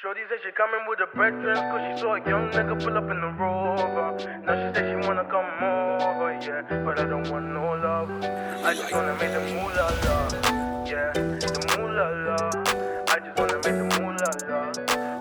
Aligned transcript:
Shorty 0.00 0.20
said 0.28 0.38
she 0.44 0.52
coming 0.52 0.86
with 0.88 1.00
her 1.00 1.10
brethren 1.12 1.56
Cause 1.56 1.82
she 1.82 2.00
saw 2.00 2.14
a 2.14 2.20
young 2.20 2.48
nigga 2.50 2.78
pull 2.78 2.96
up 2.96 3.10
in 3.10 3.20
the 3.20 3.32
rover. 3.34 4.14
Now 4.46 4.54
she 4.54 4.72
said 4.72 4.86
she 4.86 5.08
wanna 5.08 5.24
come 5.24 5.50
over, 5.58 6.38
yeah 6.40 6.84
But 6.84 7.00
I 7.00 7.04
don't 7.04 7.28
want 7.28 7.46
no 7.46 7.64
love. 7.82 8.10
I 8.64 8.74
just 8.74 8.92
wanna 8.92 9.14
make 9.18 9.32
the 9.32 9.40
moolah 9.40 9.90
la 10.04 10.28
Yeah, 10.86 11.10
the 11.10 11.74
moolah 11.74 12.10
la. 12.26 12.38
I 13.12 13.18
just 13.18 13.38
wanna 13.40 13.54
make 13.56 13.74
the 13.74 13.86
moolah 13.98 14.32
la. 14.46 14.60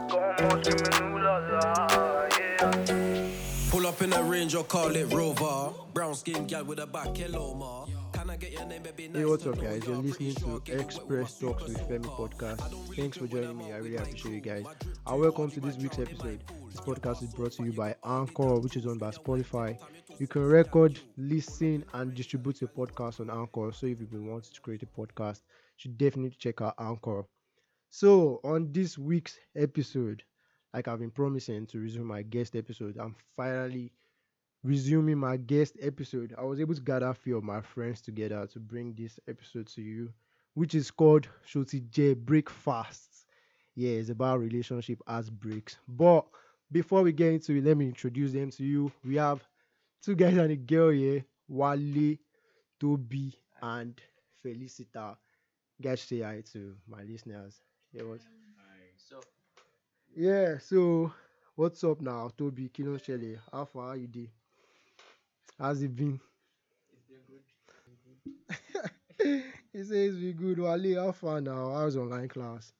Go 0.09 0.19
home 0.45 0.63
screaming 0.63 1.09
ooh 1.11 1.25
yeah. 2.37 3.71
Pull 3.71 3.87
up 3.87 3.99
in 4.03 4.13
a 4.13 4.21
range 4.21 4.53
or 4.53 4.63
call 4.63 4.95
it 4.95 5.11
Rover. 5.11 5.73
Brown 5.95 6.13
skin 6.13 6.45
gal 6.45 6.65
with 6.65 6.77
a 6.77 6.85
back, 6.85 7.17
hello 7.17 7.55
ma. 7.55 8.06
Can 8.27 8.33
I 8.33 8.37
get 8.39 8.51
your 8.51 8.65
name, 8.65 8.83
baby? 8.83 9.09
Hey, 9.17 9.23
what's 9.23 9.45
up, 9.45 9.57
guys? 9.57 9.87
You're 9.87 9.95
listening 9.95 10.35
to 10.35 10.61
Express 10.67 11.39
Talks 11.39 11.63
with 11.63 11.77
Femi 11.87 12.07
podcast. 12.07 12.59
Thanks 12.93 13.15
for 13.15 13.25
joining 13.25 13.57
me. 13.57 13.71
I 13.71 13.77
really 13.77 13.95
appreciate 13.95 14.33
you 14.33 14.41
guys. 14.41 14.65
Uh, 14.65 15.13
and 15.13 15.21
welcome 15.21 15.49
to 15.49 15.61
this 15.61 15.77
week's 15.77 15.97
episode. 15.97 16.43
This 16.69 16.81
podcast 16.81 17.23
is 17.23 17.33
brought 17.33 17.53
to 17.53 17.63
you 17.63 17.71
by 17.71 17.95
Anchor, 18.03 18.59
which 18.59 18.75
is 18.75 18.85
owned 18.85 18.99
by 18.99 19.11
Spotify. 19.11 19.77
You 20.19 20.27
can 20.27 20.43
record, 20.43 20.99
listen, 21.15 21.85
and 21.93 22.13
distribute 22.13 22.59
your 22.59 22.69
podcast 22.71 23.21
on 23.21 23.29
Anchor. 23.29 23.71
So 23.71 23.87
if 23.87 24.01
you've 24.01 24.11
been 24.11 24.27
wanting 24.27 24.51
to 24.53 24.59
create 24.59 24.83
a 24.83 24.87
podcast, 24.87 25.37
you 25.37 25.77
should 25.77 25.97
definitely 25.97 26.35
check 26.37 26.61
out 26.61 26.75
Anchor. 26.79 27.23
So 27.91 28.41
on 28.43 28.73
this 28.73 28.97
week's 28.97 29.39
episode, 29.55 30.21
like 30.73 30.89
I've 30.89 30.99
been 30.99 31.11
promising 31.11 31.65
to 31.67 31.79
resume 31.79 32.07
my 32.07 32.23
guest 32.23 32.57
episode, 32.57 32.97
I'm 32.99 33.15
finally 33.37 33.93
resuming 34.63 35.17
my 35.17 35.37
guest 35.37 35.77
episode. 35.81 36.33
I 36.37 36.43
was 36.43 36.59
able 36.59 36.75
to 36.75 36.81
gather 36.81 37.07
a 37.07 37.13
few 37.13 37.37
of 37.37 37.43
my 37.43 37.61
friends 37.61 38.01
together 38.01 38.47
to 38.47 38.59
bring 38.59 38.93
this 38.93 39.19
episode 39.27 39.67
to 39.67 39.81
you, 39.81 40.11
which 40.55 40.75
is 40.75 40.91
called 40.91 41.27
Shoti 41.47 41.89
J 41.89 42.13
Breakfast. 42.13 43.25
Yeah, 43.75 43.91
it's 43.91 44.09
about 44.09 44.39
relationship 44.39 45.01
as 45.07 45.29
breaks. 45.29 45.77
But 45.87 46.25
before 46.71 47.03
we 47.03 47.13
get 47.13 47.33
into 47.33 47.53
it, 47.55 47.63
let 47.63 47.77
me 47.77 47.87
introduce 47.87 48.33
them 48.33 48.49
to 48.51 48.63
you. 48.63 48.91
We 49.05 49.15
have 49.15 49.47
two 50.03 50.15
guys 50.15 50.37
and 50.37 50.51
a 50.51 50.55
girl 50.57 50.89
here, 50.91 51.25
Wale, 51.47 52.17
Toby, 52.79 53.35
and 53.61 53.99
Felicita. 54.43 55.17
Guys, 55.81 56.01
say 56.01 56.21
hi 56.21 56.41
to 56.53 56.75
my 56.87 57.03
listeners. 57.03 57.61
Yeah, 57.93 58.03
what? 58.03 58.21
So, 58.97 59.21
Yeah, 60.15 60.57
so 60.59 61.13
what's 61.55 61.83
up 61.83 62.01
now, 62.01 62.29
Toby? 62.37 62.69
Kilo 62.69 62.97
Shelley, 62.97 63.37
how 63.51 63.65
far 63.65 63.89
are 63.89 63.97
you 63.97 64.07
dey? 64.07 64.31
How's 65.59 65.81
it 65.81 65.95
been? 65.95 66.19
it's 66.91 67.05
been 67.07 67.23
good. 67.27 67.43
he 69.73 69.83
says 69.83 70.15
we 70.15 70.33
good. 70.33 70.59
Wale, 70.59 71.03
how 71.05 71.11
far 71.11 71.41
now? 71.41 71.71
How's 71.73 71.97
online 71.97 72.27
class? 72.27 72.73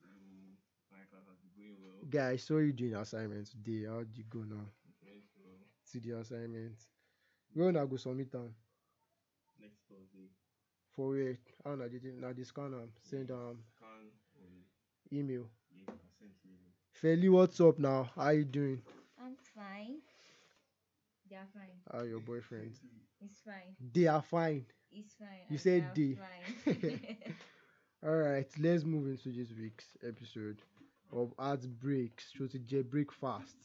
My 0.91 0.99
class 1.09 1.25
has 1.27 1.37
been 1.41 1.51
going 1.57 1.75
well. 1.81 2.05
Guys, 2.09 2.43
so 2.43 2.57
you 2.57 2.73
doing 2.73 2.95
assignment 2.95 3.47
today? 3.49 3.85
How 3.87 3.99
did 3.99 4.17
you 4.17 4.23
go 4.29 4.39
now? 4.39 4.65
Okay, 5.03 5.19
so 5.35 5.41
To 5.91 5.99
the 5.99 6.19
assignment. 6.19 6.75
Where 7.53 7.69
una 7.69 7.85
go 7.85 7.97
submit 7.97 8.33
am? 8.35 8.53
next 9.59 9.79
Thursday, 9.89 10.29
For 10.95 11.09
where? 11.09 11.37
How 11.65 11.75
na 11.75 11.87
dey 11.87 11.99
na 12.19 12.31
dey 12.33 12.43
scan 12.43 12.73
am? 12.73 12.89
Send 13.01 13.31
um, 13.31 13.57
email. 15.11 15.47
yeah, 15.73 15.85
I 15.89 16.09
sent 16.19 16.31
you. 16.45 16.51
Feli, 17.01 17.29
what's 17.31 17.59
up 17.61 17.79
now? 17.79 18.09
How 18.15 18.29
you 18.29 18.45
doing? 18.45 18.81
I'm 19.19 19.35
fine. 19.55 19.97
They 21.29 21.35
are 21.35 21.47
fine. 21.53 21.79
How 21.91 22.03
your 22.03 22.19
boyfriend? 22.19 22.71
It's 23.21 23.39
fine. 23.41 23.75
They 23.93 24.07
are 24.07 24.21
fine. 24.21 24.65
It's 24.91 25.13
fine. 25.15 25.45
You 25.49 25.57
said 25.57 25.93
they 25.95 26.03
they. 26.03 26.11
are 26.13 26.73
fine. 26.73 27.09
All 28.05 28.15
right, 28.15 28.47
let's 28.59 28.83
move 28.83 29.07
into 29.07 29.29
this 29.31 29.51
week's 29.57 29.97
episode 30.07 30.61
of 31.11 31.33
heartbreaks. 31.39 32.31
Shoti 32.37 32.65
J 32.65 32.81
breakfast. 32.81 33.55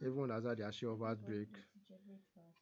Everyone 0.00 0.30
has 0.30 0.44
had 0.44 0.58
their 0.58 0.72
share 0.72 0.90
of 0.90 1.00
heartbreak. 1.00 1.48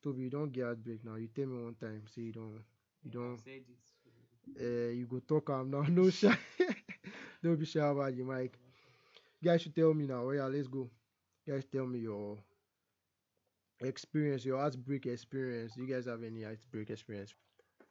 Toby, 0.02 0.22
you 0.22 0.30
don't 0.30 0.52
get 0.52 0.64
heartbreak 0.64 1.04
now. 1.04 1.16
You 1.16 1.28
tell 1.28 1.46
me 1.46 1.62
one 1.64 1.74
time, 1.74 2.02
say 2.14 2.22
you 2.22 2.32
don't, 2.32 2.62
you 3.04 3.10
don't. 3.10 3.38
said 3.38 3.62
it. 3.68 4.60
Uh, 4.60 4.90
you 4.92 5.06
go 5.06 5.20
talk 5.20 5.50
am 5.50 5.70
now. 5.70 5.82
No 5.88 6.10
shy. 6.10 6.36
don't 7.42 7.58
be 7.58 7.66
shy 7.66 7.80
about 7.80 8.16
the 8.16 8.22
mic. 8.22 8.58
You 9.40 9.50
guys 9.50 9.62
should 9.62 9.74
tell 9.76 9.94
me 9.94 10.06
now. 10.06 10.24
Oh 10.24 10.30
yeah, 10.32 10.46
let's 10.46 10.68
go. 10.68 10.90
You 11.46 11.54
guys 11.54 11.64
tell 11.66 11.86
me 11.86 12.00
your 12.00 12.38
experience, 13.80 14.44
your 14.44 14.58
heartbreak 14.58 15.06
experience. 15.06 15.76
You 15.76 15.86
guys 15.86 16.06
have 16.06 16.22
any 16.22 16.42
heartbreak 16.42 16.90
experience? 16.90 17.34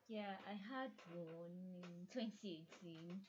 yeah, 0.07 0.35
I 0.47 0.53
had 0.53 0.91
one 1.12 1.57
in 1.84 2.07
2018. 2.12 3.22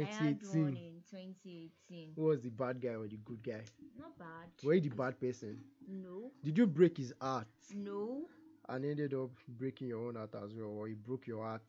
I 0.00 0.04
had 0.04 0.42
one 0.42 0.74
2018. 0.74 0.76
in 0.76 1.02
2018. 1.08 2.12
Who 2.16 2.22
was 2.24 2.40
the 2.40 2.50
bad 2.50 2.80
guy 2.80 2.94
or 2.94 3.08
the 3.08 3.16
good 3.16 3.42
guy? 3.42 3.62
Not 3.96 4.16
bad. 4.18 4.50
Were 4.62 4.74
you 4.74 4.80
the 4.80 4.88
bad 4.90 5.18
person? 5.20 5.58
No. 5.86 6.32
Did 6.42 6.58
you 6.58 6.66
break 6.66 6.96
his 6.98 7.12
heart 7.20 7.48
No. 7.74 8.28
and 8.68 8.84
ended 8.84 9.14
up 9.14 9.30
breaking 9.48 9.88
your 9.88 10.06
own 10.08 10.16
heart 10.16 10.34
as 10.34 10.54
well, 10.54 10.68
or 10.70 10.86
he 10.88 10.94
broke 10.94 11.26
your 11.26 11.42
heart? 11.44 11.62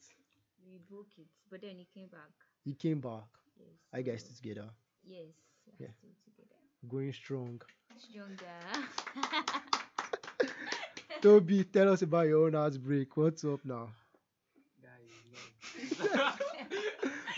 We 0.66 0.78
broke 0.78 1.18
it. 1.18 1.28
But 1.50 1.62
then 1.62 1.78
he 1.78 1.86
came 1.86 2.08
back. 2.08 2.32
He 2.64 2.74
came 2.74 3.00
back. 3.02 3.28
Yes. 3.58 3.78
I 3.94 4.02
guys 4.02 4.22
still 4.22 4.36
together, 4.36 4.70
Yes. 5.04 5.34
we 5.66 5.74
are 5.74 5.78
Yeah. 5.80 5.88
Still 5.92 6.16
together. 6.24 6.60
going 6.88 7.14
strong. 7.14 7.62
Stronger. 7.98 8.60
Toby, 11.22 11.64
tell 11.64 11.90
us 11.92 12.02
about 12.02 12.28
your 12.28 12.46
own 12.48 12.54
heartbreak. 12.54 13.16
What's 13.18 13.44
up 13.46 13.64
now? 13.66 13.90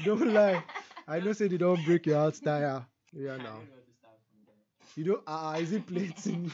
Don't 0.04 0.34
lie. 0.34 0.64
I 1.08 1.20
know 1.20 1.34
say 1.34 1.48
they 1.48 1.58
don't 1.58 1.84
break 1.84 2.06
your 2.06 2.18
heart 2.18 2.40
tire. 2.44 2.86
Yeah 3.14 3.34
I 3.34 3.38
now. 3.38 3.44
don't 3.44 3.66
know 3.66 3.72
where 3.72 3.82
to 3.82 3.94
start 3.94 4.20
from 4.30 4.40
there. 4.46 4.56
You 4.96 5.04
don't 5.06 5.24
ah 5.28 5.54
uh, 5.54 5.58
is 5.60 5.72
it 5.72 5.86
plating? 5.86 6.52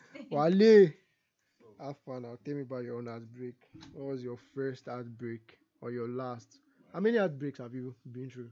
Wale. 0.30 0.92
Have 1.78 1.96
fun 2.04 2.22
now. 2.22 2.36
Tell 2.44 2.54
me 2.54 2.62
about 2.62 2.84
your 2.84 2.98
own 2.98 3.06
heartbreak. 3.06 3.54
What 3.92 4.06
was 4.06 4.22
your 4.22 4.36
first 4.36 4.86
heartbreak 4.86 5.58
or 5.80 5.90
your 5.90 6.08
last? 6.08 6.60
How 6.92 7.00
many 7.00 7.18
heartbreaks 7.18 7.58
have 7.58 7.74
you 7.74 7.94
been 8.10 8.30
through? 8.30 8.50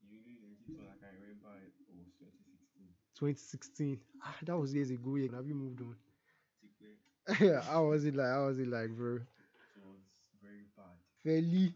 Usually, 0.00 0.54
this 0.56 0.72
one 0.76 0.86
I 0.88 0.96
can 0.96 1.12
remember 1.20 1.52
it 1.66 1.74
was 1.92 2.08
2016. 3.16 3.98
2016. 3.98 4.00
Ah, 4.22 4.36
that 4.42 4.56
was 4.58 4.74
years 4.74 4.90
ago. 4.90 5.16
Yeah. 5.16 5.34
Have 5.36 5.46
you 5.46 5.54
moved 5.54 5.80
on? 5.80 5.96
Tikwe. 6.60 6.96
how 7.64 7.86
was 7.86 8.04
it 8.04 8.14
like? 8.14 8.26
How 8.28 8.46
was 8.46 8.58
it 8.58 8.68
like, 8.68 8.90
bro? 8.90 9.20
It 9.76 9.82
was 9.84 10.02
very 10.42 10.64
bad. 10.76 10.98
Fairly. 11.22 11.74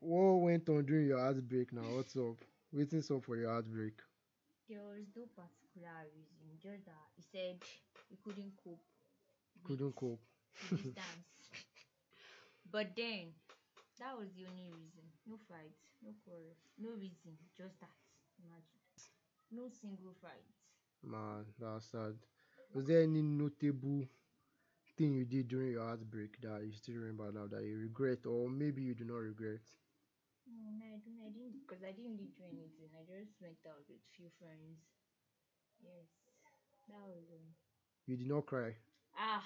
What 0.00 0.40
went 0.42 0.68
on 0.68 0.84
during 0.86 1.06
your 1.06 1.18
heartbreak 1.20 1.72
now? 1.72 1.94
What's 1.96 2.16
up? 2.16 2.44
Waiting 2.72 3.02
up 3.10 3.24
for 3.24 3.36
your 3.36 3.50
heartbreak. 3.50 4.00
There 4.68 4.82
was 4.82 5.06
no 5.16 5.26
particular 5.26 6.06
reason, 6.14 6.56
just 6.62 6.84
that 6.86 7.08
he 7.16 7.22
said 7.22 7.62
he 8.08 8.16
couldn't 8.16 8.56
cope. 8.56 8.80
Couldn't 9.64 9.94
cope. 9.96 10.20
the 10.70 10.76
distance. 10.76 11.26
but 12.70 12.94
then, 12.96 13.32
that 13.98 14.16
was 14.16 14.28
the 14.34 14.46
only 14.46 14.70
reason. 14.70 15.04
No 15.26 15.36
fight, 15.48 15.76
no 16.02 16.12
quarrel, 16.24 16.56
no 16.78 16.90
reason, 16.90 17.36
just 17.56 17.80
that. 17.80 17.96
Imagine. 18.42 18.79
No 19.50 19.68
single 19.68 20.14
fight. 20.14 20.46
Man, 21.02 21.44
that's 21.58 21.86
sad. 21.86 22.16
Was 22.74 22.86
there 22.86 23.02
any 23.02 23.22
notable 23.22 24.06
thing 24.96 25.14
you 25.14 25.24
did 25.24 25.48
during 25.48 25.72
your 25.72 25.84
heartbreak 25.84 26.40
that 26.42 26.62
you 26.64 26.72
still 26.72 26.96
remember 26.96 27.30
now 27.32 27.46
that 27.46 27.64
you 27.64 27.78
regret, 27.78 28.26
or 28.26 28.48
maybe 28.48 28.82
you 28.82 28.94
do 28.94 29.04
not 29.04 29.16
regret? 29.18 29.60
No, 30.46 30.70
no, 30.78 30.84
I 30.86 30.98
don't. 30.98 31.20
I 31.24 31.30
didn't 31.30 31.60
because 31.66 31.82
I 31.84 31.92
didn't 31.92 32.16
really 32.18 32.32
do 32.36 32.44
anything. 32.44 32.90
I 32.98 33.04
just 33.06 33.40
went 33.40 33.58
out 33.66 33.84
with 33.88 34.00
few 34.16 34.28
friends. 34.38 34.78
Yes, 35.82 36.08
that 36.88 37.02
was 37.06 37.24
all. 37.30 37.48
You 38.06 38.16
did 38.16 38.26
not 38.28 38.46
cry. 38.46 38.74
Ah, 39.16 39.42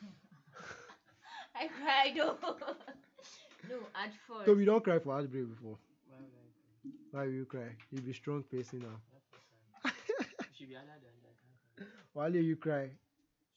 I 1.54 1.68
cried. 1.68 2.18
Oh. 2.20 2.36
no, 3.68 3.76
at 3.94 4.12
first. 4.26 4.46
So 4.46 4.54
you 4.56 4.64
don't 4.64 4.82
cry 4.84 4.98
for 4.98 5.12
heartbreak 5.12 5.48
before. 5.48 5.78
Why 6.08 6.16
would 6.18 6.34
I 6.36 6.48
cry? 6.52 6.90
Why 7.12 7.24
will 7.26 7.32
you 7.32 7.44
cry? 7.46 7.76
You 7.92 8.00
be 8.00 8.12
strong 8.12 8.42
person 8.44 8.80
now. 8.80 9.00
That's 9.12 9.28
the 9.30 9.38
sign. 9.48 9.94
You 10.38 10.44
should 10.62 10.68
be 10.70 10.76
older 10.76 10.98
than 11.02 11.16
that. 11.22 11.82
I. 11.82 11.84
Why 12.12 12.28
will 12.28 12.36
you 12.36 12.56
cry? 12.56 12.90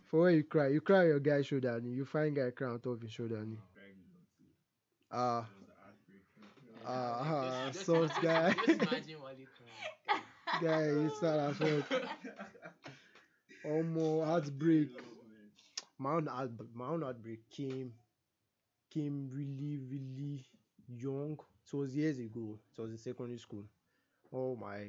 For 0.07 0.21
when 0.21 0.35
you 0.35 0.43
cry, 0.43 0.67
you 0.67 0.81
cry 0.81 0.99
on 1.01 1.07
your 1.07 1.19
guy's 1.19 1.47
shoulder, 1.47 1.75
and 1.77 1.95
you 1.95 2.05
find 2.05 2.35
guy 2.35 2.51
cry 2.51 2.69
on 2.69 2.79
top 2.79 2.93
of 2.93 3.01
his 3.01 3.11
shoulder. 3.11 3.37
And 3.37 3.57
ah, 5.11 5.45
It 5.49 5.57
was 5.59 5.67
a 5.69 5.75
heartbreak. 5.81 6.23
ah, 6.85 7.21
ah, 7.67 7.71
Just- 7.71 7.85
soft 7.85 8.21
guy. 8.21 8.53
Just 8.53 8.81
imagine 8.81 9.21
what 9.21 9.37
you 9.39 9.47
guy, 10.61 10.81
it's 10.83 11.21
not 11.21 11.39
as 11.39 11.59
well. 11.59 11.83
Almost 13.63 14.25
heartbreak. 14.27 14.89
my 15.97 16.13
own 16.13 16.27
heartbreak, 16.27 16.69
my 16.75 16.87
own 16.87 17.01
heartbreak 17.01 17.49
came 17.49 17.93
came 18.91 19.29
really 19.33 19.77
really 19.79 20.45
young. 20.97 21.37
It 21.65 21.77
was 21.77 21.95
years 21.95 22.19
ago. 22.19 22.59
It 22.77 22.81
was 22.81 22.91
in 22.91 22.97
secondary 22.97 23.39
school. 23.39 23.63
Oh 24.33 24.55
my! 24.55 24.87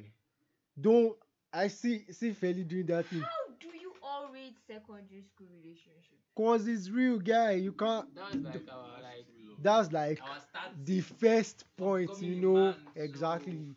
Don't 0.79 1.15
I 1.53 1.67
see 1.67 2.05
see 2.11 2.31
Feli 2.31 2.67
doing 2.67 2.85
that 2.87 3.05
thing? 3.07 3.21
How 3.21 3.53
do 3.59 3.67
you 3.77 3.93
always 4.01 4.41
hate 4.43 4.57
secondary 4.67 5.21
school 5.21 5.47
relationship. 5.61 6.17
Cause 6.35 6.67
it's 6.67 6.89
real, 6.89 7.19
guy. 7.19 7.51
You 7.51 7.71
can't. 7.73 8.13
That 8.15 8.33
was 8.33 8.43
like 8.43 8.69
our 8.69 9.01
like 9.01 9.25
That's 9.61 9.91
like 9.91 10.21
our 10.21 10.71
the 10.83 11.01
first 11.01 11.65
point, 11.77 12.21
you 12.21 12.35
know 12.35 12.53
man, 12.55 12.75
exactly. 12.95 13.75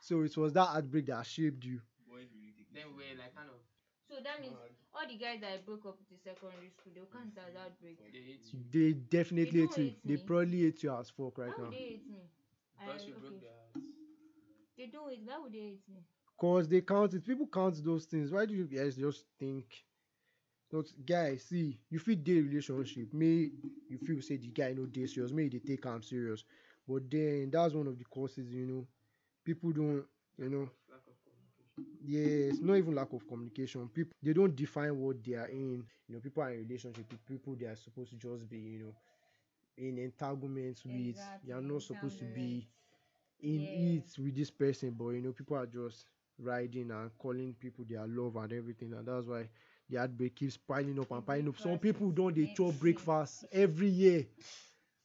So 0.00 0.22
it 0.22 0.36
was 0.36 0.52
that 0.54 0.66
heartbreak 0.66 1.06
that 1.06 1.26
shaped 1.26 1.64
you. 1.64 1.80
Boys 2.08 2.28
Then 2.72 2.84
we're 2.96 3.18
like 3.18 3.34
kind 3.34 3.48
of 3.50 3.60
So 4.08 4.22
that 4.22 4.40
means 4.40 4.56
all 4.98 5.06
the 5.08 5.16
guys 5.16 5.40
that 5.40 5.52
I 5.52 5.58
broke 5.58 5.86
up 5.86 5.98
with 5.98 6.10
in 6.10 6.18
secondary 6.18 6.68
school, 6.70 6.92
they'll 6.94 7.06
count 7.06 7.32
it 7.36 7.38
as 7.38 7.54
mm-hmm. 7.54 7.64
outbreak. 7.66 7.98
they 8.12 8.18
hate 8.20 8.46
you 8.52 8.60
They 8.70 8.92
definitely 8.94 9.60
They 9.60 9.66
hate 9.66 9.76
you. 9.78 9.84
hate 9.84 10.00
They 10.04 10.16
probably 10.16 10.60
hate 10.62 10.82
you 10.82 10.92
as 10.94 11.10
fuck 11.10 11.38
right 11.38 11.48
Why 11.48 11.54
now. 11.58 11.64
would 11.64 11.72
they 11.72 11.76
hate 11.98 12.06
me? 12.10 12.30
because 12.78 13.02
I- 13.02 13.06
you 13.06 13.14
broke 13.14 13.38
okay. 13.38 13.40
their 13.40 13.50
hearts. 13.50 13.86
They 14.76 14.86
don't 14.86 15.10
hate. 15.10 15.22
Why 15.24 15.38
would 15.38 15.52
they 15.52 15.58
hate 15.58 15.88
me? 15.88 16.04
Cause 16.38 16.68
they 16.68 16.80
count 16.82 17.14
it. 17.14 17.24
People 17.24 17.46
count 17.48 17.82
those 17.84 18.04
things. 18.06 18.30
Why 18.30 18.46
do 18.46 18.54
you 18.54 18.66
guys 18.66 18.96
just 18.96 19.26
think? 19.38 19.84
Not 20.72 20.86
guys, 21.06 21.44
see, 21.44 21.80
you 21.90 21.98
feel 21.98 22.18
the 22.22 22.40
relationship. 22.42 23.12
Me, 23.14 23.50
you 23.88 23.98
feel 23.98 24.20
say 24.22 24.36
the 24.36 24.48
guy 24.48 24.72
no 24.72 24.86
dey 24.86 25.06
serious. 25.06 25.32
Me, 25.32 25.48
they 25.48 25.58
take 25.60 25.86
am 25.86 26.02
serious. 26.02 26.44
But 26.86 27.10
then 27.10 27.50
that's 27.50 27.74
one 27.74 27.86
of 27.86 27.98
the 27.98 28.04
causes, 28.04 28.52
you 28.52 28.66
know. 28.66 28.86
People 29.44 29.72
don't, 29.72 30.04
you 30.38 30.48
know, 30.50 30.68
Yes, 32.00 32.60
not 32.62 32.76
even 32.76 32.94
lack 32.94 33.12
of 33.12 33.26
communication. 33.26 33.88
People 33.88 34.12
they 34.22 34.32
don't 34.32 34.54
define 34.54 34.96
what 34.98 35.22
they 35.24 35.34
are 35.34 35.46
in. 35.48 35.84
You 36.08 36.14
know, 36.14 36.20
people 36.20 36.42
are 36.42 36.52
in 36.52 36.60
relationship 36.66 37.10
with 37.10 37.24
people 37.26 37.56
they 37.56 37.66
are 37.66 37.76
supposed 37.76 38.10
to 38.10 38.16
just 38.16 38.48
be, 38.48 38.58
you 38.58 38.78
know, 38.80 38.94
in 39.76 39.98
entanglements 39.98 40.84
with. 40.84 41.18
They 41.44 41.52
are 41.52 41.60
not 41.62 41.82
supposed 41.82 42.18
to 42.20 42.24
be 42.24 42.66
in 43.40 43.68
Yeah. 43.72 43.98
it 43.98 44.18
with 44.18 44.34
this 44.36 44.50
person, 44.50 44.90
but 44.92 45.08
you 45.10 45.22
know, 45.22 45.32
people 45.32 45.56
are 45.56 45.66
just 45.66 46.06
riding 46.38 46.90
and 46.90 47.16
calling 47.18 47.54
people 47.54 47.84
their 47.88 48.06
love 48.06 48.36
and 48.36 48.52
everything, 48.52 48.92
and 48.94 49.06
that's 49.06 49.26
why 49.26 49.48
the 49.88 49.96
heartbreak 49.98 50.36
keeps 50.36 50.56
piling 50.56 50.98
up 50.98 51.10
and 51.10 51.26
piling 51.26 51.48
up. 51.48 51.58
Some 51.58 51.78
people 51.78 52.10
don't 52.10 52.34
they 52.36 52.46
chop 52.46 52.78
breakfast 52.78 53.44
every 53.52 53.88
year 53.88 54.26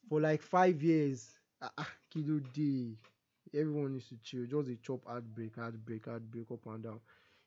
for 0.08 0.20
like 0.20 0.42
five 0.42 0.82
years. 0.82 1.38
Ah, 1.60 1.70
ah, 1.78 1.90
kilo 2.10 2.40
day. 2.52 2.96
Everyone 3.54 3.92
needs 3.94 4.08
to 4.08 4.16
chill. 4.22 4.46
Just 4.46 4.68
a 4.70 4.76
chop 4.76 5.04
heartbreak, 5.06 5.56
heartbreak, 5.56 6.06
heartbreak 6.06 6.50
up 6.50 6.66
and 6.66 6.82
down. 6.82 7.00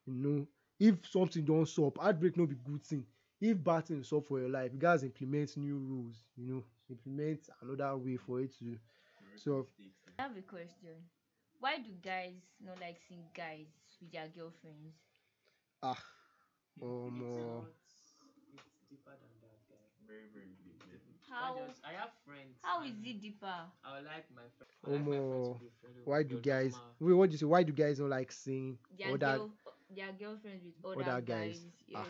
You 0.05 0.13
know, 0.13 0.47
if 0.79 1.05
something 1.07 1.43
don't 1.45 1.67
stop, 1.67 1.97
heartbreak 1.97 2.37
no 2.37 2.45
be 2.45 2.55
good 2.55 2.83
thing. 2.83 3.05
If 3.39 3.63
bad 3.63 3.85
thing 3.85 4.03
stop 4.03 4.25
for 4.27 4.39
your 4.39 4.49
life, 4.49 4.71
you 4.73 4.79
guys 4.79 5.03
implement 5.03 5.57
new 5.57 5.77
rules. 5.77 6.25
You 6.37 6.45
know, 6.53 6.63
implement 6.89 7.49
another 7.61 7.97
way 7.97 8.17
for 8.17 8.39
it 8.41 8.57
to. 8.59 8.77
So 9.35 9.67
I 10.17 10.23
have 10.23 10.35
a 10.37 10.41
question. 10.41 11.09
Why 11.59 11.77
do 11.77 11.91
guys 12.01 12.35
not 12.59 12.79
like 12.79 12.97
seeing 13.07 13.25
guys 13.33 13.67
with 13.99 14.11
their 14.11 14.27
girlfriends? 14.27 14.95
ah, 15.81 16.03
It's 16.77 17.01
um, 17.05 17.21
uh. 17.21 17.61
It's 18.53 18.71
deeper 18.89 19.11
than 19.15 19.33
that, 19.41 19.59
guy. 19.69 19.85
very, 20.05 20.27
very 20.31 20.51
big. 20.57 20.66
Yeah. 21.29 21.35
How 21.35 21.55
I 21.55 21.67
just 21.67 21.81
I 21.85 21.91
have 21.93 22.11
friends. 22.25 22.57
how 22.63 22.83
is 22.83 22.93
it 23.03 23.21
deeper? 23.21 23.45
I 23.83 23.95
would 23.97 24.05
like 24.05 24.25
my 24.35 24.47
friend. 24.57 24.71
I 24.85 24.89
like 24.91 25.07
my 25.07 25.19
friends 25.19 25.47
Omo, 25.49 25.53
to 25.53 25.59
be 25.59 25.69
why 26.05 26.23
do 26.23 26.37
guys 26.39 26.73
normal- 26.73 26.95
wait 26.99 27.13
what 27.13 27.29
do 27.29 27.33
you 27.33 27.37
say 27.37 27.45
why 27.45 27.63
do 27.63 27.73
guys 27.73 27.97
don't 27.97 28.09
like 28.09 28.31
seeing 28.31 28.77
Their 28.97 29.09
other 29.13 29.37
girl, 29.37 29.51
their 29.95 30.11
girlfriends 30.13 30.63
with 30.63 30.73
other, 30.85 31.11
other 31.11 31.21
guys. 31.21 31.59
guys. 31.59 31.65
Yes. 31.87 31.99
Ah. 32.05 32.07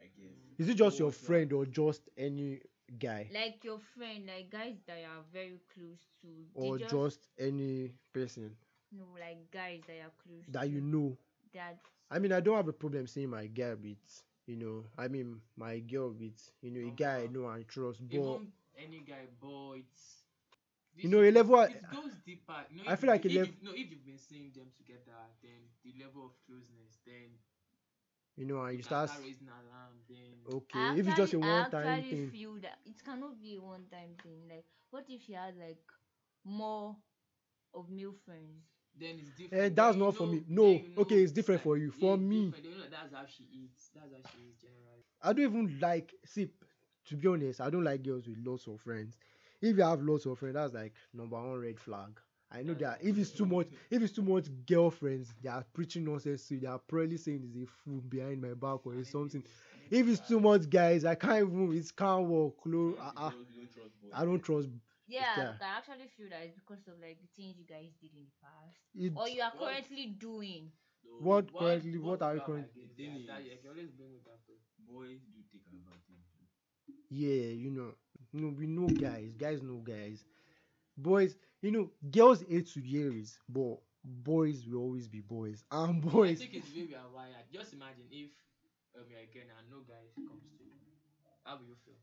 I 0.00 0.06
guess. 0.18 0.36
is 0.58 0.68
it 0.68 0.74
just 0.74 0.98
your 0.98 1.12
friend 1.12 1.52
or 1.52 1.66
just 1.66 2.08
any 2.16 2.60
guy 2.98 3.28
Like 3.32 3.64
your 3.64 3.78
friend, 3.96 4.26
like 4.26 4.50
guys 4.50 4.76
that 4.86 4.98
you 4.98 5.06
are 5.06 5.24
very 5.32 5.60
close 5.74 6.02
to. 6.22 6.28
they 6.56 6.68
or 6.68 6.78
just, 6.78 7.28
any 7.38 7.92
person 8.12 8.56
no, 8.92 9.04
like 9.18 9.50
guys 9.50 9.80
that 9.86 9.94
you 9.96 10.02
are 10.02 10.12
close 10.22 10.44
that 10.48 10.62
to. 10.62 10.68
you 10.68 10.80
know 10.80 11.16
that 11.52 11.78
i 12.10 12.18
mean 12.18 12.32
i 12.32 12.40
don't 12.40 12.56
have 12.56 12.68
a 12.68 12.72
problem 12.72 13.06
seeing 13.06 13.30
my 13.30 13.46
girl 13.46 13.76
with 13.82 14.22
you 14.46 14.56
know 14.56 14.84
i 14.98 15.08
mean 15.08 15.40
my 15.56 15.78
girl 15.80 16.10
with 16.18 16.50
you 16.62 16.70
know 16.70 16.80
a 16.80 16.90
guy 16.90 17.18
i 17.24 17.26
Omo. 17.28 17.32
know 17.32 17.48
and 17.48 17.68
trust 17.68 18.00
but 18.08 18.16
Even 18.16 18.52
any 18.76 19.00
guy, 19.00 19.26
boy, 19.40 19.82
it's. 19.86 20.22
You 20.96 21.08
know, 21.10 21.22
a 21.22 21.30
level- 21.30 21.62
It 21.62 21.82
goes 21.90 22.12
deeper. 22.24 22.64
You 22.70 22.78
know, 22.84 22.90
I 22.90 22.92
if 22.94 23.00
feel 23.00 23.10
like 23.10 23.24
a 23.24 23.28
if 23.28 23.34
lev- 23.34 23.46
you've- 23.48 23.64
No, 23.64 23.70
if 23.72 23.90
you've 23.90 24.04
been 24.04 24.18
seeing 24.18 24.52
them 24.52 24.70
together, 24.76 25.18
then 25.42 25.60
the 25.84 25.92
level 26.02 26.26
of 26.26 26.32
closeness, 26.46 26.98
then 27.06 27.38
you 28.36 28.44
know 28.46 28.62
and 28.62 28.72
you 28.72 28.78
you 28.78 28.82
start 28.82 29.08
start 29.10 29.22
raising 29.24 29.48
alarm. 29.48 29.96
Then 30.08 30.36
okay 30.54 30.90
I 30.90 30.94
if 30.98 31.06
it's 31.06 31.16
just 31.16 31.32
a 31.34 31.38
actually- 31.38 31.50
I 31.50 31.62
one 31.62 31.70
time 31.70 31.86
actually 31.98 32.10
thing 32.10 32.30
feel 32.30 32.54
that 32.60 32.78
it 32.84 33.02
cannot 33.04 33.40
be 33.40 33.56
a 33.56 33.60
one 33.62 33.86
time 33.90 34.16
thing. 34.22 34.48
Like, 34.48 34.66
what 34.90 35.04
if 35.08 35.22
she 35.22 35.32
had 35.32 35.56
like 35.56 35.82
more 36.44 36.96
of 37.74 37.90
male 37.90 38.14
friends? 38.24 38.64
Then 38.98 39.16
it's 39.20 39.30
different. 39.30 39.50
Then 39.62 39.74
that's 39.74 39.96
not 39.96 40.16
for 40.16 40.26
me. 40.26 40.42
No, 40.48 40.80
okay, 40.98 41.22
it's 41.22 41.32
different 41.32 41.60
for 41.62 41.76
you. 41.76 41.90
For 41.90 42.16
me- 42.16 42.52
you 42.62 42.70
know 42.70 42.84
that's 42.90 43.12
how 43.14 43.24
she 43.26 43.44
eats. 43.52 43.90
That's 43.94 44.12
how 44.12 44.30
she 44.32 44.38
is 44.48 44.56
generally. 44.60 45.04
I 45.22 45.32
don't 45.32 45.44
even 45.44 45.78
like 45.80 46.12
see 46.24 46.48
to 47.08 47.16
be 47.16 47.28
honest, 47.28 47.60
I 47.60 47.70
don't 47.70 47.84
like 47.84 48.02
girls 48.02 48.26
with 48.26 48.38
lots 48.44 48.66
of 48.66 48.80
friends. 48.80 49.16
If 49.60 49.76
you 49.76 49.82
have 49.82 50.02
lots 50.02 50.26
of 50.26 50.38
friends, 50.38 50.54
that's 50.54 50.74
like 50.74 50.92
number 51.12 51.36
one 51.36 51.58
red 51.60 51.78
flag. 51.78 52.18
I 52.50 52.62
know 52.62 52.74
that 52.74 52.98
if 53.02 53.18
it's 53.18 53.30
too 53.30 53.46
much, 53.46 53.66
if 53.90 54.02
it's 54.02 54.12
too 54.12 54.22
much 54.22 54.46
girlfriends, 54.66 55.34
they 55.42 55.48
are 55.48 55.64
preaching 55.72 56.04
nonsense 56.04 56.46
to 56.48 56.54
you. 56.54 56.60
They 56.60 56.66
are 56.68 56.78
probably 56.78 57.16
saying 57.16 57.42
it's 57.44 57.56
a 57.56 57.66
fool 57.66 58.00
behind 58.08 58.40
my 58.40 58.54
back 58.54 58.86
or 58.86 58.94
it's 58.94 59.10
something. 59.10 59.42
If 59.90 60.06
it's 60.08 60.20
too 60.26 60.40
much 60.40 60.68
guys, 60.70 61.04
I 61.04 61.14
can't 61.14 61.48
even. 61.48 61.72
It 61.76 61.90
can't 61.96 62.26
work. 62.26 62.56
Close. 62.62 62.94
Because 62.94 63.12
Uh, 63.16 63.20
uh, 63.26 63.30
you 63.30 63.46
don't 63.56 63.72
trust 63.72 64.00
boys. 64.02 64.10
I 64.14 64.24
don't 64.24 64.40
trust. 64.40 64.68
Yeah, 65.06 65.36
Yeah. 65.36 65.52
I 65.60 65.78
actually 65.78 66.08
feel 66.16 66.28
that 66.30 66.42
it's 66.44 66.54
because 66.56 66.86
of 66.88 66.96
like 67.00 67.18
the 67.20 67.28
things 67.36 67.56
you 67.58 67.64
guys 67.68 67.92
did 68.00 68.12
in 68.16 68.24
the 68.24 68.36
past, 68.40 68.78
It, 68.96 69.12
or 69.16 69.28
you 69.28 69.42
are 69.42 69.52
What? 69.52 69.68
currently 69.72 70.06
doing. 70.16 70.72
No, 71.04 71.20
What 71.20 71.52
currently? 71.56 71.98
What 71.98 72.22
are 72.22 72.34
you 72.34 72.40
currently? 72.40 72.82
like 72.82 72.88
this? 72.88 72.96
The 72.96 73.04
thing 73.04 73.12
Yeah, 73.28 73.38
you 73.38 73.56
can 73.60 73.70
always 73.70 73.90
bring 73.90 74.12
it 74.14 74.26
up. 74.26 74.40
Boys 74.88 75.20
do 75.32 75.40
take 75.52 75.66
advantage. 75.68 76.24
yeah, 77.10 77.52
you 77.52 77.70
know, 77.70 77.94
you 78.32 78.40
know, 78.40 78.54
we 78.56 78.66
know 78.66 78.88
guys. 78.88 79.34
Guys 79.36 79.62
know 79.62 79.78
guys. 79.78 80.24
Boys, 80.96 81.36
you 81.62 81.70
know, 81.70 81.90
girls 82.10 82.42
hate 82.48 82.66
to 82.74 82.80
hear 82.80 83.12
it, 83.12 83.30
but 83.48 83.78
boys 84.04 84.66
will 84.66 84.80
always 84.80 85.08
be 85.08 85.20
boys. 85.20 85.64
And 85.72 86.00
boys. 86.02 86.12
I 86.12 86.14
boys, 86.14 86.38
think 86.38 86.54
it's 86.54 86.70
the 86.70 86.80
way 86.80 86.86
we 86.88 86.94
are 86.94 87.10
wired. 87.14 87.46
Just 87.52 87.72
imagine 87.74 88.06
if 88.10 88.30
um, 88.96 89.04
you're 89.10 89.20
a 89.20 89.26
girl 89.32 89.48
and 89.58 89.70
no 89.70 89.80
guy 89.86 90.12
comes 90.26 90.44
to 90.58 90.64
you. 90.64 90.72
How 91.44 91.56
will 91.56 91.66
you 91.66 91.76
feel? 91.84 92.00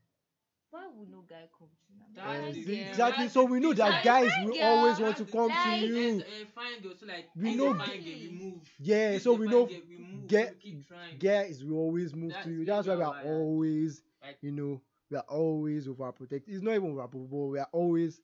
Why 0.72 0.86
would 0.96 1.10
no 1.10 1.22
guy 1.28 1.48
come 1.58 1.68
to 1.68 1.92
you? 1.92 2.00
That's 2.16 2.66
the 2.66 2.80
exactly. 2.80 3.28
So 3.28 3.44
we 3.44 3.60
know 3.60 3.74
that 3.74 4.02
guys 4.04 4.30
will 4.42 4.54
girl, 4.54 4.62
always 4.62 4.98
want 4.98 5.16
to 5.18 5.26
come 5.26 5.48
like- 5.48 5.80
to 5.80 5.86
you. 5.86 5.96
Yes, 6.16 6.22
uh, 6.22 6.44
fine 6.54 6.80
girl. 6.82 6.94
So 6.98 7.06
like, 7.06 7.28
We 7.36 7.54
know- 7.56 7.72
a 7.72 7.78
fine 7.78 8.02
we 8.04 8.28
move. 8.30 8.62
Yeah, 8.78 9.10
If 9.10 9.22
so 9.22 9.34
we 9.34 9.48
know 9.48 9.66
girl, 9.66 9.80
we 9.88 9.98
move. 9.98 10.26
get- 10.28 10.56
we. 10.64 10.84
Guys 11.18 11.62
will 11.64 11.76
always 11.76 12.14
move 12.14 12.32
That's 12.32 12.44
to 12.46 12.52
you. 12.52 12.64
That's 12.64 12.88
why 12.88 12.94
we 12.94 12.98
we 13.00 13.04
are 13.04 13.14
are 13.16 13.24
always, 13.40 14.02
Like- 14.22 14.38
you 14.42 14.50
know, 14.52 14.80
we 15.10 15.16
are 15.18 15.24
always 15.28 15.86
overprotected. 15.88 16.44
It's 16.48 16.62
not 16.62 16.74
even 16.74 16.94
overprotected. 16.94 17.50
We 17.50 17.58
are 17.58 17.68
always 17.72 18.20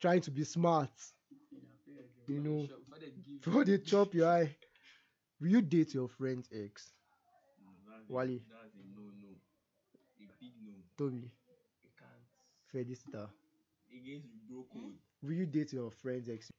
trying 0.00 0.22
to 0.22 0.30
be 0.32 0.44
smart. 0.44 0.90
You 2.26 2.34
You 2.34 2.40
know, 2.40 2.50
know, 2.62 2.66
before 2.78 2.98
they 2.98 3.10
give 3.10 3.40
Before 3.42 3.64
they 3.64 3.78
chop 3.78 4.14
your 4.14 4.28
eye, 4.28 4.56
will 5.40 5.48
you 5.48 5.62
date 5.62 5.94
your 5.94 6.08
friend's 6.08 6.48
ex? 6.52 6.92
No, 7.64 7.70
that's 7.86 8.08
Wale. 8.08 8.28
A, 8.30 8.38
that's 8.50 8.74
a 8.74 8.84
no 8.94 9.02
no. 9.20 9.28
A 10.20 10.26
big 10.40 10.52
no. 10.64 10.72
Toby, 10.96 11.16
You 11.16 11.30
can't. 11.30 11.41
Felicita, 12.72 13.30
Against 13.92 14.28
bro 14.48 14.64
code. 14.72 14.82
Hmm? 14.82 15.26
will 15.26 15.34
you 15.34 15.46
date 15.46 15.72
your 15.72 15.90
friend's 15.90 16.28
ex? 16.28 16.50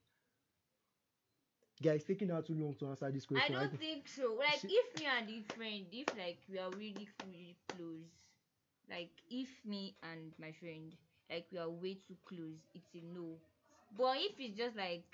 Guys, 1.82 2.04
taking 2.04 2.32
out 2.32 2.46
too 2.46 2.54
long 2.54 2.74
to 2.76 2.88
answer 2.88 3.12
this 3.12 3.26
question. 3.26 3.56
I 3.56 3.60
don't 3.66 3.78
think 3.80 4.08
so. 4.08 4.34
Like 4.38 4.60
She- 4.62 4.68
if 4.70 5.00
me 5.00 5.06
and 5.06 5.28
the 5.28 5.42
friend, 5.56 5.86
if 5.92 6.08
like 6.18 6.38
we 6.50 6.58
are 6.60 6.70
really 6.72 7.08
really 7.26 7.56
close, 7.68 8.10
like 8.90 9.12
if 9.30 9.50
me 9.66 9.96
and 10.04 10.34
my 10.40 10.52
friend, 10.52 10.96
like 11.30 11.46
we 11.52 11.58
are 11.60 11.70
way 11.70 11.96
too 12.08 12.18
close, 12.26 12.60
it's 12.74 12.94
a 12.96 13.02
no. 13.16 13.38
But 13.98 14.18
if 14.20 14.40
it's 14.40 14.58
just 14.58 14.76
like 14.78 15.06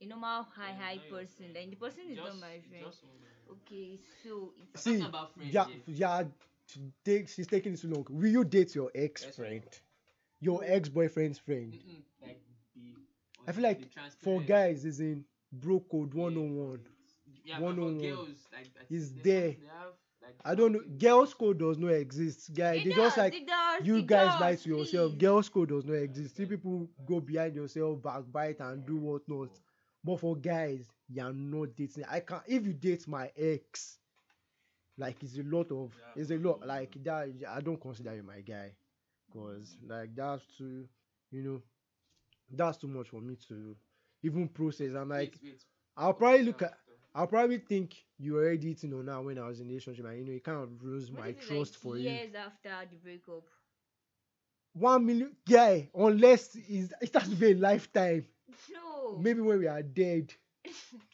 a 0.00 0.06
normal 0.06 0.42
high 0.44 0.72
high 0.72 0.96
not 0.96 1.08
person, 1.08 1.36
friend. 1.36 1.56
then 1.56 1.70
the 1.70 1.76
person 1.76 2.02
is 2.10 2.16
not 2.18 2.36
my 2.36 2.58
friend. 2.68 2.84
just 2.84 3.02
one 3.04 3.14
of 3.14 3.20
them. 3.22 3.56
Okay, 3.62 3.98
so 4.22 4.52
it's 4.58 4.82
See, 4.82 4.98
talking 4.98 5.06
about 5.06 5.34
friends, 5.34 5.54
yeah, 5.54 5.66
yeah. 5.66 5.78
yeah, 5.86 6.24
to 6.68 6.78
take, 7.04 7.28
she's 7.28 7.46
taking 7.46 7.74
it 7.74 7.80
too 7.80 7.88
long. 7.88 8.06
Will 8.10 8.28
you 8.30 8.44
date 8.44 8.74
your 8.74 8.90
ex 8.94 9.24
friend? 9.24 9.62
Your 10.40 10.62
ex 10.64 10.88
boyfriend's 10.88 11.38
friend? 11.38 11.72
Mm-mm, 11.72 12.02
like 12.22 12.40
be 12.74 12.92
I 13.46 13.52
feel 13.52 13.62
be 13.62 13.68
like 13.68 13.88
for 14.22 14.40
guys, 14.40 14.84
is 14.84 15.00
in 15.00 15.24
bro 15.52 15.80
code 15.80 16.14
Yeah, 16.14 16.22
101. 16.22 16.80
Yeah, 17.44 17.60
but 17.60 17.74
for 17.76 17.80
101. 17.82 17.98
girls, 18.16 18.28
like 18.52 18.70
I 18.78 18.84
Is 18.90 19.10
think 19.10 19.22
there. 19.24 19.40
there's 19.40 19.56
They 19.56 19.66
have, 19.66 19.92
like, 20.22 20.34
I 20.44 20.54
don't 20.54 20.72
know. 20.72 20.80
Girls 20.98 21.34
code 21.34 21.58
does 21.58 21.78
not 21.78 21.88
exist, 21.92 22.54
guys. 22.54 22.80
It 22.80 22.84
They 22.84 22.90
does, 22.90 22.98
just 22.98 23.16
like 23.18 23.34
it 23.34 23.46
does, 23.46 23.86
you 23.86 23.96
it 23.96 24.06
guys 24.06 24.32
does, 24.32 24.40
lie 24.40 24.54
to 24.56 24.68
yourself. 24.68 25.12
please. 25.12 25.18
Girls 25.18 25.48
code 25.48 25.68
does 25.68 25.84
not 25.84 25.94
exist. 25.94 26.36
See 26.36 26.46
people 26.46 26.88
go 27.06 27.20
behind 27.20 27.54
yourself, 27.56 28.00
backbite 28.02 28.60
and 28.60 28.84
do 28.86 28.96
whatnot. 28.96 29.50
But 30.02 30.20
for 30.20 30.36
guys, 30.36 30.86
you're 31.08 31.32
not 31.32 31.74
dating. 31.76 32.04
I 32.10 32.20
can't. 32.20 32.42
If 32.46 32.66
you 32.66 32.72
date 32.72 33.06
my 33.08 33.30
ex, 33.36 33.98
like 34.98 35.22
it's 35.22 35.38
a 35.38 35.42
lot 35.42 35.70
of. 35.72 35.92
Yeah, 35.96 36.14
It's 36.14 36.30
a 36.30 36.36
lot. 36.38 36.60
no. 36.60 36.66
Like 36.66 37.02
that. 37.04 37.28
I 37.48 37.60
don't 37.60 37.80
consider 37.80 38.14
you 38.14 38.22
my 38.22 38.40
guy, 38.40 38.72
cause 39.32 39.76
like 39.86 40.14
that's 40.14 40.46
too. 40.56 40.88
You 41.30 41.42
know, 41.42 41.62
that's 42.50 42.78
too 42.78 42.88
much 42.88 43.08
for 43.08 43.20
me 43.20 43.36
to 43.48 43.76
even 44.22 44.48
process. 44.48 44.94
I'm 44.94 45.08
like, 45.08 45.38
wait, 45.40 45.42
wait. 45.42 45.64
I'll 45.96 46.14
probably 46.14 46.44
look 46.44 46.62
at. 46.62 46.74
I'll 47.14 47.26
probably 47.26 47.58
think 47.58 47.94
you 48.18 48.36
already 48.36 48.74
to 48.74 48.86
know 48.86 49.02
now 49.02 49.22
when 49.22 49.38
I 49.38 49.46
was 49.46 49.60
in 49.60 49.66
the 49.68 49.72
relationship 49.74 50.04
and 50.06 50.18
you 50.18 50.24
know 50.24 50.32
it 50.32 50.44
kind 50.44 50.62
of 50.62 50.82
lose 50.82 51.10
What 51.12 51.22
my 51.22 51.30
if 51.30 51.36
it's 51.36 51.46
trust 51.46 51.76
like 51.78 51.78
for 51.78 51.96
you. 51.98 52.20
years 52.20 52.34
after 52.34 52.86
the 52.90 52.96
breakup? 52.96 53.44
One 54.74 55.06
million 55.06 55.36
yeah, 55.46 55.82
unless 55.94 56.54
it's, 56.54 56.92
it 57.00 57.14
has 57.14 57.28
to 57.28 57.36
be 57.36 57.52
a 57.52 57.54
lifetime. 57.54 58.26
No. 58.68 59.18
Maybe 59.18 59.40
when 59.40 59.58
we 59.58 59.66
are 59.66 59.82
dead. 59.82 60.34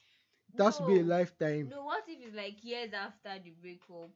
It 0.54 0.62
has 0.62 0.76
to 0.78 0.83
be 0.83 1.00
a 1.00 1.04
lifetime. 1.04 1.73
No, 1.73 1.85
what 1.85 2.04
if 2.09 2.21
it's 2.21 2.35
like 2.35 2.62
years 2.64 2.92
after 2.92 3.38
the 3.42 3.50
breakup? 3.50 4.11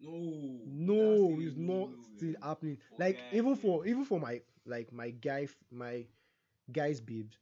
No. 0.00 0.60
No, 0.64 1.38
it's 1.40 1.56
still 1.56 1.56
not 1.56 1.90
no-no, 1.90 2.04
still 2.14 2.34
eh. 2.34 2.40
happening. 2.42 2.78
For 2.88 2.98
Like 2.98 3.10
guys, 3.10 3.22
even 3.30 3.54
eh. 3.54 3.56
for 3.56 3.86
even 3.86 4.04
for 4.04 4.20
my 4.20 4.40
like 4.66 4.92
my 4.92 5.10
guy 5.10 5.42
f- 5.44 5.56
my 5.70 6.06
guys 6.72 7.00
babes, 7.00 7.38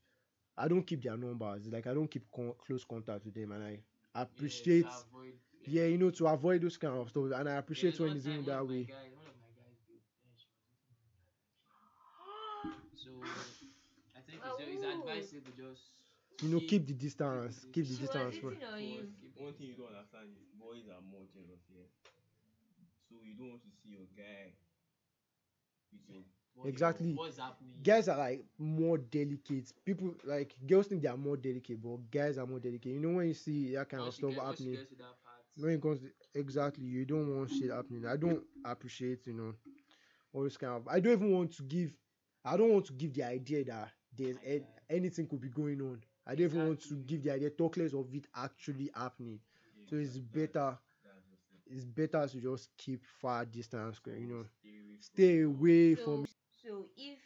I 0.57 0.69
don't 0.69 0.83
keep 0.87 1.03
their 1.03 1.17
numbers. 1.17 1.69
Like 1.69 1.87
I 1.87 1.95
don't 1.95 2.09
keep 2.11 2.25
con- 2.35 2.55
close 2.59 2.85
contact 2.85 3.25
with 3.25 3.35
them, 3.35 3.53
and 3.53 3.63
I 3.65 3.81
appreciate. 4.15 4.87
Yeah, 4.87 4.99
avoid, 5.01 5.39
Yeah, 5.65 5.85
you 5.85 5.99
know, 5.99 6.11
to 6.11 6.27
avoid 6.27 6.63
those 6.63 6.77
kind 6.77 6.95
of 6.95 7.09
stuff, 7.11 7.31
and 7.35 7.49
I 7.49 7.55
appreciate 7.57 7.99
There's 7.99 8.01
when 8.01 8.15
one 8.15 8.17
it's 8.17 8.27
time 8.27 8.43
even 8.43 8.45
one 8.45 8.47
that 8.47 8.67
my 8.67 8.79
way. 8.79 8.87
Guys, 8.87 9.13
one 9.13 9.27
of 9.27 9.37
my 9.41 9.51
guys, 9.55 9.79
babe, 9.87 10.03
eh, 10.23 10.35
she 10.37 10.49
was 10.51 10.65
dating 10.71 10.97
my 10.97 11.05
brother. 11.05 11.29
So 12.95 13.11
I 14.15 14.21
think 14.21 14.43
it's, 14.45 14.59
it's 14.59 14.83
advisable 14.85 15.53
just 15.53 15.94
You 16.43 16.49
know, 16.49 16.61
keep 16.61 16.87
the 16.87 16.93
distance, 16.95 17.67
keep 17.73 17.87
the 17.87 17.95
She 17.95 18.03
was 18.03 18.11
distance. 18.11 18.39
bro. 18.39 18.51
eating 18.53 18.65
on 18.65 18.83
you. 18.83 19.09
One 19.37 19.53
thing 19.55 19.67
you 19.69 19.75
don't 19.75 19.89
understand 19.89 20.29
is 20.31 20.43
boys 20.61 20.85
are 20.91 21.01
more 21.11 21.23
jealous 21.33 21.63
here. 21.73 21.87
So 23.09 23.17
you 23.23 23.35
don't 23.35 23.51
want 23.51 23.63
to 23.63 23.71
see 23.83 23.91
your 23.91 24.07
guy 24.17 24.53
with 25.93 26.03
your 26.09 26.23
what's- 26.55 26.69
Exactly. 26.71 27.15
What's 27.15 27.39
happening? 27.39 27.75
Guys 27.83 28.09
are 28.09 28.19
like 28.19 28.45
more 28.59 28.99
delicate. 28.99 29.73
People 29.85 30.15
like 30.25 30.55
girls 30.67 30.89
think 30.89 31.03
they 31.03 31.09
are 31.09 31.17
more 31.17 31.37
delicate, 31.37 31.81
but 31.83 32.11
guys 32.11 32.37
are 32.39 32.47
more 32.47 32.59
delicate. 32.61 32.93
You 32.93 33.01
know 33.01 33.17
when 33.17 33.29
you 33.29 33.35
see 33.35 33.75
that 33.75 33.89
kind 33.89 34.03
of 34.03 34.13
stuff 34.15 34.31
get- 34.31 34.43
once 34.43 34.61
you 34.61 34.73
happening. 34.73 34.75
get 34.75 34.89
to 34.89 34.95
that 34.97 35.23
part, 35.25 35.45
when 35.57 35.71
it 35.75 35.83
comes 35.83 36.01
to 36.01 36.11
exactly 36.39 36.85
you 36.85 37.05
don't 37.05 37.37
want 37.37 37.49
shit 37.49 37.71
happening 37.71 38.05
i 38.07 38.17
don't 38.17 38.43
appreciate 38.65 39.25
you 39.25 39.33
know 39.35 39.55
all 40.33 40.43
this 40.43 40.57
kind 40.57 40.73
of 40.73 40.89
i 40.89 40.99
don't 40.99 41.13
even 41.13 41.31
want 41.33 41.53
to 41.55 41.63
give 41.63 41.93
i 42.45 42.57
don't 42.57 42.73
want 42.73 42.85
to 42.85 42.93
give 42.95 43.15
the 43.15 43.23
idea 43.23 43.63
that 43.65 43.89
there's 44.17 44.37
a, 44.45 44.61
anything 44.91 45.29
could 45.29 45.41
be 45.41 45.49
going 45.49 45.81
on 45.81 46.01
i 46.27 46.35
don't 46.35 46.47
even 46.47 46.67
want 46.67 46.81
to 46.83 46.95
give 46.95 47.23
the 47.23 47.31
idea 47.33 47.51
talk 47.51 47.77
less 47.77 47.93
of 47.95 48.07
it 48.15 48.27
actually 48.37 48.91
happening 48.95 49.39
Yeah, 49.77 49.85
so 49.91 49.97
it's 49.97 50.15
that- 50.15 50.33
better 50.33 50.79
That's 51.05 51.77
it's 51.77 51.85
better 51.85 52.27
to 52.29 52.41
just 52.41 52.69
keep 52.77 53.03
far 53.21 53.45
distance 53.45 54.01
you 54.07 54.27
know 54.27 54.45
Stay 55.01 55.43
away 55.43 55.95
from 55.95 56.13
away 56.21 56.27
So, 56.27 56.27
from 56.27 56.27
so 56.63 56.87
if 56.97 57.19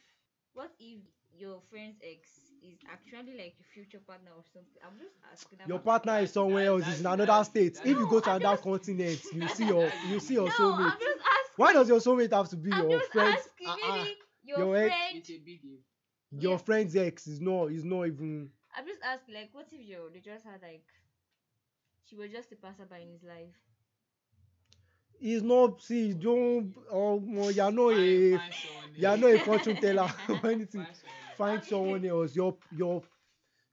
what 0.55 0.71
if 0.81 1.01
your 1.39 1.61
friend's 1.71 1.99
ex 2.03 2.29
is 2.63 2.79
actually 2.91 3.37
like 3.39 3.55
your 3.59 3.69
future 3.73 4.01
partner 4.05 4.33
or 4.37 4.43
something? 4.53 4.83
I'm 4.85 4.99
just 4.99 5.15
asking. 5.33 5.59
Your 5.69 5.79
partner 5.79 6.19
is 6.19 6.33
somewhere 6.33 6.65
that's- 6.65 6.83
else 6.89 6.95
is 6.95 6.99
in 6.99 7.05
that's- 7.05 7.21
another 7.29 7.45
state 7.45 7.75
that's- 7.75 7.87
if 7.93 7.97
you 7.99 8.09
go 8.11 8.19
to 8.21 8.31
I'm 8.31 8.37
another 8.41 8.55
just- 8.57 8.65
continent 8.65 9.21
you 9.33 9.49
see 9.49 9.67
your 9.75 9.93
you 10.09 10.19
see 10.19 10.35
your 10.35 10.47
No, 10.49 10.51
soulmate 10.55 10.93
I'm 10.93 10.99
just 10.99 11.21
asking. 11.21 11.55
why 11.57 11.73
does 11.73 11.89
your 11.89 12.01
soulmate 12.01 12.33
have 12.33 12.49
to 12.49 12.57
be 12.57 12.73
I'm 12.73 12.89
your 12.89 12.99
just 12.99 13.13
friend 13.13 13.37
asking. 13.37 13.67
Maybe 13.69 13.81
ah, 13.85 14.07
your, 14.43 14.59
your 14.59 14.77
ex- 14.77 14.95
friend. 14.97 15.17
it's 15.19 15.31
a 15.31 15.39
big 15.39 15.61
if. 15.65 16.43
your 16.43 16.53
Yeah. 16.53 16.59
friend's 16.59 16.97
ex 16.97 17.27
is 17.29 17.41
not 17.41 17.71
is 17.71 17.85
not 17.85 18.07
even 18.09 18.51
I'm 18.79 18.87
just 18.87 19.01
asking, 19.03 19.35
like, 19.35 19.51
what 19.53 19.67
if 19.73 19.87
your 19.87 20.09
they 20.11 20.21
just 20.21 20.45
had 20.45 20.63
like 20.63 20.87
she 22.05 22.17
was 22.17 22.31
just 22.31 22.53
a 22.53 22.57
passerby 22.57 23.03
in 23.03 23.11
his 23.11 23.23
life? 23.23 23.57
He's 25.19 25.43
not 25.43 25.83
see 25.83 26.13
don't 26.15 26.73
oh 26.93 27.21
no, 27.25 27.49
you're 27.49 27.73
not 27.73 27.91
a 27.93 28.37
Find- 28.37 28.53
find 28.55 28.97
you're 28.97 29.11
else. 29.11 29.21
not 29.21 29.31
a 29.31 29.39
fortune 29.41 29.77
teller 29.77 30.09
or 30.29 30.51
anything. 30.51 30.85
Find 30.85 30.97
someone 30.97 31.25
else. 31.29 31.37
Find 31.37 31.65
someone 31.65 32.05
else. 32.07 32.37
Your 32.37 32.57
your 32.77 33.03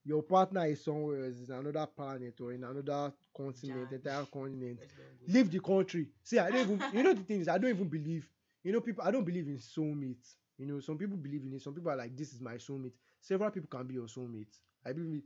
your 0.03 0.23
partner 0.23 0.65
is 0.65 0.83
somewhere 0.83 1.25
else, 1.25 1.35
in 1.47 1.53
another 1.53 1.85
planet 1.87 2.39
or 2.41 2.51
in 2.53 2.63
another 2.63 3.13
continent, 3.35 3.89
Giant. 3.89 4.05
entire 4.05 4.25
continent. 4.25 4.79
Let's 4.79 4.93
don't 4.93 5.19
go. 5.27 5.33
Leave 5.33 5.51
the 5.51 5.59
country. 5.59 6.07
See, 6.23 6.39
I 6.39 6.49
don't 6.49 6.61
even 6.61 6.83
you 6.93 7.03
know 7.03 7.13
the 7.13 7.23
thing 7.29 7.41
is 7.41 7.47
I 7.47 7.59
don't 7.59 7.69
even 7.69 7.89
believe 7.89 8.27
you 8.63 8.71
know 8.71 8.81
people 8.81 9.03
I 9.05 9.11
don't 9.11 9.23
believe 9.25 9.47
in 9.47 9.57
soulmates. 9.57 10.35
You 10.57 10.65
know, 10.65 10.79
some 10.79 10.97
people 10.97 11.17
believe 11.17 11.43
in 11.43 11.53
it, 11.53 11.61
some 11.61 11.73
people 11.73 11.91
are 11.91 11.97
like, 11.97 12.15
This 12.17 12.33
is 12.33 12.41
my 12.41 12.55
soulmate. 12.55 12.93
Several 13.21 13.51
people 13.51 13.69
can 13.69 13.85
be 13.85 13.95
your 13.95 14.07
soulmate. 14.07 14.57
I 14.85 14.93
believe 14.93 15.15
it. 15.19 15.23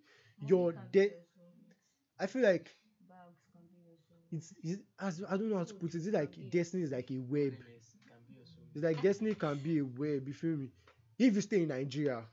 Your 0.47 0.71
Money 0.71 0.75
can 0.81 0.87
be 0.91 0.99
de- 0.99 1.09
your 1.09 1.23
soulmate. 1.35 1.75
I 2.19 2.27
feel 2.27 2.43
like 2.43 2.75
Bags 3.07 3.41
can 3.51 3.61
be 3.71 3.77
your 3.81 3.97
soulmate. 3.97 4.37
it's, 4.37 4.53
it's 4.63 4.81
as 4.99 5.23
I 5.29 5.37
don't 5.37 5.49
know 5.49 5.57
how 5.57 5.63
to 5.63 5.73
put 5.73 5.93
it. 5.93 5.95
it. 5.95 5.99
Is 6.07 6.13
like 6.13 6.49
destiny 6.49 6.83
is 6.83 6.91
like 6.91 7.09
a 7.11 7.17
web? 7.19 7.53
Honest, 7.53 7.95
it 7.95 8.05
can 8.07 8.17
be 8.27 8.33
your 8.35 8.45
soulmate. 8.45 8.75
It's 8.75 8.83
like 8.83 9.01
destiny 9.01 9.35
can 9.35 9.57
be 9.59 9.79
a 9.79 9.85
web, 9.85 10.27
you 10.27 10.33
feel 10.33 10.57
me? 10.57 10.69
If 11.17 11.35
you 11.35 11.41
stay 11.41 11.63
in 11.63 11.69
Nigeria, 11.69 12.23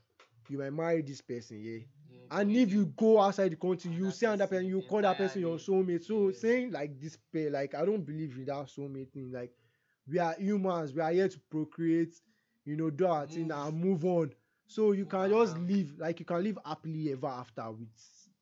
you 0.49 0.57
might 0.57 0.71
marry 0.73 1.01
this 1.01 1.21
person, 1.21 1.59
yeah. 1.61 1.79
Yeah, 2.09 2.19
And 2.31 2.51
if 2.55 2.71
you 2.71 2.85
go 2.97 3.19
outside 3.21 3.51
the 3.51 3.55
country, 3.57 3.91
you 3.91 4.11
see 4.11 4.25
another 4.25 4.47
person 4.47 4.65
you 4.67 4.81
call 4.81 5.01
that 5.01 5.17
person 5.17 5.41
your 5.41 5.57
soulmate. 5.57 6.03
So 6.03 6.31
saying 6.31 6.71
like 6.71 6.99
this 6.99 7.17
pair, 7.33 7.49
like 7.51 7.75
I 7.75 7.85
don't 7.85 8.05
believe 8.05 8.37
in 8.37 8.45
that 8.45 8.67
soulmate 8.67 9.11
thing. 9.11 9.31
Like 9.31 9.51
we 10.07 10.19
are 10.19 10.35
humans, 10.37 10.93
we 10.93 11.01
are 11.01 11.11
here 11.11 11.27
to 11.27 11.39
procreate, 11.49 12.15
you 12.65 12.75
know, 12.77 12.89
do 12.89 13.07
our 13.07 13.25
thing 13.27 13.51
and 13.51 13.77
move 13.77 14.05
on. 14.05 14.31
So 14.67 14.91
you 14.91 15.03
Move 15.03 15.09
can 15.09 15.29
just 15.29 15.57
live 15.57 15.93
like 15.97 16.19
you 16.19 16.25
can 16.25 16.43
live 16.43 16.59
happily 16.65 17.11
ever 17.11 17.27
after 17.27 17.71
with 17.71 17.89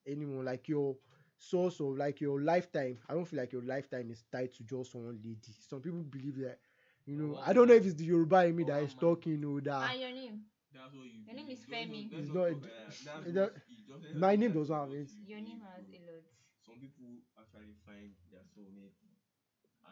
anyone. 0.08 0.46
Like 0.46 0.68
your 0.68 0.96
source 1.38 1.80
of 1.80 1.98
like 1.98 2.22
your 2.22 2.42
lifetime. 2.42 2.98
I 3.08 3.14
don't 3.14 3.26
feel 3.28 3.40
like 3.40 3.52
your 3.54 3.62
lifetime 3.64 4.10
is 4.12 4.24
tied 4.32 4.54
to 4.56 4.64
just 4.64 4.96
one 4.96 5.20
lady. 5.24 5.38
Some 5.70 5.82
people 5.82 6.00
believe 6.04 6.38
that. 6.40 6.60
You 7.06 7.16
know, 7.16 7.34
One 7.38 7.44
I 7.46 7.54
don't 7.54 7.68
know 7.68 7.76
if 7.76 7.86
it's 7.86 7.94
the 7.94 8.06
Yoruba 8.06 8.46
in 8.46 8.56
me 8.56 8.64
Or 8.64 8.68
that 8.68 8.76
one 8.82 8.84
is 8.86 8.96
man. 8.96 9.00
talking 9.00 9.46
or 9.46 9.62
that. 9.62 9.92
And 9.92 10.02
your 10.02 10.12
name? 10.12 10.42
That's 10.74 10.94
what 10.94 11.06
you. 11.06 11.22
Your 11.28 11.36
name 11.36 11.50
is 11.50 11.60
Femi. 11.62 12.10
don't- 12.10 12.20
It's 12.20 12.30
don't 12.34 12.52
not- 12.52 12.62
that. 12.66 13.22
It 13.22 13.26
what 13.26 13.34
don't- 13.36 13.54
you 13.70 13.78
just- 13.86 14.16
my 14.16 14.36
name 14.36 14.52
does 14.54 14.70
not 14.70 14.90
have 14.90 14.94
it. 14.98 15.10
Your 15.28 15.42
name 15.42 15.62
has 15.62 15.86
a 15.86 16.00
lot. 16.10 16.26
Some 16.66 16.80
people 16.82 17.22
actually 17.38 17.78
find 17.86 18.10
their 18.34 18.42
soulmate 18.42 18.98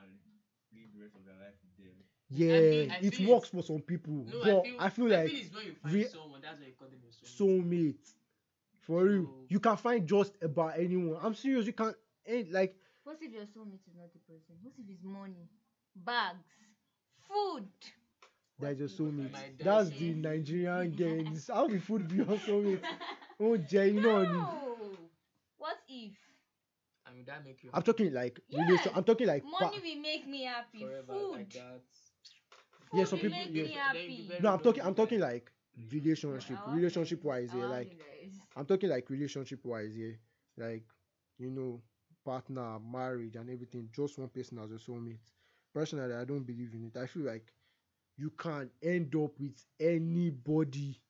and 0.02 0.18
live 0.74 0.90
the 0.92 1.00
rest 1.06 1.16
of 1.16 1.24
their 1.26 1.38
life 1.38 1.54
with 1.62 1.78
them. 1.78 2.02
Yeah, 2.36 2.94
I 2.94 3.00
it 3.02 3.16
feel 3.16 3.34
works 3.34 3.50
for 3.50 3.64
some 3.64 3.82
people, 3.82 4.26
No, 4.32 4.40
but 4.44 4.66
I 4.80 4.90
feel, 4.90 5.08
like 5.10 5.32
it's 5.34 5.54
when 5.54 5.66
you 5.66 5.74
find 5.74 5.94
re- 5.94 6.06
someone, 6.06 6.42
that's 6.42 6.60
why 6.60 6.68
you 6.68 6.74
call 6.74 6.88
them 6.88 7.00
your 7.04 7.12
soulmate. 7.12 7.38
soulmate. 7.38 8.14
For 8.82 9.04
real, 9.06 9.24
So- 9.26 9.46
you 9.50 9.60
can 9.60 9.78
find 9.78 10.08
just 10.08 10.34
about 10.42 10.78
anyone. 10.80 11.18
I'm 11.22 11.36
serious. 11.36 11.66
You 11.66 11.74
can 11.74 11.94
ain't 12.26 12.52
like 12.52 12.76
What 13.04 13.18
if 13.22 13.32
your 13.32 13.44
soulmate 13.46 13.86
is 13.88 13.96
not 13.96 14.12
the 14.14 14.20
person? 14.20 14.56
What 14.62 14.74
if 14.78 14.90
it's 14.90 15.04
money, 15.04 15.48
bags, 15.96 16.48
food? 17.28 17.68
that's 18.60 18.80
your 18.80 18.88
soulmate. 18.88 19.32
My 19.32 19.52
That's 19.60 19.90
the 19.90 20.14
Nigerian 20.16 20.92
gangs. 20.96 21.50
How 21.54 21.68
the 21.68 21.80
food 21.80 22.08
be 22.08 22.18
your 22.18 22.26
soulmate? 22.26 22.84
Oh, 23.40 23.58
Jay, 23.58 23.90
you 23.90 24.00
know. 24.02 24.24
no. 24.24 24.40
what 25.58 25.58
What 25.58 25.78
if 25.90 26.14
And 27.06 27.18
would 27.18 27.26
that 27.26 27.44
make 27.44 27.64
you 27.64 27.70
I'm 27.74 27.82
talking 27.84 28.14
like 28.14 28.40
Yes. 28.48 28.68
relation. 28.70 28.92
I'm 28.96 29.04
talking 29.04 29.28
like 29.28 29.44
pa- 29.44 29.50
money 29.72 29.80
will 29.80 30.02
make 30.02 30.28
me 30.28 30.44
happy? 30.44 30.80
forever 30.80 31.14
Food. 31.14 31.32
like 31.32 31.54
that? 31.54 31.82
Yeah, 32.94 33.06
Food 33.06 33.10
some 33.10 33.20
will 33.20 33.30
people- 33.30 33.38
make 33.40 33.48
yeah. 33.48 33.64
me 33.64 33.70
Then 33.94 34.12
you'll 34.12 34.28
be 34.28 34.34
happy. 34.34 34.44
no. 34.44 34.54
I'm 34.54 34.60
talking. 34.60 34.84
I'm 34.84 34.96
talking 34.96 35.20
like 35.20 35.52
relationship, 35.92 36.58
relationship 36.68 37.24
wise. 37.24 37.52
Yeah, 37.54 37.66
like. 37.66 37.92
I'm 38.56 38.66
talking 38.66 38.90
like 38.90 39.10
relationship 39.10 39.66
wise, 39.66 39.96
yeah. 39.98 40.12
Like, 40.58 40.84
you 41.40 41.50
know, 41.50 41.82
partner, 42.24 42.78
marriage 42.80 43.36
and 43.36 43.50
everything, 43.50 43.90
just 43.92 44.18
one 44.20 44.30
person 44.30 44.60
as 44.60 44.72
a 44.72 44.76
soulmate. 44.76 45.18
Personally, 45.74 46.14
I 46.14 46.24
don't 46.24 46.44
believe 46.44 46.74
in 46.74 46.86
it. 46.86 46.98
I 46.98 47.08
feel 47.08 47.24
like 47.24 47.52
you 48.16 48.30
can't 48.38 48.72
end 48.84 49.16
up 49.16 49.40
with 49.40 49.66
anybody, 49.80 51.02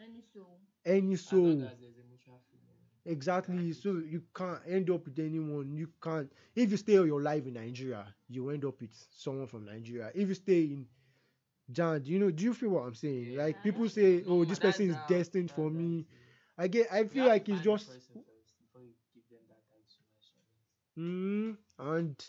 Any 0.00 0.22
soul. 0.34 0.58
any 0.84 1.16
soul. 1.16 1.42
long 1.46 1.62
as 1.62 1.78
there's 1.80 1.96
a 1.98 2.04
mutual 2.08 2.40
feeling. 2.50 3.14
Exactly. 3.16 3.72
So 3.72 3.98
you 4.04 4.22
can't 4.34 4.60
end 4.66 4.90
up 4.90 5.04
with 5.04 5.18
anyone. 5.20 5.76
You 5.76 5.88
can't 6.02 6.30
if 6.56 6.70
you 6.72 6.76
stay 6.76 6.98
all 6.98 7.06
your 7.06 7.22
life 7.22 7.46
in 7.46 7.54
Nigeria, 7.54 8.04
you 8.28 8.50
end 8.50 8.64
up 8.64 8.80
with 8.80 8.90
someone 9.14 9.46
from 9.46 9.64
Nigeria. 9.66 10.10
If 10.14 10.28
you 10.28 10.34
stay 10.34 10.62
in 10.62 10.86
Jan, 11.72 12.02
do 12.02 12.10
you 12.10 12.18
know 12.18 12.30
do 12.30 12.44
you 12.44 12.54
feel 12.54 12.70
what 12.70 12.82
I'm 12.84 12.94
saying? 12.94 13.32
Yeah. 13.32 13.42
Like 13.44 13.62
people 13.62 13.88
say, 13.88 14.22
Oh, 14.26 14.44
this 14.44 14.58
person 14.58 14.86
is 14.90 14.96
destined 15.08 15.50
for 15.50 15.70
me. 15.70 16.06
I 16.58 16.68
get 16.68 16.88
I 16.92 17.04
feel 17.04 17.26
like 17.26 17.48
it's 17.48 17.60
just 17.60 17.86
person 17.86 18.16
first 18.24 18.54
before 18.58 18.82
you 18.82 18.92
give 19.14 19.28
them 19.30 19.40
that 19.48 19.62
title 19.68 20.04
as 20.18 20.24
soulmate. 20.32 20.98
Mm, 20.98 21.56
and 21.78 22.24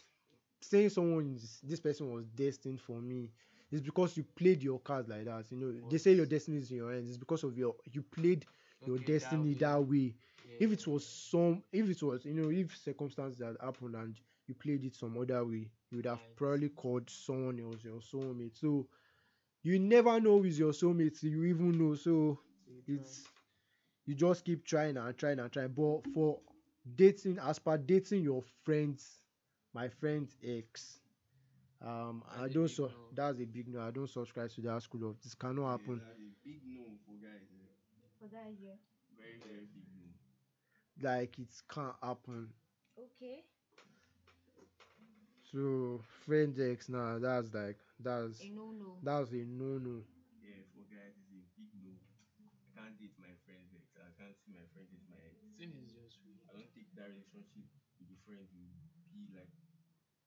saying 0.62 0.90
someone 0.90 1.34
is 1.36 1.60
this 1.64 1.80
person 1.80 2.12
was 2.12 2.26
destined 2.28 2.80
for 2.82 3.00
me 3.02 3.30
is 3.72 3.82
because 3.82 4.18
you 4.18 4.24
played 4.36 4.62
your 4.64 4.80
cards 4.80 5.08
like 5.08 5.26
that. 5.26 5.46
You 5.52 5.58
know, 5.58 5.74
they 5.90 5.98
say 5.98 6.14
your 6.14 6.26
destiny 6.26 6.58
is 6.60 6.72
in 6.72 6.78
your 6.78 6.92
hands. 6.94 7.10
It's 7.10 7.18
because 7.18 7.44
of 7.44 7.58
your 7.58 7.76
you 7.92 8.02
played 8.02 8.46
your 8.86 8.98
Okay, 8.98 9.14
that 9.20 9.46
destiny 9.46 9.54
way. 9.54 9.56
that 9.56 9.84
way. 9.86 10.16
If 10.60 10.72
it 10.72 10.86
was 10.88 11.06
some, 11.08 11.64
if 11.72 11.90
it 11.90 12.02
was 12.04 12.26
you 12.26 12.34
know, 12.34 12.50
if 12.50 12.76
circumstances 12.78 13.42
had 13.42 13.58
happened 13.62 13.96
and 13.96 14.20
you 14.48 14.54
played 14.56 14.84
it 14.84 14.96
some 14.96 15.18
other 15.18 15.44
way, 15.46 15.70
you 15.90 15.98
would 15.98 16.06
have 16.06 16.20
Right. 16.20 16.36
probably 16.36 16.70
called 16.70 17.10
someone 17.10 17.60
else 17.60 17.84
your 17.84 18.00
soulmate. 18.00 18.58
So 18.58 18.88
you 19.64 19.80
never 19.80 20.20
know 20.20 20.40
who 20.40 20.46
is 20.46 20.60
your 20.60 20.72
soulmate 20.74 21.20
till 21.20 21.30
you 21.32 21.44
even 21.46 21.78
know. 21.78 21.96
So 21.96 22.40
So 22.66 22.72
you 22.72 22.82
try. 22.90 22.96
it's 22.96 23.24
you 24.06 24.16
just 24.16 24.46
keep 24.46 24.66
trying 24.66 24.98
and 24.98 25.18
trying 25.18 25.40
and 25.40 25.52
trying. 25.52 25.70
But 25.74 26.02
for 26.14 26.40
dating, 26.96 27.40
as 27.40 27.60
per 27.60 27.78
dating 27.78 28.24
your 28.24 28.42
friends, 28.64 29.26
my 29.74 29.88
friend's 29.90 30.38
ex, 30.44 31.00
um, 31.82 32.24
That's 32.28 32.42
I 32.42 32.46
a 32.46 32.50
don't 32.50 32.70
so 32.70 32.88
no. 32.88 33.10
that's 33.14 33.40
a 33.40 33.46
big 33.46 33.68
no. 33.70 33.82
I 33.82 33.92
don't 33.92 34.10
subscribe 34.10 34.50
to 34.52 34.62
that 34.62 34.82
school 34.84 35.10
of 35.10 35.22
this 35.22 35.36
cannot 35.36 35.72
happen. 35.72 36.02
Yeah, 36.02 36.06
that's 36.08 36.20
a 36.20 36.32
big 36.44 36.62
no 36.66 36.84
for 37.06 37.14
guys. 37.22 37.48
eh. 37.54 37.68
For 38.20 38.28
that 38.30 38.52
year. 38.60 38.78
Very, 39.18 39.40
very 39.44 39.66
big 39.74 39.86
no. 39.96 40.10
like 41.02 41.38
it 41.40 41.50
can't 41.70 41.96
happen. 42.02 42.50
Okay. 42.98 43.44
So 45.52 46.02
friend 46.26 46.58
X 46.60 46.90
now 46.90 47.20
that's 47.20 47.54
like 47.54 47.78
that's 48.04 48.42
A 48.42 48.50
no 48.50 48.72
no. 48.72 48.98
that's 49.04 49.32
a 49.32 49.44
no 49.46 49.78
no. 49.80 50.04
Yeah, 50.42 50.62
for 50.74 50.84
guys, 50.90 51.16
it's 51.18 51.32
a 51.32 51.42
big 51.58 51.72
no. 51.82 51.94
I 52.66 52.70
can't 52.76 52.96
date 53.00 53.16
my 53.22 53.34
friend's 53.46 53.72
ex. 53.78 53.86
I 53.98 54.12
can't 54.18 54.36
see 54.42 54.52
my 54.54 54.66
friend 54.74 54.88
date 54.92 55.06
my 55.10 55.20
ex. 55.22 55.38
Thing 55.58 55.74
is 55.78 55.94
just 55.94 56.18
weird. 56.26 56.42
I 56.50 56.58
don't 56.58 56.72
think 56.74 56.90
that 56.98 57.10
relationship 57.14 57.70
with 58.02 58.10
the 58.10 58.18
friend 58.26 58.42
will 58.42 58.50
be 59.14 59.30
like 59.36 59.52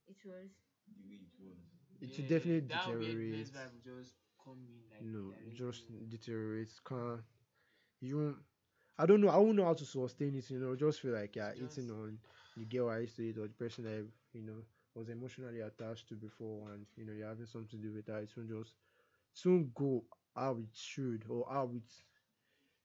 It 0.09 0.19
was. 0.25 0.51
the 0.87 1.03
way 1.09 1.21
it 1.27 1.35
was. 1.41 1.59
It 2.01 2.11
will 2.19 2.29
definitely 2.29 2.61
that 2.69 2.87
weird 2.89 3.01
deteriorate. 3.01 3.33
place 3.35 3.51
vibe 3.51 3.73
will 3.75 3.87
just 3.99 4.13
come 4.43 4.61
in 4.69 4.81
like 4.93 5.03
No, 5.03 5.33
directly. 5.33 5.55
just 5.57 5.83
deteriorates. 6.11 6.81
Can't 6.81 7.21
you? 8.01 8.37
I 8.99 9.07
don't 9.07 9.21
know. 9.21 9.29
I 9.31 9.39
won't 9.39 9.57
know 9.57 9.65
how 9.65 9.75
to 9.75 9.85
sustain 9.85 10.35
it. 10.37 10.51
You 10.51 10.59
know, 10.61 10.77
just 10.77 11.01
feel 11.01 11.13
like 11.13 11.37
yeah, 11.37 11.51
It's 11.57 11.79
eating 11.79 11.91
on 11.91 12.19
the 12.57 12.65
girl 12.67 12.91
I 12.91 12.99
used 13.01 13.17
to 13.17 13.23
eat 13.23 13.39
or 13.39 13.49
the 13.49 13.55
person 13.55 13.87
I 13.87 14.05
you 14.37 14.45
know 14.45 14.63
was 14.95 15.09
emotionally 15.09 15.61
attached 15.61 16.09
to 16.09 16.15
before, 16.15 16.71
and 16.73 16.87
you 16.97 17.05
know 17.05 17.13
you're 17.13 17.29
having 17.29 17.47
something 17.47 17.69
to 17.81 17.87
do 17.89 17.93
with 17.95 18.07
that. 18.07 18.23
It 18.23 18.31
won't 18.37 18.49
just 18.51 18.75
it 19.35 19.49
won't 19.49 19.75
go 19.75 20.05
how 20.37 20.57
it 20.59 20.75
should 20.75 21.25
or 21.29 21.47
how 21.51 21.71
it 21.75 21.91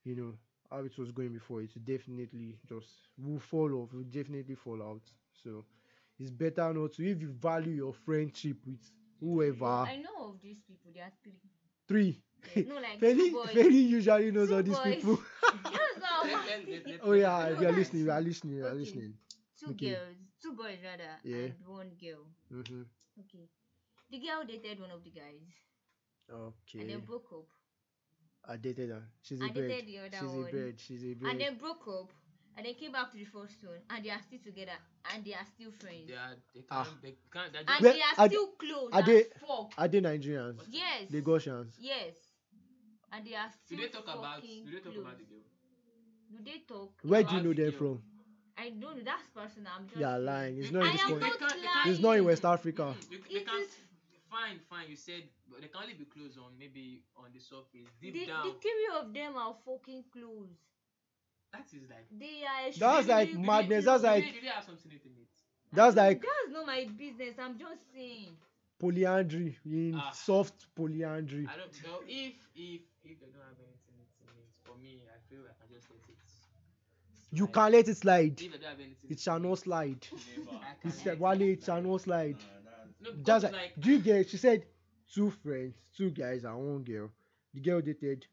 you 0.04 0.16
know 0.16 0.34
how 0.72 0.84
it 0.84 0.98
was 0.98 1.12
going 1.12 1.34
before. 1.34 1.62
It 1.62 1.72
definitely 1.84 2.58
just 2.68 3.10
will 3.18 3.40
fall 3.40 3.74
off. 3.76 3.94
Will 3.94 4.04
definitely 4.04 4.56
fall 4.56 4.82
out. 4.82 5.02
So 5.44 5.66
it's 6.20 6.32
better 6.32 6.74
not 6.74 6.94
to 6.94 7.10
if 7.10 7.22
you 7.22 7.30
value 7.32 7.74
your 7.74 7.94
friendship 7.94 8.58
with 8.66 8.92
whoever. 9.20 9.90
I 9.90 9.98
know 9.98 10.30
of 10.30 10.42
these 10.42 10.62
people. 10.68 10.92
There 10.94 11.04
are 11.04 11.12
three. 11.24 11.40
Three. 11.88 12.22
Yeah, 12.46 12.64
no, 12.68 12.76
like 12.76 13.00
Feli, 13.02 13.18
two 13.18 13.32
boys. 13.32 13.54
Feli 13.54 13.88
usually 13.90 14.32
knows 14.32 14.50
Two 14.50 14.56
all 14.56 14.64
these 14.64 14.80
boys. 14.80 15.04
people. 15.04 15.20
Oh 17.02 17.14
yeah, 17.14 17.50
let- 17.50 17.60
we 17.60 17.66
are 17.66 17.72
listening. 17.72 18.04
We 18.06 18.10
are 18.12 18.22
listening. 18.22 18.56
We 18.58 18.64
are 18.64 18.74
Okay. 18.74 18.76
listening. 18.76 19.14
Two 19.60 19.72
Okay. 19.72 19.90
girls, 19.92 20.18
two 20.42 20.54
boys 20.54 20.80
rather, 20.84 21.18
Yeah. 21.24 21.38
and 21.52 21.68
one 21.68 21.92
girl. 22.00 22.26
Mm-hmm. 22.52 22.84
Okay. 23.22 23.50
The 24.12 24.20
girl 24.20 24.44
dated 24.48 24.80
one 24.80 24.92
of 24.92 25.04
the 25.04 25.12
guys 25.12 25.52
Okay. 26.30 26.80
and 26.80 26.84
Okay. 26.84 26.88
then 26.88 27.00
broke 27.06 27.32
up. 27.34 27.48
I 28.48 28.58
dated 28.58 28.90
her. 28.90 29.04
She's 29.22 29.42
a 29.42 29.46
I 29.46 29.48
bird. 29.50 29.68
dated 29.68 29.88
the 29.88 29.98
other 30.00 30.18
She's 30.20 30.34
a 30.34 30.52
bird. 30.52 30.80
She's 30.80 31.04
a 31.04 31.14
bird. 31.14 31.30
And 31.32 31.42
then 31.42 31.58
broke 31.58 31.88
up 31.88 32.12
and 32.58 32.66
then 32.66 32.74
came 32.76 32.92
back 32.92 33.12
to 33.12 33.18
the 33.18 33.26
first 33.26 33.64
one 33.64 33.80
and 33.90 34.04
they 34.04 34.10
are 34.10 34.22
still 34.22 34.40
together 34.44 34.78
and 35.14 35.24
they 35.26 35.34
are 35.34 35.46
still 35.46 35.72
friends. 35.72 36.08
They 36.08 36.16
are, 36.16 36.36
they 36.56 36.64
Ah. 36.72 36.84
can't, 36.86 37.02
they 37.02 37.16
can't, 37.32 37.54
they're 37.54 37.64
And 37.68 37.84
Well, 37.84 37.94
they 37.94 38.02
are 38.02 38.16
are 38.18 38.28
still 38.30 38.48
close. 38.58 38.90
are 38.94 39.00
as 39.02 39.06
they- 39.06 39.24
fuck. 39.46 39.74
Are 39.78 39.88
they 39.88 40.02
Nigerians? 40.02 40.62
Yes. 40.70 41.10
They 41.12 41.22
Gaussians. 41.22 41.76
Yes. 41.80 42.16
And 43.12 43.26
they 43.28 43.36
are 43.36 43.48
do 43.50 43.54
still 43.66 43.78
they 43.80 43.88
talk 43.90 44.04
about, 44.08 44.42
do 44.42 44.48
they 44.48 44.80
talk 44.80 44.84
close. 44.94 44.98
about 44.98 45.18
the 45.18 45.24
girl? 45.26 45.44
Do 46.32 46.44
they 46.44 46.60
talk? 46.68 46.92
Where 47.04 47.24
do 47.24 47.36
you 47.36 47.42
know 47.44 47.54
the 47.54 47.64
them 47.64 47.72
from? 47.74 48.04
I 48.60 48.70
don't 48.72 48.98
know. 48.98 49.04
That's 49.06 49.28
personal. 49.34 49.72
I'm 49.78 49.88
just. 49.88 50.00
You 50.00 50.06
are 50.06 50.20
lying. 50.20 50.58
It's 50.60 50.72
not 50.72 50.86
in 50.86 50.92
this 50.92 51.02
am 51.02 51.10
country. 51.10 51.30
not 51.30 51.40
can't- 51.40 51.64
lying. 51.64 51.90
It's 51.94 52.00
not 52.02 52.12
in 52.18 52.26
West 52.26 52.46
Africa. 52.46 52.96
You, 53.10 53.18
they 53.30 53.36
It 53.40 53.48
can't, 53.48 53.62
is- 53.64 53.76
fine, 54.30 54.60
fine, 54.70 54.86
you 54.90 54.96
said, 54.96 55.24
but 55.50 55.62
they 55.62 55.68
can 55.68 55.82
only 55.82 55.94
be 55.96 56.06
close 56.06 56.38
on 56.38 56.52
maybe 56.60 57.02
on 57.18 57.26
the 57.34 57.40
surface. 57.40 57.88
Deep 58.02 58.14
The, 58.14 58.26
down, 58.28 58.46
the 58.48 58.54
three 58.62 58.90
of 59.00 59.14
them 59.14 59.38
are 59.38 59.56
fucking 59.66 60.04
close. 60.12 60.50
that 61.54 61.66
is 61.74 61.90
like. 61.90 62.06
They 62.12 62.44
are. 62.46 62.72
That's 62.78 63.06
Do 63.08 63.12
like 63.14 63.34
madness, 63.34 63.86
that's 63.86 64.02
they- 64.04 64.08
like- 64.10 64.34
Do 64.34 64.42
they 64.42 64.48
have 64.48 64.66
something 64.66 64.92
intimate? 64.92 65.28
That's 65.72 65.96
like 65.96 66.22
That's 66.22 66.52
not 66.52 66.66
my 66.66 66.86
business. 66.98 67.36
I'm 67.40 67.58
just 67.58 67.82
saying. 67.94 68.36
polyandry 68.80 69.58
in 69.66 69.94
Ah. 69.96 70.12
soft 70.12 70.68
polyandry. 70.76 71.46
I 71.48 71.58
don't 71.58 71.84
know 71.84 72.00
if 72.08 72.34
if 72.56 72.82
if 73.04 73.20
they 73.20 73.28
don't 73.34 73.44
have 73.50 73.60
anything 73.60 73.96
intimate. 74.00 74.50
For 74.64 74.76
me, 74.78 75.02
I 75.10 75.20
feel 75.30 75.42
like 75.44 75.58
I 75.62 75.68
just 75.74 75.90
let 75.92 76.02
it. 76.10 76.18
You 77.32 77.48
can't 77.48 77.74
let 77.74 77.88
it 77.88 77.98
slide. 77.98 78.42
If 78.42 78.52
they 78.52 78.58
don't 78.58 78.64
have. 78.64 78.80
It 79.10 79.20
shall 79.20 79.40
not 79.40 79.60
slide. 79.60 80.08
Never. 80.12 80.60
It's 80.84 80.96
can 80.98 81.04
said, 81.04 81.20
Wale, 81.20 81.42
it 81.42 81.50
it 81.60 81.64
shall 81.64 81.82
not 81.82 82.02
slide. 82.02 82.38
That's 82.38 83.16
No, 83.18 83.24
Just 83.24 83.44
like, 83.46 83.54
like 83.54 83.74
do 83.80 83.92
you 83.92 84.00
get? 84.00 84.30
She 84.30 84.38
said 84.38 84.66
two 85.14 85.30
friends, 85.44 85.76
two 85.96 86.10
guys, 86.12 86.44
and 86.44 86.56
one 86.58 86.84
girl. 86.84 87.10
The 87.54 87.62
girl 87.62 87.82
dated 87.82 88.26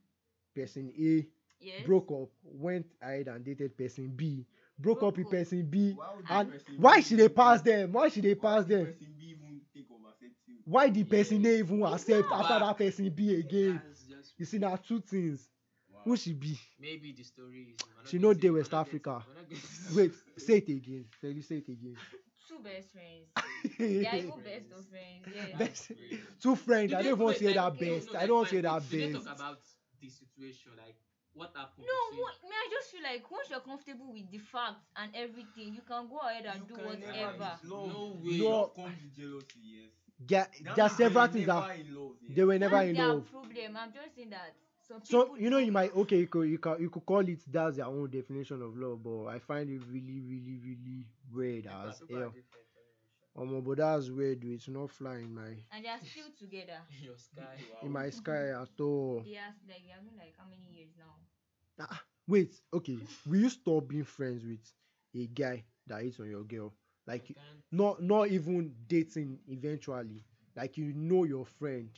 person 0.55 0.93
A, 0.99 1.27
Yes. 1.61 1.87
broke 1.87 2.11
up, 2.13 2.29
went 2.45 2.87
ahead 3.03 3.29
and 3.29 3.45
dated 3.45 3.77
person 3.77 4.09
B, 4.15 4.45
broke 4.79 5.03
up 5.03 5.17
with 5.17 5.31
person 5.31 5.67
B. 5.69 5.93
Why 5.97 6.07
And 6.31 6.51
person 6.51 6.75
why 6.77 7.01
should 7.01 7.19
they 7.19 7.29
pass 7.29 7.63
them? 7.63 7.93
Why 7.93 8.09
should 8.09 8.25
they 8.25 8.35
why 8.35 8.57
pass 8.57 8.65
them? 8.67 8.85
person 8.87 9.15
B 9.19 9.25
even 9.31 9.61
think 9.73 9.87
of 9.91 10.07
accepting? 10.11 10.57
Why 10.65 10.91
the 10.91 11.05
person 11.05 11.41
Yeah. 11.43 11.51
A 11.51 11.59
even 11.59 11.83
accept 11.85 12.33
after 12.33 12.59
that 12.59 12.79
person 12.79 13.11
B 13.11 13.35
again? 13.35 13.81
You 14.39 14.45
see, 14.45 14.59
now 14.59 14.77
two 14.77 15.01
things. 15.01 15.49
Wow. 16.07 16.11
Who 16.13 16.17
she 16.17 16.33
be? 16.33 16.59
maybe 16.81 17.13
the 17.13 17.23
story 17.25 17.75
is. 17.75 17.81
not 17.97 18.09
She 18.09 18.19
know 18.19 18.29
getting- 18.35 18.41
they 18.43 18.51
we're 18.51 18.59
West 18.61 18.75
Africa. 18.75 19.25
we're 19.27 19.35
not 19.35 19.49
getting- 19.49 19.97
Wait, 19.97 20.13
say 20.39 20.57
it 20.59 20.69
again. 20.69 21.05
Feli, 21.23 21.45
say 21.45 21.57
it 21.57 21.69
again. 21.69 21.97
Two 22.49 22.59
best 22.63 22.93
friends. 22.93 23.27
They 23.79 24.07
are 24.07 24.17
even 24.17 24.41
best 24.45 24.71
of 24.73 24.87
friends. 24.87 25.27
Yes. 25.35 25.59
Best- 25.59 25.93
two 26.41 26.57
friends. 26.57 26.93
I 26.95 27.03
don't 27.03 27.13
even 27.15 27.27
wait, 27.27 27.39
say 27.39 27.47
like, 27.47 27.57
that 27.57 27.79
best. 27.81 28.15
I 28.15 28.27
don't 28.27 28.37
want 28.37 28.49
to 28.49 28.55
say 28.55 28.61
that 28.63 28.73
wait, 28.75 28.91
do 28.91 28.99
they 29.01 29.13
best. 29.13 29.27
talk 29.27 29.37
about 29.37 29.59
the 30.01 30.09
situation, 30.09 30.73
like 30.79 30.97
what 31.35 31.51
happened. 31.57 31.87
No, 31.87 31.99
between- 32.11 32.23
what, 32.23 32.35
me, 32.45 32.55
I 32.55 32.69
just 32.71 32.91
feel 32.93 33.03
like 33.03 33.31
once 33.31 33.51
you're 33.51 33.61
comfortable 33.61 34.13
with 34.13 34.31
the 34.31 34.39
facts 34.39 34.87
and 34.97 35.11
everything, 35.15 35.75
you 35.75 35.83
can 35.87 36.07
go 36.09 36.19
ahead 36.23 36.47
and 36.47 36.61
You 36.63 36.69
do 36.69 36.75
can 36.77 37.01
never 37.01 37.13
whatever. 37.13 37.59
be- 37.63 37.69
Love, 37.69 37.89
No 37.93 38.17
way. 38.23 38.39
No. 38.39 38.49
Love 38.49 38.75
comes 38.77 39.03
with 39.03 39.15
jealousy, 39.17 39.61
yes. 39.65 39.91
Yeah, 40.29 40.47
That 40.65 40.77
there 40.77 40.85
are 40.85 40.89
means 40.89 40.97
several 40.97 41.27
they 41.27 41.33
things 41.35 41.47
never 41.47 41.61
that 41.67 41.79
in 41.81 41.95
love, 41.95 42.13
yes. 42.23 42.37
they 42.37 42.45
were 42.45 42.59
never 42.59 42.77
That's 42.77 42.89
in 42.89 42.95
their 42.97 43.09
love. 43.09 43.31
problem. 43.31 43.77
I'm 43.77 43.93
just 43.93 44.15
saying 44.17 44.31
that 44.31 44.55
some 44.57 44.66
So 45.03 45.37
you 45.37 45.51
know, 45.51 45.59
you 45.59 45.73
might 45.73 45.95
okay, 45.95 46.19
you 46.21 46.27
could 46.27 46.49
you 46.49 46.59
can 46.59 46.81
you 46.81 46.91
could 46.91 47.07
call 47.07 47.27
it 47.29 47.41
that's 47.51 47.77
their 47.77 47.87
own 47.87 48.11
definition 48.11 48.63
of 48.63 48.77
love, 48.77 49.03
but 49.03 49.27
I 49.27 49.39
find 49.39 49.69
it 49.71 49.81
really, 49.91 50.21
really, 50.21 50.59
really 50.65 51.07
weird 51.33 51.65
People- 51.65 51.89
as 51.89 52.01
people 52.01 52.17
are 52.17 52.21
hell. 52.21 52.29
different, 52.31 52.67
anyway, 53.37 53.57
Um, 53.59 53.65
but 53.65 53.77
that's 53.79 54.11
weird. 54.11 54.43
though. 54.43 54.49
It's 54.49 54.69
not 54.69 54.91
flying 54.91 55.35
my 55.35 55.57
and 55.71 55.85
they 55.85 55.89
are 55.89 56.01
still 56.01 56.31
together. 56.39 56.81
sha. 56.91 57.05
Your 57.05 57.17
sky. 57.19 57.57
in 57.83 57.93
my 57.93 58.11
sky 58.11 58.49
at 58.63 58.81
all. 58.81 59.23
They 59.25 59.37
are 59.37 59.55
like 59.69 59.83
they 59.85 59.93
have 59.93 60.05
been 60.05 60.17
like 60.19 60.35
how 60.37 60.45
many 60.49 60.67
years 60.77 60.91
now? 60.99 61.15
Ah, 61.79 62.03
wait, 62.27 62.61
okay. 62.73 62.99
Will 63.27 63.41
you 63.41 63.51
stop 63.51 63.89
being 63.89 64.05
friends 64.05 64.45
with 64.45 64.61
a 65.15 65.27
guy 65.27 65.65
that 65.87 66.03
hits 66.03 66.21
on 66.21 66.31
your 66.31 66.45
girl? 66.45 66.73
Like 67.07 67.27
can't- 67.27 67.39
not 67.73 68.03
not 68.03 68.29
even 68.29 68.75
dating 68.89 69.39
eventually. 69.49 70.25
Like 70.57 70.77
you 70.79 70.93
know 70.95 71.25
your 71.25 71.45
friend, 71.45 71.91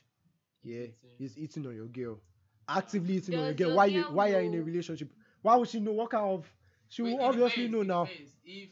yeah, 0.63 0.87
he's 1.19 1.33
is 1.33 1.39
eating 1.39 1.67
on 1.67 1.75
your 1.77 1.87
girl, 1.89 2.21
actively 2.69 3.15
eating 3.17 3.37
on 3.37 3.45
your 3.45 3.55
girl. 3.55 3.69
your 3.69 3.77
Why 3.77 3.87
you 3.87 4.03
girl 4.05 4.13
why 4.15 4.29
you're 4.29 4.41
in 4.41 4.55
a 4.55 4.63
relationship? 4.63 5.13
Why 5.43 5.57
would 5.57 5.69
she 5.69 5.81
know 5.81 5.93
what 5.93 6.11
kind 6.11 6.25
of? 6.25 6.53
She 6.89 7.03
will 7.03 7.21
obviously 7.21 7.65
depends, 7.65 7.73
know 7.73 7.83
now. 7.83 8.03
If 8.45 8.71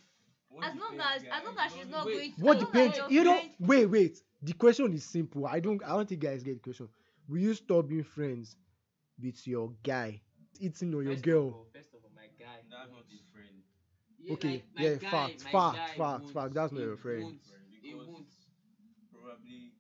As 0.63 0.75
long 0.77 0.97
depends, 0.97 1.25
as 1.25 1.25
as 1.31 1.45
long 1.45 1.57
as 1.59 1.73
she's 1.73 1.81
Don't 1.83 1.91
not 1.91 2.07
wait, 2.07 2.15
going 2.15 2.33
to 2.37 2.43
What 2.45 2.57
as 2.57 2.63
long 2.63 2.89
as 2.89 2.97
depends? 2.97 3.13
You 3.13 3.25
know, 3.25 3.39
friend- 3.39 3.55
wait, 3.61 3.87
wait. 3.87 4.23
The 4.43 4.53
question 4.55 4.93
is 4.95 5.05
simple. 5.05 5.47
I 5.47 5.61
don't. 5.61 5.83
I 5.85 5.89
don't 5.89 6.09
think 6.09 6.21
guys 6.21 6.43
get 6.43 6.55
the 6.55 6.61
question. 6.61 6.89
Will 7.29 7.39
you 7.39 7.55
stop 7.55 7.89
being 7.89 8.05
friends 8.05 8.57
with 9.21 9.47
your 9.47 9.73
guy 9.83 10.21
eating 10.61 10.95
on 10.95 11.05
your 11.05 11.17
girl? 11.17 11.49
Of 11.49 11.55
all, 11.55 11.67
first 11.73 11.95
of 11.95 12.05
all, 12.05 12.11
my 12.15 12.29
guy. 12.39 12.61
That's 12.71 12.91
not 12.91 13.05
his 13.11 13.23
friend. 13.33 13.63
Yeah, 14.19 14.33
Okay, 14.35 14.63
like, 14.75 14.85
yeah, 14.85 14.95
guy, 14.95 15.11
fact, 15.11 15.45
my 15.45 15.51
fact, 15.51 15.97
fact, 15.97 16.31
fact, 16.31 16.55
that's 16.55 16.73
not 16.73 16.81
your 16.81 16.97
friend. 16.97 17.23
won't. 17.25 17.45
Friend, 17.45 17.63
He 17.83 17.95
won't. 17.95 18.33
Probably, 19.13 19.73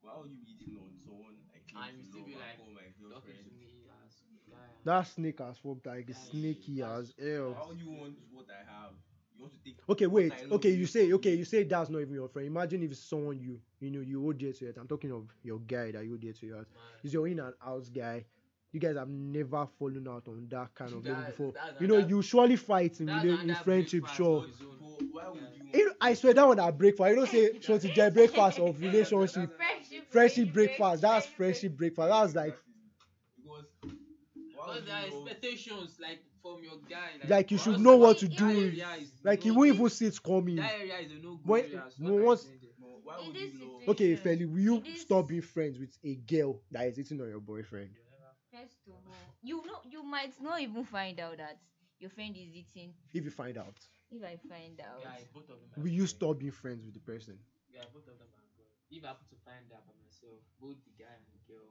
why 0.00 0.16
would 0.18 0.30
you 0.30 0.36
be 0.38 0.52
eating 0.52 0.76
on 0.78 0.92
someone 0.96 1.36
I 1.54 1.58
claim 1.70 1.84
And 1.84 1.96
you 1.98 2.02
to 2.04 2.08
still 2.08 2.24
be 2.24 2.34
like 2.34 2.56
call 2.58 2.70
my 2.72 2.82
talking 2.82 3.08
girlfriend? 3.08 3.44
to 3.44 3.50
me 3.52 3.86
as 4.04 4.12
guy. 4.48 4.56
and- 4.56 4.67
That 4.84 5.02
snake 5.06 5.40
as 5.40 5.58
fuck. 5.58 5.84
Like 5.84 6.06
That's- 6.06 6.28
snaky 6.30 6.82
as 6.82 7.12
hell. 7.18 7.54
How 7.54 7.70
you 7.72 7.90
want 7.90 8.14
what 8.32 8.46
I 8.50 8.58
have? 8.70 8.92
You 9.36 9.42
want 9.42 9.52
to 9.54 9.58
take 9.64 9.76
Okay, 9.88 10.06
wait. 10.06 10.32
Okay, 10.50 10.70
you 10.70 10.86
say 10.86 11.12
okay. 11.12 11.34
You 11.34 11.44
say 11.44 11.62
that's 11.64 11.90
not 11.90 12.00
even 12.00 12.14
your 12.14 12.28
friend. 12.28 12.46
Imagine 12.48 12.82
if 12.82 12.90
it's 12.92 13.00
someone 13.00 13.38
you 13.38 13.60
you 13.80 13.90
know 13.90 14.00
you 14.00 14.26
owe 14.26 14.32
dear 14.32 14.52
to. 14.52 14.68
It. 14.68 14.76
I'm 14.78 14.88
talking 14.88 15.12
of 15.12 15.28
your 15.42 15.58
guy 15.60 15.92
that 15.92 16.04
you 16.04 16.14
owe 16.14 16.16
dear 16.16 16.32
to. 16.32 16.46
It. 16.46 16.52
Man, 16.52 16.64
He's 17.02 17.12
your 17.12 17.28
in 17.28 17.38
and 17.40 17.54
out 17.64 17.88
guy. 17.94 18.24
You 18.72 18.80
guys 18.80 18.96
have 18.96 19.08
never 19.08 19.66
fallen 19.78 20.06
out 20.08 20.28
on 20.28 20.46
that 20.50 20.74
kind 20.74 20.92
of 20.92 21.04
level 21.04 21.22
That- 21.22 21.26
before. 21.30 21.52
You 21.80 21.86
know, 21.86 21.94
another- 21.96 22.08
you 22.10 22.22
surely 22.22 22.56
fight 22.56 23.00
in, 23.00 23.08
in 23.08 23.54
friendship, 23.64 24.06
sure. 24.08 24.40
on 24.42 24.48
his 24.48 24.60
own. 24.60 24.76
So 24.98 25.06
why 25.12 25.28
would 25.28 25.40
you? 25.74 25.92
I 26.00 26.14
swear 26.14 26.34
that 26.34 26.46
one 26.46 26.60
at 26.60 26.76
breakfast. 26.76 27.08
You 27.10 27.16
don't 27.16 27.28
say 27.28 27.58
shorty 27.60 27.90
get 27.92 28.12
breakfast 28.14 28.58
of 28.58 28.78
relationship. 28.80 29.50
friendship, 30.10 30.52
breakfast. 30.52 31.02
That's 31.02 31.26
friendship 31.26 31.76
breakfast. 31.76 32.08
That's 32.08 32.34
like 32.34 32.56
Because 34.68 34.84
there 34.86 34.94
are 34.96 35.06
expectations 35.06 35.96
like 36.00 36.20
from 36.42 36.62
your 36.62 36.78
guy. 36.88 37.10
Like, 37.20 37.30
like 37.30 37.50
you 37.50 37.58
should 37.58 37.80
know 37.80 37.96
what 37.96 38.18
to 38.18 38.28
do. 38.28 38.48
is 38.48 39.12
Like 39.24 39.44
you 39.44 39.52
no 39.52 39.58
won't 39.58 39.74
even 39.74 39.88
see 39.90 40.06
it 40.06 40.22
coming. 40.22 40.56
That 40.56 40.72
area 40.80 40.98
is 40.98 41.12
a 41.12 41.14
no 41.16 41.36
good 41.36 41.46
When- 41.46 41.64
area. 41.64 41.84
so 41.90 42.04
when 42.04 42.12
like 42.14 42.22
I 42.22 42.24
once- 42.26 42.42
said 42.42 42.62
it. 42.62 42.74
No, 42.80 43.00
why 43.02 43.18
In 43.20 43.26
would 43.26 43.34
this 43.36 43.54
you 43.54 43.60
love? 43.72 43.80
situation- 43.82 43.90
Okay, 43.90 44.16
Feli, 44.16 44.46
will 44.52 44.58
you 44.60 44.96
stop 44.96 45.28
being 45.28 45.42
friends 45.42 45.78
with 45.78 45.96
a 46.04 46.14
girl 46.16 46.60
that 46.70 46.86
is 46.88 46.96
hitting 46.96 47.20
on 47.20 47.28
your 47.28 47.40
boyfriend? 47.40 47.90
First 48.52 48.86
of 48.88 48.94
all, 49.06 49.14
you 49.42 49.64
know 49.66 49.80
you 49.84 50.02
might 50.02 50.32
not 50.40 50.60
even 50.60 50.84
find 50.84 51.18
out 51.20 51.36
that 51.38 51.58
your 51.98 52.10
friend 52.10 52.34
is 52.36 52.54
eating. 52.54 52.94
If 53.12 53.24
you 53.24 53.30
find 53.30 53.56
out, 53.58 53.76
If 54.10 54.22
I 54.24 54.36
find 54.48 54.80
out, 54.80 55.02
Guy, 55.04 55.20
both 55.34 55.48
of 55.50 55.60
them. 55.60 55.68
are 55.76 55.82
will 55.82 55.92
you 55.92 56.06
stop 56.06 56.38
being 56.38 56.52
friends 56.52 56.84
with 56.84 56.94
the 56.94 57.00
person? 57.00 57.38
Yeah, 57.70 57.84
both 57.92 58.08
of 58.08 58.18
them 58.18 58.28
are 58.34 58.48
good. 58.56 58.66
If 58.90 59.04
I 59.04 59.08
happen 59.08 59.26
to 59.28 59.36
find 59.44 59.70
out 59.72 59.84
by 59.86 59.92
myself, 60.02 60.40
both 60.60 60.76
the 60.84 60.92
guy 60.96 61.12
and 61.12 61.26
the 61.32 61.52
girl. 61.52 61.68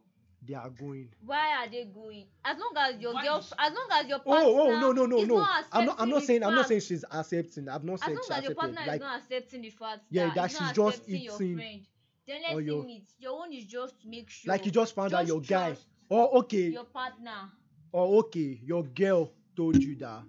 They 0.47 0.53
are 0.55 0.69
going. 0.69 1.09
Why 1.25 1.63
are 1.63 1.69
they 1.69 1.85
going? 1.85 2.25
As 2.45 2.57
long 2.57 2.73
as 2.77 2.99
your 3.01 3.13
Why 3.13 3.23
girl, 3.23 3.41
she- 3.41 3.53
as 3.59 3.73
long 3.73 3.87
as 3.91 4.07
your 4.07 4.19
partner, 4.19 4.45
Oh, 4.49 4.59
oh, 4.71 4.79
no, 4.79 4.91
no, 4.91 5.05
no, 5.05 5.23
no. 5.23 5.35
not 5.37 5.65
I'm 5.71 5.85
not. 5.85 5.95
I'm 5.99 6.09
not 6.09 6.19
the 6.21 6.25
saying. 6.27 6.43
I'm 6.43 6.55
not 6.55 6.67
saying 6.67 6.81
she's 6.81 7.05
accepting. 7.11 7.67
I've 7.69 7.83
not 7.83 8.01
As 8.01 8.07
long 8.07 8.23
she 8.27 8.33
as 8.33 8.43
your 8.43 8.55
partner 8.55 8.79
accepted. 8.81 8.81
is 8.81 8.87
Like, 8.87 9.01
not 9.01 9.19
accepting 9.21 9.61
the 9.61 9.69
fact 9.69 10.01
Yeah, 10.09 10.25
that, 10.27 10.35
that 10.35 10.41
not 10.41 10.49
she's 10.51 10.71
just 10.71 10.97
accepting 10.99 11.21
your 11.21 11.35
eating 11.35 11.55
friend, 11.57 11.87
then 12.27 12.41
on 12.49 12.55
let 12.55 12.65
your- 12.65 12.83
him 12.83 12.89
eat. 12.89 13.07
Your 13.19 13.41
own 13.43 13.53
is 13.53 13.65
just 13.65 14.01
to 14.01 14.07
make 14.07 14.29
sure. 14.29 14.51
like 14.53 14.65
you 14.65 14.71
just 14.71 14.95
found 14.95 15.13
out 15.13 15.27
your 15.27 15.41
guy. 15.41 15.75
Oh, 16.09 16.39
okay. 16.39 16.69
Your 16.69 16.85
partner. 16.85 17.51
Oh, 17.93 18.19
okay. 18.19 18.59
Your 18.63 18.83
girl 18.83 19.31
told 19.55 19.81
you 19.81 19.95
that 19.97 20.23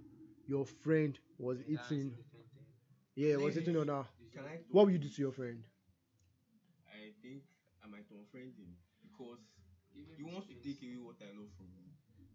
your 0.47 0.65
friend 0.67 1.19
was 1.39 1.59
That's 1.59 1.91
a 1.91 1.95
eating. 1.95 2.09
different 2.11 2.51
thing. 2.53 2.65
Yeah, 3.15 3.37
was 3.37 3.57
eating 3.59 3.77
on 3.77 3.89
her. 3.89 4.05
What 4.71 4.87
will 4.87 4.93
you 4.93 4.99
do 4.99 5.09
to 5.09 5.21
your 5.23 5.33
friend? 5.33 5.63
I 6.87 7.13
think 7.23 7.43
I 7.83 7.87
might 7.87 8.09
unfriend 8.11 8.57
him 8.57 8.77
because 9.03 9.39
Give 9.41 9.58
him 9.58 9.58
he 10.17 10.23
wants 10.23 10.47
to 10.49 10.55
take 10.55 10.83
away 10.83 10.99
what 10.99 11.17
I 11.21 11.31
love 11.37 11.51
from 11.57 11.71
him. 11.77 11.91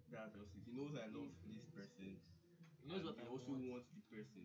That's 0.10 0.34
just 0.34 0.56
it. 0.56 0.64
He 0.66 0.72
knows 0.72 0.94
I 0.96 1.08
love 1.08 1.32
this 1.46 1.66
person. 1.74 2.18
He 2.82 2.88
knows 2.88 3.04
and 3.04 3.06
what 3.06 3.18
I 3.20 3.28
also 3.28 3.52
want. 3.52 3.64
wants 3.70 3.88
the 3.94 4.02
person. 4.16 4.44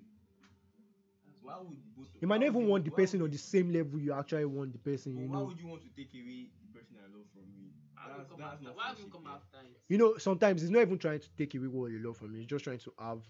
Why 1.40 1.56
would 1.58 1.78
both? 1.94 2.08
You 2.20 2.26
might 2.28 2.40
not 2.40 2.46
even 2.48 2.66
want 2.66 2.84
the 2.84 2.90
person 2.90 3.22
on 3.22 3.30
the 3.30 3.38
same 3.38 3.70
level 3.70 3.98
you 3.98 4.12
actually 4.12 4.44
want 4.44 4.72
the 4.72 4.78
person. 4.78 5.14
But 5.14 5.22
You 5.22 5.28
why 5.28 5.38
know. 5.38 5.46
would 5.46 5.58
you 5.58 5.66
want 5.66 5.82
to 5.82 5.88
take 5.90 6.14
away 6.14 6.50
the 6.60 6.66
person 6.68 6.96
I 6.98 7.06
love 7.14 7.26
from 7.32 7.46
me? 7.54 7.72
That's, 8.04 8.28
come 8.30 8.38
that's 8.38 8.52
after? 8.52 8.64
not 8.64 8.76
Why 8.76 8.92
will 8.92 8.94
friendship 8.96 9.12
come 9.12 9.26
here. 9.26 9.32
after 9.34 9.60
it? 9.62 9.78
You 9.88 9.98
know. 9.98 10.16
Sometimes 10.18 10.62
it's 10.62 10.70
not 10.70 10.82
even 10.82 10.98
trying 10.98 11.20
to 11.20 11.28
take 11.36 11.54
away 11.54 11.66
what 11.66 11.90
you 11.90 11.98
love 11.98 12.16
from 12.16 12.34
you. 12.34 12.40
It's 12.40 12.46
just 12.48 12.64
trying 12.64 12.78
to 12.78 12.92
have 12.98 13.22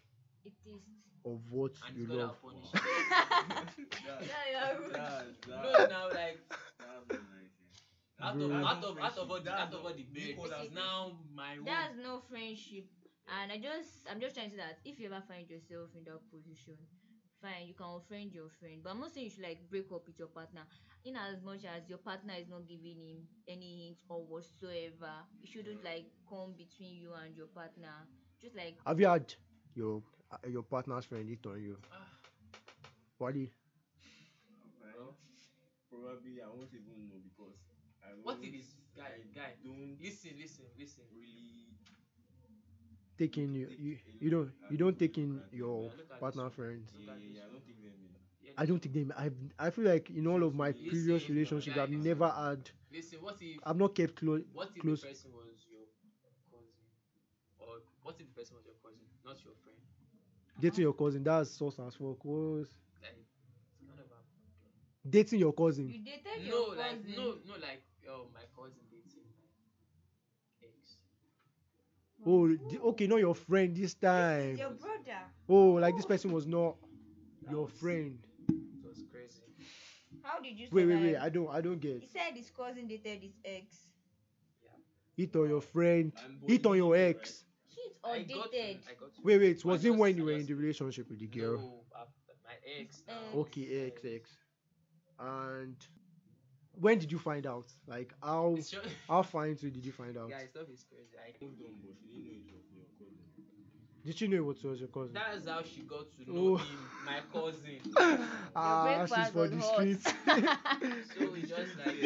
It 0.44 0.52
is. 0.64 0.82
of 1.24 1.50
what 1.50 1.72
And 1.86 1.96
you 1.96 2.04
it's 2.04 2.06
gonna 2.06 2.32
love. 2.32 2.36
punish 2.42 2.70
That's, 4.04 4.26
Yeah, 4.26 4.44
you're 4.50 4.80
rude. 4.80 4.92
that's, 4.92 5.36
that's, 5.46 5.62
No, 5.62 5.84
now 5.88 6.08
like 6.10 6.40
that's 6.78 7.08
nice. 7.10 7.37
Yeah. 8.20 8.26
out 8.26 8.36
of 8.36 8.52
out 8.52 8.84
of 8.84 8.98
out 8.98 9.18
of 9.18 9.30
all 9.30 9.38
the 9.38 9.44
That's 9.44 9.60
out 9.60 9.74
of 9.74 9.84
all 9.84 9.92
the 9.94 10.02
do 10.02 10.20
you 10.20 10.34
call 10.34 10.48
bed, 10.48 10.70
now 10.74 11.12
my 11.34 11.56
own. 11.56 11.64
That's 11.64 11.94
no 12.02 12.20
friendship. 12.28 12.86
And 13.28 13.52
I 13.52 13.58
just, 13.58 14.08
I'm 14.10 14.20
just 14.20 14.34
trying 14.34 14.50
to 14.50 14.56
say 14.56 14.62
that 14.62 14.78
if 14.84 14.98
you 14.98 15.06
ever 15.06 15.22
find 15.28 15.48
yourself 15.50 15.90
in 15.94 16.02
that 16.04 16.18
position, 16.32 16.74
fine, 17.42 17.68
you 17.68 17.74
can 17.74 17.86
unfriend 17.86 18.32
your 18.34 18.48
friend. 18.58 18.80
But 18.82 18.90
I'm 18.90 19.00
not 19.00 19.12
saying 19.12 19.26
you 19.26 19.30
should 19.30 19.44
like 19.44 19.68
break 19.70 19.92
up 19.92 20.06
with 20.06 20.18
your 20.18 20.28
partner. 20.28 20.62
In 21.04 21.14
as 21.14 21.42
much 21.44 21.64
as 21.64 21.88
your 21.88 21.98
partner 21.98 22.32
is 22.40 22.48
not 22.48 22.66
giving 22.66 22.96
him 22.96 23.28
any 23.46 23.84
hint 23.86 23.98
or 24.08 24.24
whatsoever, 24.24 25.12
it 25.42 25.48
shouldn't 25.48 25.84
like 25.84 26.06
come 26.28 26.54
between 26.56 26.96
you 26.96 27.12
and 27.14 27.36
your 27.36 27.46
partner. 27.48 27.92
Just 28.40 28.56
like 28.56 28.76
Have 28.86 28.98
you 28.98 29.06
had 29.06 29.32
your 29.74 30.02
uh, 30.32 30.36
your 30.48 30.62
partner's 30.62 31.04
friend 31.04 31.28
eat 31.28 31.44
on 31.46 31.60
you? 31.62 31.76
Ah, 31.92 32.08
Wale? 33.20 33.48
well, 34.96 35.14
Probably 35.90 36.40
I 36.42 36.48
won't 36.48 36.72
even 36.72 37.08
know 37.08 37.20
because 37.22 37.56
I 38.08 38.12
what 38.22 38.38
won't- 38.40 38.52
this 38.52 38.74
guy 38.96 39.20
guy? 39.34 39.52
don't 39.64 39.98
Listen, 40.00 40.32
listen, 40.38 40.64
listen. 40.78 41.04
really 41.12 41.44
Taking 43.18 43.52
you, 43.54 43.68
you, 43.78 43.98
you 44.20 44.30
don't 44.30 44.50
you 44.70 44.76
don't 44.78 44.96
take 44.98 45.18
in 45.18 45.40
your 45.52 45.82
Yeah, 45.82 45.90
look 45.98 46.10
at 46.12 46.20
partner 46.20 46.50
friends. 46.50 46.92
Yeah, 46.96 47.12
yeah, 47.18 47.42
I 47.42 47.50
don't 47.50 47.64
take 47.66 47.82
them 47.82 47.92
in. 47.98 48.14
Yeah, 48.40 48.52
I 48.56 48.64
don't 48.66 48.80
take 48.82 48.92
them. 48.92 49.12
I 49.18 49.30
I 49.66 49.70
feel 49.70 49.84
like 49.84 50.10
in 50.10 50.26
all 50.28 50.44
of 50.44 50.54
my 50.54 50.68
Listen, 50.68 50.86
previous 50.88 51.22
listen, 51.22 51.34
relationships, 51.34 51.76
I've 51.78 51.90
never 51.90 52.28
had. 52.28 52.70
Listen, 52.92 53.18
what 53.20 53.36
if 53.42 53.58
I've 53.64 53.76
not 53.76 53.94
kept 53.96 54.14
close. 54.16 54.42
what 54.52 54.70
if 54.74 54.80
close- 54.82 55.02
the 55.02 55.08
person 55.08 55.32
was 55.34 55.66
your 55.68 55.82
cousin, 56.22 56.62
or 57.58 57.82
what 58.02 58.14
if 58.20 58.26
the 58.28 58.34
person 58.40 58.54
was 58.56 58.64
your 58.66 58.78
cousin, 58.84 59.02
not 59.24 59.36
your 59.44 59.54
friend? 59.64 59.78
Dating 60.60 60.82
your 60.82 60.94
cousin, 60.94 61.24
that's 61.24 61.50
sauce 61.50 61.78
as 61.80 61.94
fuck. 61.96 62.24
What's- 62.24 62.70
Like, 63.02 63.18
it's 63.18 63.82
kind 63.86 63.98
of 63.98 64.06
Dating 65.10 65.40
your 65.40 65.52
cousin. 65.54 65.88
you 65.90 65.98
dated 66.04 66.46
no, 66.46 66.68
your 66.70 66.76
like 66.76 67.02
cousin. 67.02 67.14
no, 67.16 67.26
no, 67.50 67.54
like 67.58 67.82
oh, 68.08 68.30
my 68.32 68.46
cousin 68.54 68.78
dating 68.90 69.26
my 69.26 70.66
ex. 70.68 70.98
Oh, 72.26 72.48
the, 72.48 72.80
okay, 72.90 73.06
not 73.06 73.16
your 73.20 73.34
friend 73.34 73.74
this 73.76 73.94
time. 73.94 74.56
Your 74.56 74.70
brother. 74.70 75.20
Oh, 75.48 75.70
like 75.80 75.96
this 75.96 76.04
oh. 76.04 76.08
person 76.08 76.32
was 76.32 76.46
not 76.46 76.76
your 77.50 77.68
friend. 77.68 78.18
It 78.48 78.86
was 78.86 79.02
crazy. 79.10 79.42
How 80.22 80.40
did 80.40 80.58
you 80.58 80.68
Wait, 80.70 80.86
wait, 80.86 80.92
survive? 80.94 81.02
wait. 81.04 81.16
I 81.16 81.28
don't, 81.28 81.48
I 81.50 81.60
don't 81.60 81.80
get. 81.80 82.00
He 82.00 82.06
said 82.06 82.34
his 82.34 82.50
cousin 82.50 82.86
dated 82.88 83.22
his 83.22 83.38
ex. 83.44 83.76
Eat 85.16 85.34
on 85.36 85.48
your 85.48 85.60
friend. 85.60 86.12
I'm 86.24 86.38
Eat 86.46 86.64
on 86.66 86.76
your 86.76 86.90
bullying 86.90 87.04
you, 87.06 87.18
ex. 87.18 87.44
Hit 87.74 87.96
or 88.04 88.12
I 88.12 88.22
got 88.22 88.50
to, 88.52 88.58
dated. 88.58 88.82
I 88.88 88.94
got 88.94 89.14
to. 89.14 89.20
Wait, 89.22 89.38
wait. 89.40 89.64
Was 89.64 89.84
it 89.84 89.88
just- 89.88 89.98
when 89.98 90.14
I 90.14 90.16
you 90.16 90.24
were 90.24 90.32
in 90.32 90.38
just- 90.38 90.48
the 90.48 90.54
relationship 90.54 91.08
with 91.10 91.18
the 91.20 91.26
girl? 91.26 91.58
No, 91.58 91.84
after 92.00 92.34
my 92.44 92.54
ex. 92.80 93.02
Now. 93.06 93.14
Ex. 93.28 93.34
Okay, 93.36 93.86
ex, 93.86 94.02
ex. 94.04 94.30
And 95.18 95.76
when 96.80 96.98
did 96.98 97.10
you 97.12 97.18
find 97.18 97.46
out? 97.46 97.66
Like 97.86 98.12
how 98.22 98.54
It's 98.56 98.74
how 99.08 99.22
far 99.22 99.46
into 99.46 99.70
did 99.70 99.84
you 99.84 99.92
find 99.92 100.16
out? 100.16 100.30
Guys, 100.30 100.48
stuff 100.50 100.68
is 100.70 100.84
crazy. 100.88 101.16
I 101.18 101.32
Hold 101.40 101.52
on, 101.66 101.74
but 101.82 101.94
she 102.12 102.20
didn't 102.20 102.46
know 102.46 102.54
it 102.54 102.62
was 102.62 102.74
your 102.74 102.86
cousin. 102.98 103.24
Did 104.04 104.20
you 104.20 104.28
know 104.28 104.36
it 104.36 104.44
was 104.44 104.62
was 104.62 104.78
your 104.80 104.88
cousin? 104.88 105.10
That's 105.14 105.46
how 105.46 105.62
she 105.62 105.82
got 105.82 106.06
to 106.16 106.30
know 106.30 106.40
Oh. 106.40 106.56
him, 106.56 106.90
my 107.04 107.20
cousin. 107.32 107.80
Ah, 108.56 109.06
she's 109.06 109.30
breakfast 109.30 109.32
for 109.32 109.48
the 109.48 109.60
streets. 109.60 110.12
So 111.14 111.30
we 111.30 111.42
just 111.42 111.76
like. 111.76 111.96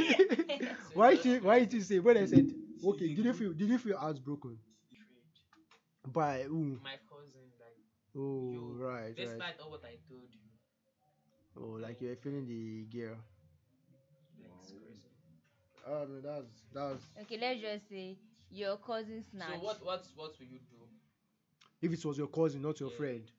so 0.93 0.95
why 0.95 1.11
did 1.15 1.25
just 1.25 1.27
you, 1.27 1.41
why 1.41 1.59
did 1.61 1.73
you 1.73 1.81
say 1.81 1.99
when 1.99 2.17
I 2.17 2.27
said 2.27 2.47
okay? 2.85 3.09
Did 3.15 3.25
you 3.25 3.33
feel 3.33 3.53
did 3.53 3.69
you 3.69 3.79
feel 3.79 3.97
heartbroken 3.99 4.59
betrayed. 4.91 5.33
by 6.13 6.43
who? 6.43 6.79
My 6.83 6.97
cousin, 7.09 7.53
like, 7.59 7.79
Oh 8.17 8.51
you, 8.51 8.77
right 8.79 9.15
right. 9.17 9.17
despite 9.17 9.59
all 9.59 9.71
what 9.71 9.85
I 9.85 9.97
told 10.09 10.29
you, 10.35 10.49
Oh 11.57 11.77
like 11.81 12.01
you 12.01 12.09
were 12.09 12.17
feeling 12.17 12.47
the 12.47 12.85
girl. 12.85 13.17
Like, 15.87 15.91
it's 15.91 16.03
crazy. 16.03 16.03
Oh 16.03 16.07
no, 16.09 16.21
that's 16.21 16.65
that's 16.73 17.05
Okay, 17.21 17.37
let's 17.39 17.61
just 17.61 17.89
say 17.89 18.19
your 18.51 18.77
cousin 18.77 19.23
snatched. 19.23 19.61
So 19.61 19.65
what, 19.67 19.85
what, 19.85 20.07
what 20.17 20.39
will 20.39 20.47
you 20.47 20.59
do? 20.59 20.89
if 21.81 21.93
it 21.93 22.05
was 22.05 22.19
your 22.19 22.29
cousin, 22.29 22.63
not 22.63 22.81
your 22.81 22.91
Yeah. 22.91 22.97
friend. 22.97 23.31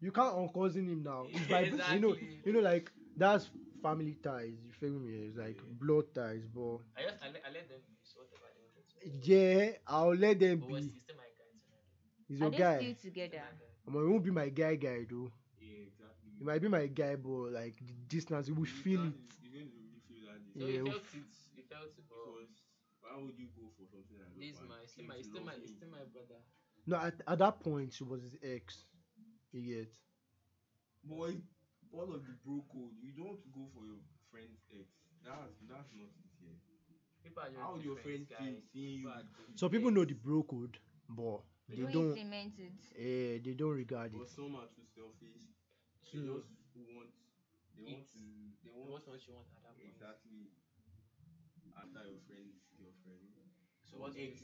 You 0.00 0.10
can't 0.12 0.34
uncousin 0.36 0.88
him 0.88 1.02
now. 1.02 1.28
It's 1.30 1.46
by 1.46 1.62
you 1.86 1.98
know 2.00 2.16
Exactly. 2.16 2.40
you 2.44 2.52
know 2.52 2.60
like 2.60 2.90
that's 3.16 3.50
family 3.82 4.16
ties. 4.22 4.58
You 4.64 4.72
feel 4.72 4.92
me? 4.98 5.14
It's 5.28 5.36
like 5.36 5.60
Yeah. 5.60 5.72
blood 5.78 6.14
ties, 6.14 6.46
but 6.46 6.78
I 6.96 7.02
just, 7.02 7.22
I 7.22 7.28
let, 7.28 7.42
I 7.46 7.50
let 7.50 7.68
them 7.68 7.80
use 7.86 8.14
whatever 8.16 8.46
they 8.52 8.60
wanted 8.60 8.86
to. 8.90 8.98
yeah, 9.22 9.72
I'll 9.86 10.14
let 10.14 10.38
them 10.40 10.60
But 10.60 10.68
was 10.68 10.84
be. 10.84 10.90
he's 10.90 11.02
still 11.02 11.16
my 11.16 11.28
guy 11.36 11.50
tonight. 11.64 11.88
He's 12.28 12.40
Are 12.40 12.48
your 12.48 12.50
they 12.50 12.62
guy. 12.62 12.92
still 12.92 12.94
Still 13.10 13.10
together? 13.10 13.40
my 13.40 13.52
guy. 13.58 13.72
Omo, 13.88 14.04
he 14.04 14.10
won't 14.12 14.24
be 14.24 14.30
my 14.30 14.48
guy, 14.48 14.76
guy 14.76 15.06
though. 15.08 15.30
Yeah, 15.58 15.84
exactly. 15.86 16.30
He 16.38 16.44
might 16.44 16.60
be 16.60 16.68
my 16.68 16.86
guy, 16.86 17.16
but 17.16 17.52
like 17.52 17.76
the 17.78 17.92
distance, 18.08 18.50
we 18.50 18.66
You 18.66 18.72
feel 18.72 19.04
it. 19.04 19.14
You're 19.40 19.52
going 19.52 19.70
to 19.70 19.76
really 19.78 20.00
feel 20.08 20.26
that 20.26 20.40
So 20.58 20.66
Yeah, 20.66 20.68
he 20.68 20.78
felt 20.78 21.14
it. 21.14 21.34
He 21.76 21.84
felt 21.84 21.92
it. 21.98 22.04
But 22.08 22.24
because 22.24 22.52
why 23.00 23.14
would 23.20 23.36
you 23.38 23.48
go 23.54 23.68
for 23.76 23.84
something 23.86 24.16
like 24.16 24.32
this 24.34 24.56
my, 24.64 24.80
still 24.88 25.04
my, 25.06 25.20
still 25.22 25.44
my, 25.44 25.56
still 25.66 25.92
my 25.92 26.04
brother. 26.10 26.40
No, 26.86 26.96
at, 27.02 27.14
at 27.26 27.38
that 27.38 27.60
point, 27.60 27.92
she 27.92 28.04
was 28.04 28.22
his 28.22 28.36
ex. 28.42 28.84
You 29.52 29.62
get? 29.62 29.92
Boy, 31.04 31.38
part 31.92 32.08
of 32.10 32.22
the 32.26 32.34
bro 32.44 32.64
code, 32.72 32.96
you 33.02 33.12
don't 33.14 33.38
go 33.54 33.66
for 33.74 33.82
your 33.86 34.00
friend's 34.30 34.62
ex. 34.74 34.86
That's 35.22 35.54
that's 35.66 35.90
not 35.94 36.10
it 36.10 36.14
here. 36.38 36.56
People 37.22 37.42
are 37.42 37.50
just 37.50 37.58
How 37.62 37.74
would 37.74 37.82
your 37.84 37.96
different, 37.98 38.28
friend 38.30 38.38
feel 38.38 38.54
guys. 38.58 38.70
seeing 38.72 38.90
you? 39.02 39.06
People 39.06 39.12
are 39.18 39.24
different. 39.26 39.58
Some 39.58 39.70
people 39.70 39.90
know 39.90 40.04
the 40.06 40.14
bro 40.18 40.42
code, 40.42 40.78
but 41.10 41.42
They 41.68 41.76
they 41.82 41.82
don't 41.82 41.92
don't. 41.92 42.10
implement 42.14 42.54
it. 42.58 42.78
Eh, 42.94 43.38
they 43.42 43.54
don't 43.54 43.74
regard 43.74 44.12
But 44.14 44.26
it. 44.26 44.34
some 44.34 44.54
are 44.54 44.70
too 44.74 44.86
selfish. 44.94 45.42
They 46.06 46.18
True. 46.22 46.42
just 46.42 46.50
want. 46.74 47.10
They 47.74 47.82
want 47.82 48.02
It's- 48.06 48.14
to. 48.14 48.22
They 48.62 48.70
What 48.70 48.90
want 48.90 49.04
what 49.10 49.20
you 49.26 49.34
want 49.34 49.46
at 49.56 49.62
that 49.66 49.74
point? 49.78 49.90
exactly 49.90 50.50
after 51.76 52.00
your 52.08 52.18
friend's 52.26 52.60
girlfriend. 52.78 53.28
So 53.90 53.98
what's 53.98 54.16
Ex. 54.16 54.40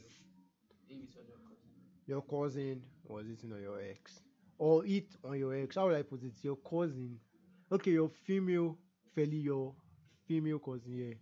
If 0.89 0.89
it 0.89 1.17
was 1.17 1.27
your 1.27 1.37
cousin. 1.47 1.73
Your 2.07 2.21
cousin 2.21 2.83
was 3.05 3.25
eating 3.29 3.53
on 3.53 3.61
your 3.61 3.79
ex, 3.81 4.19
or 4.57 4.85
it 4.85 5.07
on 5.23 5.39
your 5.39 5.55
ex. 5.55 5.75
How 5.75 5.87
would 5.87 5.95
I 5.95 6.01
put 6.03 6.23
it? 6.23 6.33
Your 6.41 6.57
cousin. 6.57 7.19
Okay, 7.71 7.91
your 7.91 8.09
female, 8.25 8.77
fairly 9.15 9.37
your 9.37 9.73
female 10.27 10.59
cousin, 10.59 10.93
yeah. 10.93 11.13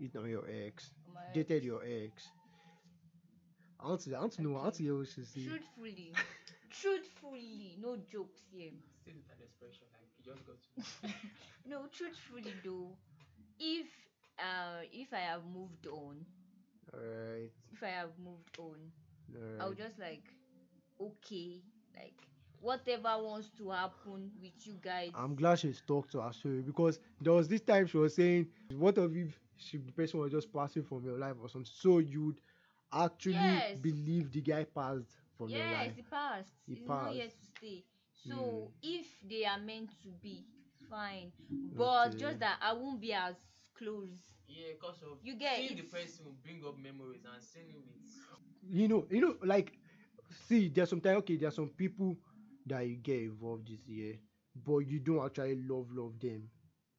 Eat 0.00 0.14
on 0.16 0.28
your 0.28 0.44
ex. 0.48 0.90
My- 1.12 1.20
Dated 1.34 1.64
your 1.64 1.82
ex. 1.84 2.28
I 3.80 3.88
want 3.88 4.00
to, 4.02 4.14
I 4.14 4.20
want 4.20 4.32
to 4.34 4.42
know, 4.42 4.56
I 4.56 4.62
want 4.64 4.74
to 4.76 4.82
hear 4.82 4.96
what 4.96 5.08
she 5.08 5.22
say. 5.24 5.44
Truthfully, 5.46 6.12
truthfully, 6.70 7.76
no 7.80 7.96
jokes 8.10 8.40
here. 8.52 8.70
Still 9.00 9.14
with 9.16 9.28
an 9.32 9.42
expression 9.44 9.86
like 9.92 10.08
you 10.16 10.24
just 10.32 10.46
got 10.46 10.56
to. 10.60 11.14
No, 11.68 11.86
truthfully 11.92 12.54
though, 12.64 12.96
if 13.58 13.86
uh 14.38 14.82
if 14.92 15.12
I 15.12 15.20
have 15.32 15.44
moved 15.46 15.86
on, 15.86 16.26
Alright, 16.92 17.52
if 17.70 17.82
I 17.82 17.88
have 17.88 18.18
moved 18.18 18.58
on, 18.58 18.92
I'll 19.58 19.74
just 19.74 19.98
like 19.98 20.24
okay, 21.00 21.62
like 21.96 22.28
whatever 22.60 23.16
wants 23.22 23.50
to 23.58 23.70
happen 23.70 24.30
with 24.40 24.66
you 24.66 24.76
guys. 24.80 25.14
I'm 25.14 25.34
glad 25.34 25.58
she's 25.58 25.80
talked 25.80 26.12
to 26.12 26.30
story 26.32 26.62
because 26.62 26.98
there 27.20 27.32
was 27.32 27.48
this 27.48 27.60
time 27.60 27.86
she 27.86 27.96
was 27.98 28.14
saying, 28.14 28.48
what 28.74 28.98
if 28.98 29.12
if 29.14 29.40
she, 29.56 29.78
the 29.78 29.92
person 29.92 30.20
was 30.20 30.32
just 30.32 30.52
passing 30.52 30.82
from 30.82 31.04
your 31.04 31.18
life 31.18 31.36
or 31.40 31.48
something? 31.48 31.70
So 31.72 31.98
you'd 31.98 32.40
actually 32.92 33.66
Yes. 33.66 33.78
believe 33.80 34.30
the 34.32 34.40
guy 34.42 34.64
passed 34.64 35.16
from 35.36 35.52
your 35.54 35.66
life. 35.66 35.94
yes, 35.94 35.98
it 35.98 36.10
passed. 36.10 36.52
Not 36.74 37.06
here 37.08 37.28
passed. 37.28 37.28
to 37.28 37.44
stay. 37.44 37.84
So 38.12 38.70
Mm. 38.70 38.72
if 38.82 39.06
they 39.28 39.44
are 39.44 39.58
meant 39.58 39.90
to 40.02 40.08
be, 40.20 40.46
fine. 40.88 41.32
But 41.76 42.16
Okay. 42.16 42.18
just 42.18 42.40
that 42.40 42.58
I 42.62 42.72
won't 42.72 43.00
be 43.00 43.12
as 43.12 43.36
close 43.76 44.34
Yeah, 44.48 44.74
cause 44.80 45.02
of 45.02 45.18
You 45.22 45.34
get 45.36 45.56
seeing 45.56 45.76
the 45.76 45.82
it's- 45.82 45.92
person 45.92 46.24
will 46.26 46.38
bring 46.42 46.64
up 46.66 46.78
memories 46.78 47.24
and 47.24 47.42
seeing 47.42 47.68
it 47.70 47.76
with 47.84 48.02
you 48.70 48.88
know, 48.88 49.06
you 49.10 49.20
know, 49.20 49.34
like, 49.44 49.72
see, 50.48 50.68
there's 50.68 50.90
sometimes 50.90 51.18
okay, 51.18 51.36
there's 51.36 51.54
some 51.54 51.68
people 51.68 52.16
that 52.66 52.80
you 52.86 52.96
get 52.96 53.20
involved 53.22 53.68
this 53.68 53.86
year, 53.86 54.16
but 54.64 54.78
you 54.78 54.98
don't 54.98 55.24
actually 55.24 55.56
love 55.56 55.86
love 55.92 56.18
them. 56.20 56.48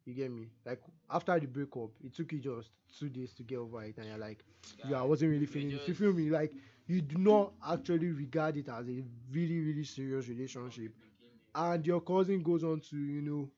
You 0.05 0.13
get 0.13 0.31
me? 0.31 0.49
Like 0.65 0.81
after 1.09 1.39
the 1.39 1.47
breakup, 1.47 1.89
it 2.03 2.13
took 2.13 2.31
you 2.31 2.39
just 2.39 2.71
two 2.97 3.09
days 3.09 3.33
to 3.33 3.43
get 3.43 3.57
over 3.57 3.83
it, 3.83 3.97
and 3.97 4.07
you're 4.07 4.17
like, 4.17 4.43
yeah, 4.83 4.99
I 4.99 5.03
wasn't 5.03 5.31
really 5.31 5.45
you 5.45 5.47
feeling 5.47 5.71
it. 5.71 5.87
You 5.87 5.93
feel 5.93 6.13
me? 6.13 6.29
Like 6.29 6.53
you 6.87 7.01
do 7.01 7.17
not 7.17 7.53
actually 7.67 8.11
regard 8.11 8.57
it 8.57 8.69
as 8.69 8.87
a 8.87 9.03
really, 9.31 9.59
really 9.59 9.83
serious 9.83 10.27
relationship, 10.29 10.93
and 11.55 11.85
your 11.85 12.01
cousin 12.01 12.41
goes 12.43 12.63
on 12.63 12.79
to, 12.81 12.97
you 12.97 13.21
know, 13.21 13.49
But 13.49 13.56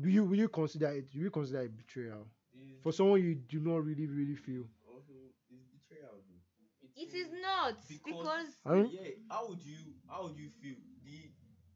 will 0.00 0.10
you 0.10 0.24
will 0.24 0.36
you 0.38 0.48
consider 0.48 0.88
it? 0.88 1.06
Will 1.14 1.22
you 1.22 1.30
consider 1.30 1.62
it 1.62 1.76
betrayal 1.76 2.26
this 2.54 2.82
for 2.82 2.92
someone 2.92 3.22
you 3.22 3.34
do 3.34 3.60
not 3.60 3.84
really, 3.84 4.06
really 4.06 4.36
feel? 4.36 4.64
also 4.88 5.12
is 5.50 5.62
betrayal 5.72 6.20
though. 6.28 6.42
It 6.96 7.12
is 7.14 7.28
not 7.42 7.76
because 8.04 8.48
I 8.64 8.70
don't- 8.74 8.92
yeah, 8.92 9.10
how 9.30 9.48
would 9.48 9.62
you 9.62 9.76
how 10.08 10.24
would 10.24 10.36
you 10.36 10.50
feel 10.60 10.76
the 11.04 11.30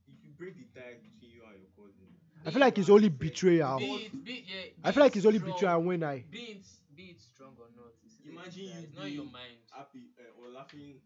if 0.08 0.24
you 0.24 0.30
break 0.36 0.56
the 0.56 0.66
tie 0.74 0.96
between 1.02 1.30
you 1.30 1.42
and 1.48 1.58
your 1.60 1.70
cousin? 1.76 2.08
I 2.46 2.50
feel 2.50 2.60
like 2.60 2.78
it's 2.78 2.90
only 2.90 3.08
betrayal. 3.08 3.78
Be 3.78 3.84
it, 3.84 4.24
be, 4.24 4.44
yeah, 4.48 4.64
I 4.82 4.92
feel 4.92 5.02
like 5.02 5.14
it 5.14 5.18
it's 5.18 5.26
only 5.26 5.38
strong, 5.38 5.52
betrayal 5.52 5.82
when 5.82 6.02
I. 6.02 6.24
Be 6.30 6.56
it, 6.56 6.64
be 6.96 7.02
it 7.14 7.20
strong 7.20 7.54
or 7.58 7.68
not. 7.76 7.92
It's, 8.04 8.18
it's- 8.20 8.32
Imagine 8.32 8.64
it's, 8.64 8.72
you 8.74 8.86
it's 8.88 8.96
not 8.96 9.06
in 9.06 9.14
your 9.14 9.24
mind. 9.24 9.56
happy 9.72 10.10
uh, 10.18 10.40
or 10.40 10.48
laughing 10.50 11.00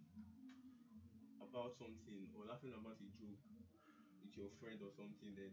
about 1.40 1.74
something 1.79 2.27
or 2.35 2.46
laughing 2.46 2.72
about 2.74 2.98
a 2.98 3.09
joke 3.18 3.38
with 4.22 4.33
your 4.37 4.50
friend 4.61 4.79
or 4.83 4.90
something, 4.94 5.35
then 5.37 5.53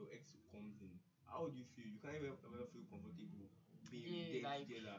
your 0.00 0.08
ex 0.12 0.32
comes 0.50 0.80
in. 0.80 0.92
How 1.28 1.44
would 1.44 1.54
you 1.54 1.64
feel? 1.76 1.86
You 1.86 2.00
can't 2.02 2.16
even 2.16 2.32
ever 2.32 2.66
feel 2.72 2.84
comfortable 2.90 3.48
being 3.90 4.04
Yeah, 4.16 4.32
there 4.32 4.42
like- 4.42 4.66
together. 4.68 4.96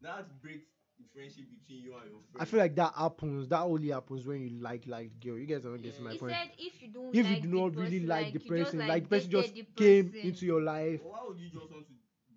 That 0.00 0.40
breaks 0.40 0.66
the 0.98 1.04
friendship 1.12 1.46
between 1.50 1.82
you 1.82 1.94
and 1.96 2.10
your 2.10 2.22
friend. 2.30 2.42
I 2.42 2.44
feel 2.44 2.60
like 2.60 2.74
that 2.76 2.94
happens. 2.94 3.48
That 3.48 3.62
only 3.62 3.88
happens 3.88 4.26
when 4.26 4.40
you 4.42 4.50
like 4.60 4.86
like 4.86 5.18
girl. 5.20 5.38
You 5.38 5.46
guys 5.46 5.62
don't 5.62 5.82
get 5.82 5.94
Yeah. 5.94 6.04
my 6.04 6.12
he 6.12 6.18
point. 6.18 6.32
said 6.32 6.50
if 6.58 6.82
you 6.82 6.88
don't 6.88 7.14
If 7.14 7.26
like 7.26 7.36
you 7.36 7.42
do 7.42 7.48
not 7.48 7.76
really 7.76 7.98
person, 8.00 8.08
like 8.08 8.26
the 8.32 8.32
you 8.32 8.38
just, 8.38 8.48
person, 8.48 8.78
like, 8.78 8.88
like 8.88 9.02
the 9.04 9.08
person 9.08 9.30
just 9.30 9.54
dated 9.54 9.66
the 9.74 9.74
came 9.84 10.14
into 10.22 10.46
your 10.46 10.62
life. 10.62 11.00
Or 11.04 11.10
why 11.12 11.20
would 11.26 11.38
you 11.38 11.50
just 11.50 11.70
want 11.70 11.86
to 11.86 11.92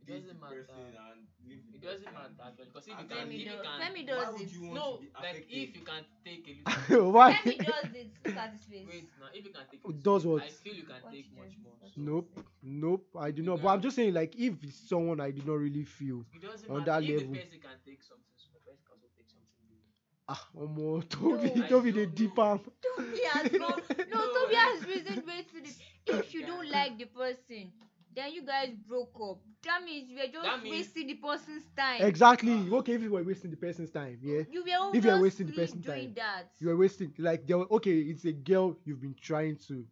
date 0.06 0.28
the 0.28 0.36
person 0.36 0.76
and 0.76 1.18
leave 1.18 1.28
the 1.28 1.31
It 1.74 1.82
doesn't 1.82 2.04
person? 2.06 2.14
matter 2.14 2.44
actually 2.48 2.66
because 2.66 2.88
if 2.88 3.00
you 3.00 3.06
can, 3.06 3.28
Femi 3.28 3.36
if 3.42 3.52
you 3.52 3.58
can, 3.60 3.82
Femi 3.82 4.06
does 4.08 4.40
it. 4.40 4.52
no, 4.74 5.00
like 5.22 5.46
if 5.50 5.76
you 5.76 5.82
can 5.82 6.04
take 6.24 6.48
a 6.48 6.54
little. 6.54 7.12
Why? 7.12 7.34
Femi 7.34 7.58
does 7.64 7.94
it. 7.94 8.12
Look 8.24 8.36
at 8.38 8.52
his 8.52 8.64
face. 8.66 8.88
Wait, 8.88 9.10
now 9.20 9.28
if 9.34 9.44
you 9.46 9.52
can 9.52 9.66
take. 9.72 9.82
a 9.84 9.88
Who 9.88 9.94
little 9.94 10.02
does 10.14 10.26
what? 10.26 10.44
I 10.44 10.50
feel 10.50 10.74
you 10.76 10.84
can 10.84 11.02
What 11.02 11.12
take 11.14 11.30
you 11.32 11.38
much 11.38 11.58
more. 11.64 11.74
So 11.82 11.88
Nope, 11.98 12.40
nope. 12.62 13.08
I 13.18 13.32
do 13.32 13.42
You 13.42 13.50
not. 13.50 13.62
But 13.62 13.70
I'm 13.70 13.82
just 13.82 13.96
saying, 13.96 14.14
like, 14.14 14.36
if 14.36 14.64
it's 14.64 14.88
someone 14.90 15.20
I 15.20 15.32
did 15.32 15.46
not 15.46 15.56
really 15.60 15.84
feel, 15.84 16.26
On 16.70 16.84
matter. 16.86 16.86
that 16.86 17.04
if 17.04 17.10
level. 17.10 17.34
the 17.34 17.40
person 17.40 17.60
can 17.60 17.78
take 17.86 18.02
something 18.04 18.36
small, 18.38 18.60
the 18.60 18.72
person 18.72 18.84
can 18.86 18.96
also 18.96 19.08
take 19.18 19.30
something 19.30 19.60
big. 19.68 19.82
ah, 20.28 20.48
Omo, 20.56 21.08
Toby, 21.10 21.52
No. 21.56 21.68
Toby, 21.68 21.92
I 21.92 21.92
the 21.92 22.06
don't 22.06 22.16
deep 22.16 22.38
know. 22.38 22.40
arm. 22.40 22.62
Toby 22.82 23.22
has 23.34 23.50
gone. 23.58 23.82
No, 24.08 24.26
No, 24.26 24.28
Toby 24.28 24.56
has 24.56 24.86
reasoned 24.86 25.26
way 25.26 25.44
to 25.44 25.62
this. 25.62 25.76
If 26.06 26.34
you 26.34 26.44
don't 26.46 26.70
like 26.70 26.98
the 26.98 27.06
person, 27.06 27.72
then 28.16 28.32
you 28.34 28.46
guys 28.46 28.70
broke 28.88 29.16
up. 29.22 29.40
That 29.64 29.84
means 29.84 30.10
you 30.10 30.18
were 30.18 30.28
just 30.32 30.44
That 30.44 30.64
means- 30.64 30.76
wasting 30.76 31.08
the 31.08 31.14
person's 31.16 31.64
time. 31.78 32.02
Exactly. 32.02 32.54
Ah. 32.72 32.76
Okay, 32.78 32.94
if 32.94 33.02
you 33.02 33.12
were 33.12 33.24
wasting 33.24 33.52
the 33.52 33.58
person's 33.58 33.92
time, 33.92 34.18
yeah, 34.22 34.42
You 34.52 34.64
were 34.64 34.98
If 34.98 35.04
you're 35.06 35.22
wasting 35.22 35.48
the 35.48 35.54
person's 35.54 35.86
doing 35.86 36.06
time, 36.08 36.14
that. 36.16 36.52
you 36.60 36.68
were 36.68 36.78
wasting. 36.78 37.14
Like, 37.18 37.46
there. 37.48 37.58
were- 37.58 37.72
Okay, 37.74 38.00
it's 38.00 38.26
a 38.26 38.32
girl 38.34 38.78
you've 38.86 39.02
been 39.02 39.16
trying 39.22 39.58
to, 39.68 39.86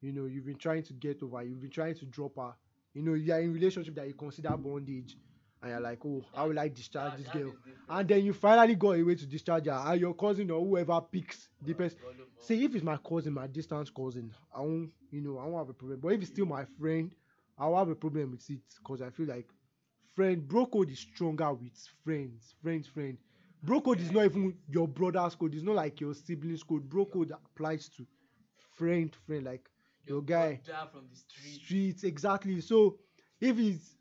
you 0.00 0.12
know, 0.12 0.24
you've 0.26 0.44
been 0.46 0.58
trying 0.58 0.82
to 0.84 0.92
get 0.92 1.22
over. 1.22 1.42
You've 1.42 1.60
been 1.60 1.70
trying 1.70 1.94
to 1.96 2.04
drop 2.06 2.36
her. 2.36 2.54
You 2.94 3.02
know, 3.02 3.14
you're 3.14 3.40
in 3.40 3.52
relationship 3.52 3.94
that 3.94 4.06
you 4.08 4.14
consider 4.14 4.54
bondage, 4.56 5.16
and 5.62 5.70
you're 5.70 5.80
like, 5.80 6.04
oh, 6.04 6.22
how 6.34 6.48
will 6.48 6.58
I 6.58 6.68
discharge 6.68 7.12
ah, 7.12 7.16
That- 7.16 7.22
this 7.32 7.32
girl? 7.32 7.52
and 7.88 8.08
then 8.08 8.24
you 8.24 8.32
finally 8.32 8.74
got 8.74 8.96
a 8.96 9.02
way 9.02 9.14
to 9.14 9.26
discharge 9.26 9.66
her 9.66 9.72
and 9.86 10.00
your 10.00 10.14
cousin 10.14 10.50
or 10.50 10.64
whoever 10.64 11.00
picks 11.00 11.48
the 11.62 11.72
ah, 11.72 11.76
person 11.76 11.98
see 12.38 12.62
oh. 12.62 12.64
if 12.64 12.74
it's 12.74 12.84
my 12.84 12.96
cousin 12.96 13.32
my 13.34 13.46
distance 13.46 13.90
cousin 13.90 14.32
i 14.54 14.60
won't 14.60 14.90
you 15.10 15.20
know 15.20 15.38
i 15.38 15.44
won't 15.44 15.58
have 15.58 15.68
a 15.68 15.72
problem 15.74 15.98
but 16.00 16.08
if 16.08 16.22
it's 16.22 16.30
still 16.30 16.46
my 16.46 16.64
friend 16.80 17.14
i'll 17.58 17.76
have 17.76 17.88
a 17.88 17.94
problem 17.94 18.30
with 18.32 18.48
it 18.50 18.60
because 18.78 19.02
i 19.02 19.10
feel 19.10 19.26
like 19.26 19.48
friend 20.14 20.46
bro 20.48 20.66
code 20.66 20.90
is 20.90 21.00
stronger 21.00 21.52
with 21.52 21.72
friends 22.04 22.54
friends 22.62 22.86
friend. 22.88 23.18
Bro 23.64 23.82
code 23.82 24.00
is 24.00 24.10
not 24.10 24.24
even 24.24 24.56
your 24.68 24.88
brother's 24.88 25.34
code 25.36 25.54
it's 25.54 25.62
not 25.62 25.76
like 25.76 26.00
your 26.00 26.14
siblings 26.14 26.64
code. 26.64 26.88
Bro 26.88 27.06
code 27.06 27.32
applies 27.32 27.88
to 27.90 28.06
friend 28.74 29.14
friend 29.26 29.44
like 29.44 29.68
your, 30.06 30.22
guy. 30.22 30.60
from 30.90 31.06
the 31.10 31.16
street. 31.16 31.62
streets 31.64 32.04
exactly. 32.04 32.60
So 32.60 32.98
if 33.40 33.58
it's 33.58 33.96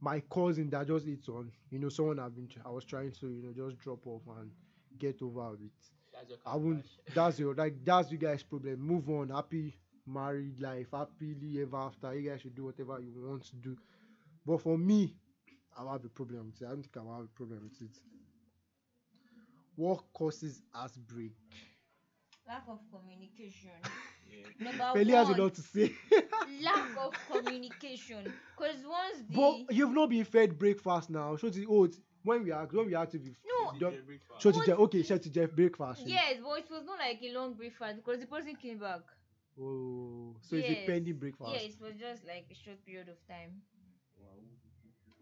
my 0.00 0.20
cousin 0.32 0.70
that 0.70 0.86
just 0.86 1.06
eats 1.06 1.28
on 1.28 1.50
you 1.70 1.78
know 1.78 1.88
someone 1.88 2.18
i've 2.18 2.34
been 2.34 2.48
i 2.64 2.70
was 2.70 2.84
trying 2.84 3.12
to 3.12 3.30
you 3.30 3.42
know 3.42 3.52
just 3.52 3.78
drop 3.78 4.06
off 4.06 4.22
and 4.38 4.50
get 4.98 5.20
over 5.22 5.54
it 5.54 5.72
That's 6.12 6.28
your 6.28 6.38
i 6.46 6.56
won't 6.56 6.86
that's 7.14 7.38
your 7.38 7.54
like 7.54 7.74
that's 7.84 8.10
you 8.10 8.18
guys 8.18 8.42
problem. 8.42 8.80
Move 8.80 9.08
on 9.10 9.28
happy 9.30 9.78
married 10.12 10.60
life 10.60 10.88
happily 10.92 11.60
ever 11.62 11.76
after 11.76 12.14
you 12.14 12.28
guys 12.30 12.40
should 12.40 12.54
do 12.54 12.64
whatever 12.64 12.98
you 13.00 13.12
want 13.16 13.44
to 13.44 13.56
do 13.56 13.76
but 14.46 14.60
for 14.60 14.76
me 14.78 15.14
i'll 15.76 15.90
have 15.90 16.04
a 16.04 16.08
problem 16.08 16.46
with 16.46 16.60
it 16.62 16.66
i 16.66 16.68
don't 16.68 16.82
think 16.82 16.96
i'll 16.96 17.14
have 17.14 17.24
a 17.24 17.28
problem 17.28 17.60
with 17.62 17.80
it 17.82 17.96
what 19.76 20.02
causes 20.12 20.62
us 20.74 20.96
break 20.96 21.32
Lack 22.48 22.64
of 22.68 22.80
communication. 22.90 23.70
Yeah. 24.28 24.46
Number 24.58 24.98
Feli 24.98 25.14
has 25.14 25.28
a 25.28 25.40
lot 25.40 25.54
to 25.54 25.60
say 25.62 25.92
lack 26.64 26.96
of 26.98 27.14
communication. 27.30 28.32
Cause 28.56 28.74
once 28.84 29.18
the 29.28 29.36
but 29.66 29.72
you've 29.76 29.92
not 29.94 30.10
been 30.10 30.24
fed 30.24 30.58
breakfast 30.58 31.10
now 31.10 31.36
So 31.36 31.48
the 31.48 31.64
old 31.66 31.94
when 32.24 32.42
we 32.42 32.50
are 32.50 32.66
when 32.72 32.86
we 32.86 32.94
are 32.96 33.04
active 33.04 33.22
No. 33.24 33.78
don't- 33.78 33.92
It's 33.94 34.02
a 34.02 34.04
breakfast. 34.06 34.42
Shut 34.42 34.56
it, 34.56 34.66
Jeff. 34.66 34.78
Okay, 34.80 35.02
shut 35.04 35.24
it, 35.26 35.32
Jeff. 35.32 35.52
Breakfast. 35.52 36.02
yes, 36.06 36.38
but 36.42 36.58
it 36.58 36.70
was 36.70 36.82
not 36.84 36.98
like 36.98 37.20
a 37.22 37.32
long 37.32 37.54
breakfast 37.54 37.96
because 37.96 38.18
the 38.18 38.26
person 38.26 38.56
came 38.56 38.78
back. 38.78 39.00
Oh, 39.60 40.36
so 40.40 40.56
it's 40.56 40.70
a 40.70 40.86
pending 40.86 41.16
breakfast. 41.18 41.50
Yeah, 41.52 41.60
it 41.60 41.80
was 41.80 41.94
just 41.98 42.24
like 42.26 42.46
a 42.50 42.54
short 42.54 42.84
period 42.84 43.08
of 43.08 43.16
time. 43.28 43.60
wow 44.16 44.40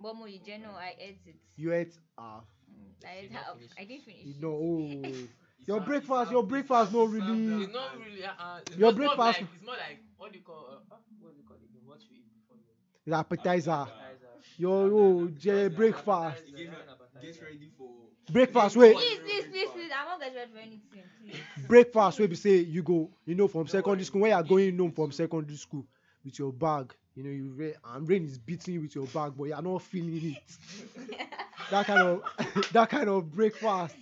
But 0.01 0.15
more 0.17 0.29
in 0.29 0.43
general, 0.45 0.77
I 0.77 0.95
ate 0.99 1.21
it. 1.27 1.37
You 1.57 1.73
ate 1.73 1.99
half. 2.17 2.45
Mm, 2.71 2.93
I 3.05 3.15
Did 3.21 3.25
ate 3.25 3.33
not 3.33 3.45
half. 3.45 3.57
finish 3.57 3.71
I 3.79 3.85
didn't 3.85 4.05
finish. 4.05 4.25
You 4.25 4.31
it. 4.31 4.41
know, 4.43 4.55
oh, 4.55 5.29
your 5.67 5.81
breakfast, 5.81 6.31
your 6.31 6.43
breakfast, 6.45 6.93
it's 6.93 6.93
not 6.95 7.05
not- 7.05 7.13
really. 7.13 7.65
It's 7.65 7.73
not 7.73 7.99
really. 7.99 8.25
Uh, 8.25 8.33
uh, 8.39 8.61
it's 8.67 8.77
Your 8.77 8.93
more- 8.93 9.17
breakfast- 9.17 9.41
Like, 9.41 9.49
it's 9.55 9.65
more 9.65 9.77
like 9.77 9.99
what 10.17 10.33
do 10.33 10.39
you 10.39 10.45
call? 10.45 10.67
Uh, 10.71 10.95
uh, 10.95 10.99
what 11.21 11.33
do 11.35 11.39
you 11.41 11.45
call 11.45 11.57
it? 11.57 11.65
again? 11.71 11.83
What 11.85 12.01
you 12.03 12.17
eat 12.19 12.27
before 12.33 12.57
you 12.57 12.63
It's 13.07 13.15
appetizer. 13.15 13.71
appetizer. 13.71 14.27
Your 14.57 14.91
oh, 14.93 15.29
Je- 15.29 15.69
breakfast. 15.69 16.45
He 16.47 16.53
gave 16.53 16.69
Appetizer, 16.69 16.85
her- 16.87 16.93
appetizer. 16.93 17.27
Get 17.27 17.43
ready 17.43 17.71
for 17.77 17.98
Breakfast. 18.31 18.77
Please, 18.77 18.95
please, 18.95 19.19
please, 19.21 19.45
breakfast. 19.51 19.73
please. 19.75 19.91
I'm 19.97 20.07
not 20.07 20.21
getting 20.21 20.37
ready 20.37 20.51
for 20.53 20.59
anything. 20.59 21.11
Please. 21.21 21.67
breakfast. 21.67 22.19
Where 22.19 22.29
we 22.29 22.35
say 22.35 22.57
you 22.59 22.83
go, 22.83 23.11
you 23.25 23.35
know, 23.35 23.49
from 23.49 23.67
secondary 23.67 24.05
school 24.05 24.23
when 24.23 24.31
you 24.31 24.37
are 24.37 24.43
going 24.43 24.77
home 24.79 24.93
from 24.93 25.13
secondary 25.13 25.57
school 25.57 25.87
with 26.25 26.39
your 26.39 26.53
bag. 26.53 26.95
You 27.15 27.25
know, 27.25 27.31
you 27.31 27.51
re- 27.51 27.75
and 27.95 28.09
rain 28.09 28.25
is 28.25 28.39
beating 28.39 28.75
you 28.75 28.81
with 28.83 28.95
your 28.95 29.07
bag, 29.07 29.33
but 29.37 29.45
you 29.45 29.55
are 29.55 29.63
not 29.63 29.83
feeling 29.83 30.37
it. 30.37 31.19
that 31.71 31.87
kind 31.87 32.01
of 32.01 32.23
that 32.73 32.89
kind 32.89 33.09
of 33.09 33.31
breakfast. 33.31 33.97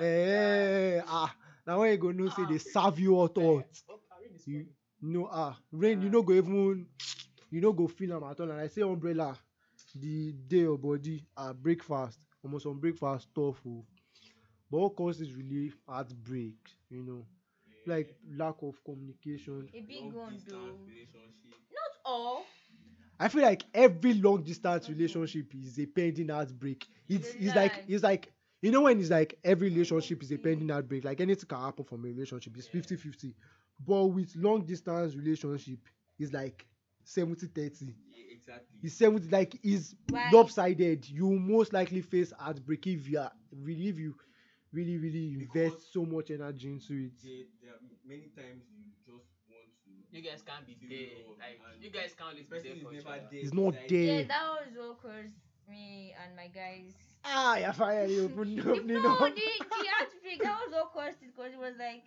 Eh, 0.00 1.00
ah, 1.06 1.34
now 1.66 1.80
when 1.80 1.90
you 1.92 1.96
go 1.98 2.10
know 2.12 2.28
say 2.28 2.44
they 2.44 2.58
serve 2.58 2.98
you 2.98 3.16
hot 3.16 3.36
hot. 3.36 3.64
Oh, 3.88 4.00
Irene 4.18 4.34
is 4.34 4.46
You 4.46 4.66
no 5.00 5.28
ah 5.30 5.56
rain 5.72 6.00
you 6.02 6.10
no 6.10 6.22
go 6.22 6.32
even 6.32 6.86
you 7.50 7.60
no 7.60 7.72
go 7.72 7.86
feel 7.86 8.14
am 8.14 8.24
at 8.24 8.40
all 8.40 8.50
and 8.50 8.60
i 8.60 8.66
say 8.66 8.82
umbrella 8.82 9.36
the 9.94 10.32
day 10.32 10.58
your 10.66 10.76
body 10.78 11.24
ah 11.36 11.52
breakfast 11.52 12.18
almost 12.44 12.64
some 12.64 12.78
breakfast 12.78 13.28
tough 13.34 13.60
o 13.66 13.84
but 14.70 14.78
what 14.78 14.96
causes 14.96 15.32
really 15.32 15.72
heartbreak 15.88 16.56
you 16.90 17.02
know? 17.02 17.26
Like 17.86 18.14
lack 18.36 18.56
of 18.62 18.82
communication. 18.84 19.68
A 19.74 19.80
big 19.80 20.02
Long 20.02 20.12
one, 20.12 20.32
distance 20.34 20.50
though. 20.50 20.78
Not 21.72 21.92
all. 22.04 22.44
i 23.20 23.28
feel 23.28 23.42
like 23.42 23.64
every 23.74 24.14
long 24.14 24.42
distance 24.42 24.88
relationship 24.88 25.54
is 25.54 25.78
a 25.78 25.86
pending 25.86 26.28
heartbreak. 26.28 26.86
It's 27.08 27.34
it's 27.34 27.54
like 27.54 27.84
it's 27.88 28.02
like 28.02 28.32
you 28.62 28.70
know 28.70 28.82
when 28.82 29.00
it's 29.00 29.10
like 29.10 29.38
every 29.44 29.68
relationship 29.70 30.22
is 30.22 30.32
a 30.32 30.38
pending 30.38 30.68
heartbreak? 30.68 31.04
Like 31.04 31.20
anything 31.20 31.48
can 31.48 31.60
happen 31.60 31.84
from 31.84 32.04
a 32.04 32.08
relationship. 32.08 32.56
It's 32.56 32.66
50 32.66 32.96
50 32.96 33.34
but 33.84 34.06
with 34.06 34.34
long 34.36 34.64
distance 34.64 35.14
relationship 35.14 35.78
it's 36.18 36.32
like 36.32 36.66
70 37.04 37.46
30 37.46 37.86
Yeah, 37.86 38.07
exactly. 38.48 38.78
It's 38.82 38.94
70 38.94 39.28
like 39.28 39.58
is 39.62 39.94
Why? 40.08 40.30
lopsided. 40.32 41.08
You 41.08 41.30
most 41.30 41.72
likely 41.72 42.00
face 42.02 42.32
heartbreak 42.38 42.86
if 42.86 43.08
you 43.08 43.18
are 43.20 43.32
really 43.52 43.88
if 43.88 43.98
you 43.98 44.14
really 44.72 44.98
really 44.98 45.28
invest 45.34 45.52
Because- 45.76 45.88
so 45.92 46.04
much 46.04 46.30
energy 46.30 46.68
into 46.68 46.92
it. 47.06 47.12
There, 47.22 47.44
there 47.62 47.72
are 47.74 47.80
many 48.06 48.28
times 48.36 48.62
you 48.70 48.84
just 49.06 49.08
want 49.08 49.22
to. 49.48 50.16
You 50.16 50.22
guys 50.22 50.42
can't 50.42 50.66
be 50.66 50.74
feel 50.74 50.88
there. 50.88 51.36
Like 51.38 51.60
you 51.82 51.90
guys 51.90 52.14
can't 52.16 52.36
the 52.36 52.42
always 52.42 52.46
be 52.46 52.54
person 52.56 52.68
there 52.68 52.76
is 52.76 52.82
for 52.82 52.92
each 52.94 53.06
other. 53.06 53.28
It's 53.32 53.54
not 53.54 53.72
beside 53.72 53.88
there. 53.90 53.98
Yeah, 54.00 54.18
Yeah. 54.20 54.26
that 54.28 54.44
was 54.48 54.76
what 54.76 55.02
caused 55.02 55.36
me 55.68 56.14
and 56.24 56.36
my 56.36 56.48
guys. 56.48 56.94
Ah, 57.24 57.56
you're 57.58 57.72
finally 57.72 58.20
opening 58.24 58.56
no, 58.56 58.72
opening 58.72 58.94
the, 58.94 59.02
up. 59.04 59.68
the 59.68 59.88
heartbreak, 59.98 60.42
that 60.42 60.58
was 60.64 60.72
what 60.72 60.92
caused 60.92 61.22
it 61.22 61.28
because 61.34 61.52
it 61.52 61.58
was 61.58 61.74
like 61.78 62.04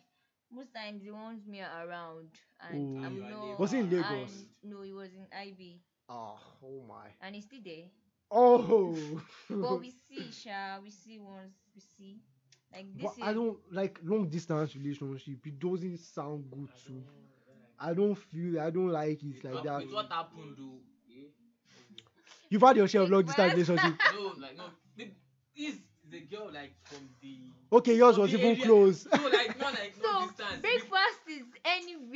most 0.52 0.74
times 0.74 1.04
he 1.04 1.12
wants 1.12 1.46
me 1.46 1.62
around 1.62 2.30
and 2.70 2.98
Oh. 2.98 3.06
I'm 3.06 3.20
not. 3.30 3.60
Was 3.60 3.74
it 3.74 3.80
in 3.80 3.84
and- 3.86 3.92
Lagos? 3.94 4.46
no, 4.64 4.82
it 4.82 4.94
was 4.94 5.10
in 5.14 5.28
IB 5.38 5.82
Ah, 6.14 6.36
oh 6.64 6.84
my. 6.88 7.08
and 7.22 7.36
he's 7.36 7.46
still 7.46 7.62
there. 7.64 7.86
Oh. 8.30 8.96
but 9.50 9.80
we 9.80 9.92
see, 10.10 10.30
Sha, 10.32 10.80
we 10.84 10.90
see 10.90 11.20
once, 11.20 11.54
we 11.74 11.82
see. 11.82 12.20
Like 12.74 12.86
this 12.94 13.04
But 13.04 13.12
is 13.18 13.24
I 13.24 13.34
don't 13.34 13.58
like 13.72 14.00
long 14.04 14.28
distance 14.30 14.76
relationship. 14.76 15.46
It 15.46 15.60
doesn't 15.60 15.98
sound 16.00 16.50
good 16.52 16.70
to. 16.70 16.88
too. 16.88 16.94
don't, 16.94 17.90
I 17.90 17.94
don't 17.94 18.16
feel. 18.16 18.60
I 18.62 18.70
don't 18.70 18.90
like 18.90 19.22
it 19.24 19.44
like 19.44 19.54
What- 19.56 19.64
that. 19.64 19.82
With 19.84 19.94
what 19.94 20.12
happened, 20.12 20.56
though? 20.58 20.80
Yeah. 21.08 21.28
You've 22.50 22.62
had 22.62 22.78
your 22.78 22.88
share 22.88 23.02
of 23.02 23.10
long 23.10 23.24
distance 23.24 23.54
words. 23.56 23.70
relationship. 23.70 24.00
no, 24.16 24.34
like 24.40 24.58
no. 24.58 24.64
The, 24.98 25.08
this 25.56 25.76
the 26.10 26.20
girl 26.22 26.50
like 26.54 26.74
from 26.84 27.10
the. 27.22 27.40
Okay, 27.74 27.96
yours 27.96 28.18
was 28.18 28.34
even 28.34 28.56
close. 28.58 29.06
No, 29.14 29.24
like 29.28 29.60
not 29.60 29.74
like 29.74 29.94
so 30.02 30.28
distance. 30.28 30.62
breakfast 30.62 30.84
is 30.86 30.92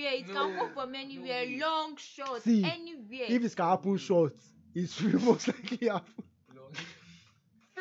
anywhere. 0.05 0.19
It 0.19 0.25
can 0.25 0.33
No, 0.33 0.59
come 0.59 0.73
from 0.73 0.95
anywhere, 0.95 1.45
no. 1.47 1.67
long, 1.67 1.97
short, 1.97 2.41
See, 2.43 2.63
anywhere. 2.63 3.27
if 3.29 3.43
it 3.43 3.55
can 3.55 3.65
happen 3.69 3.97
short, 3.97 4.33
it's 4.73 5.01
most 5.01 5.47
likely 5.47 5.87
happen. 5.87 6.23
Long. 6.55 6.71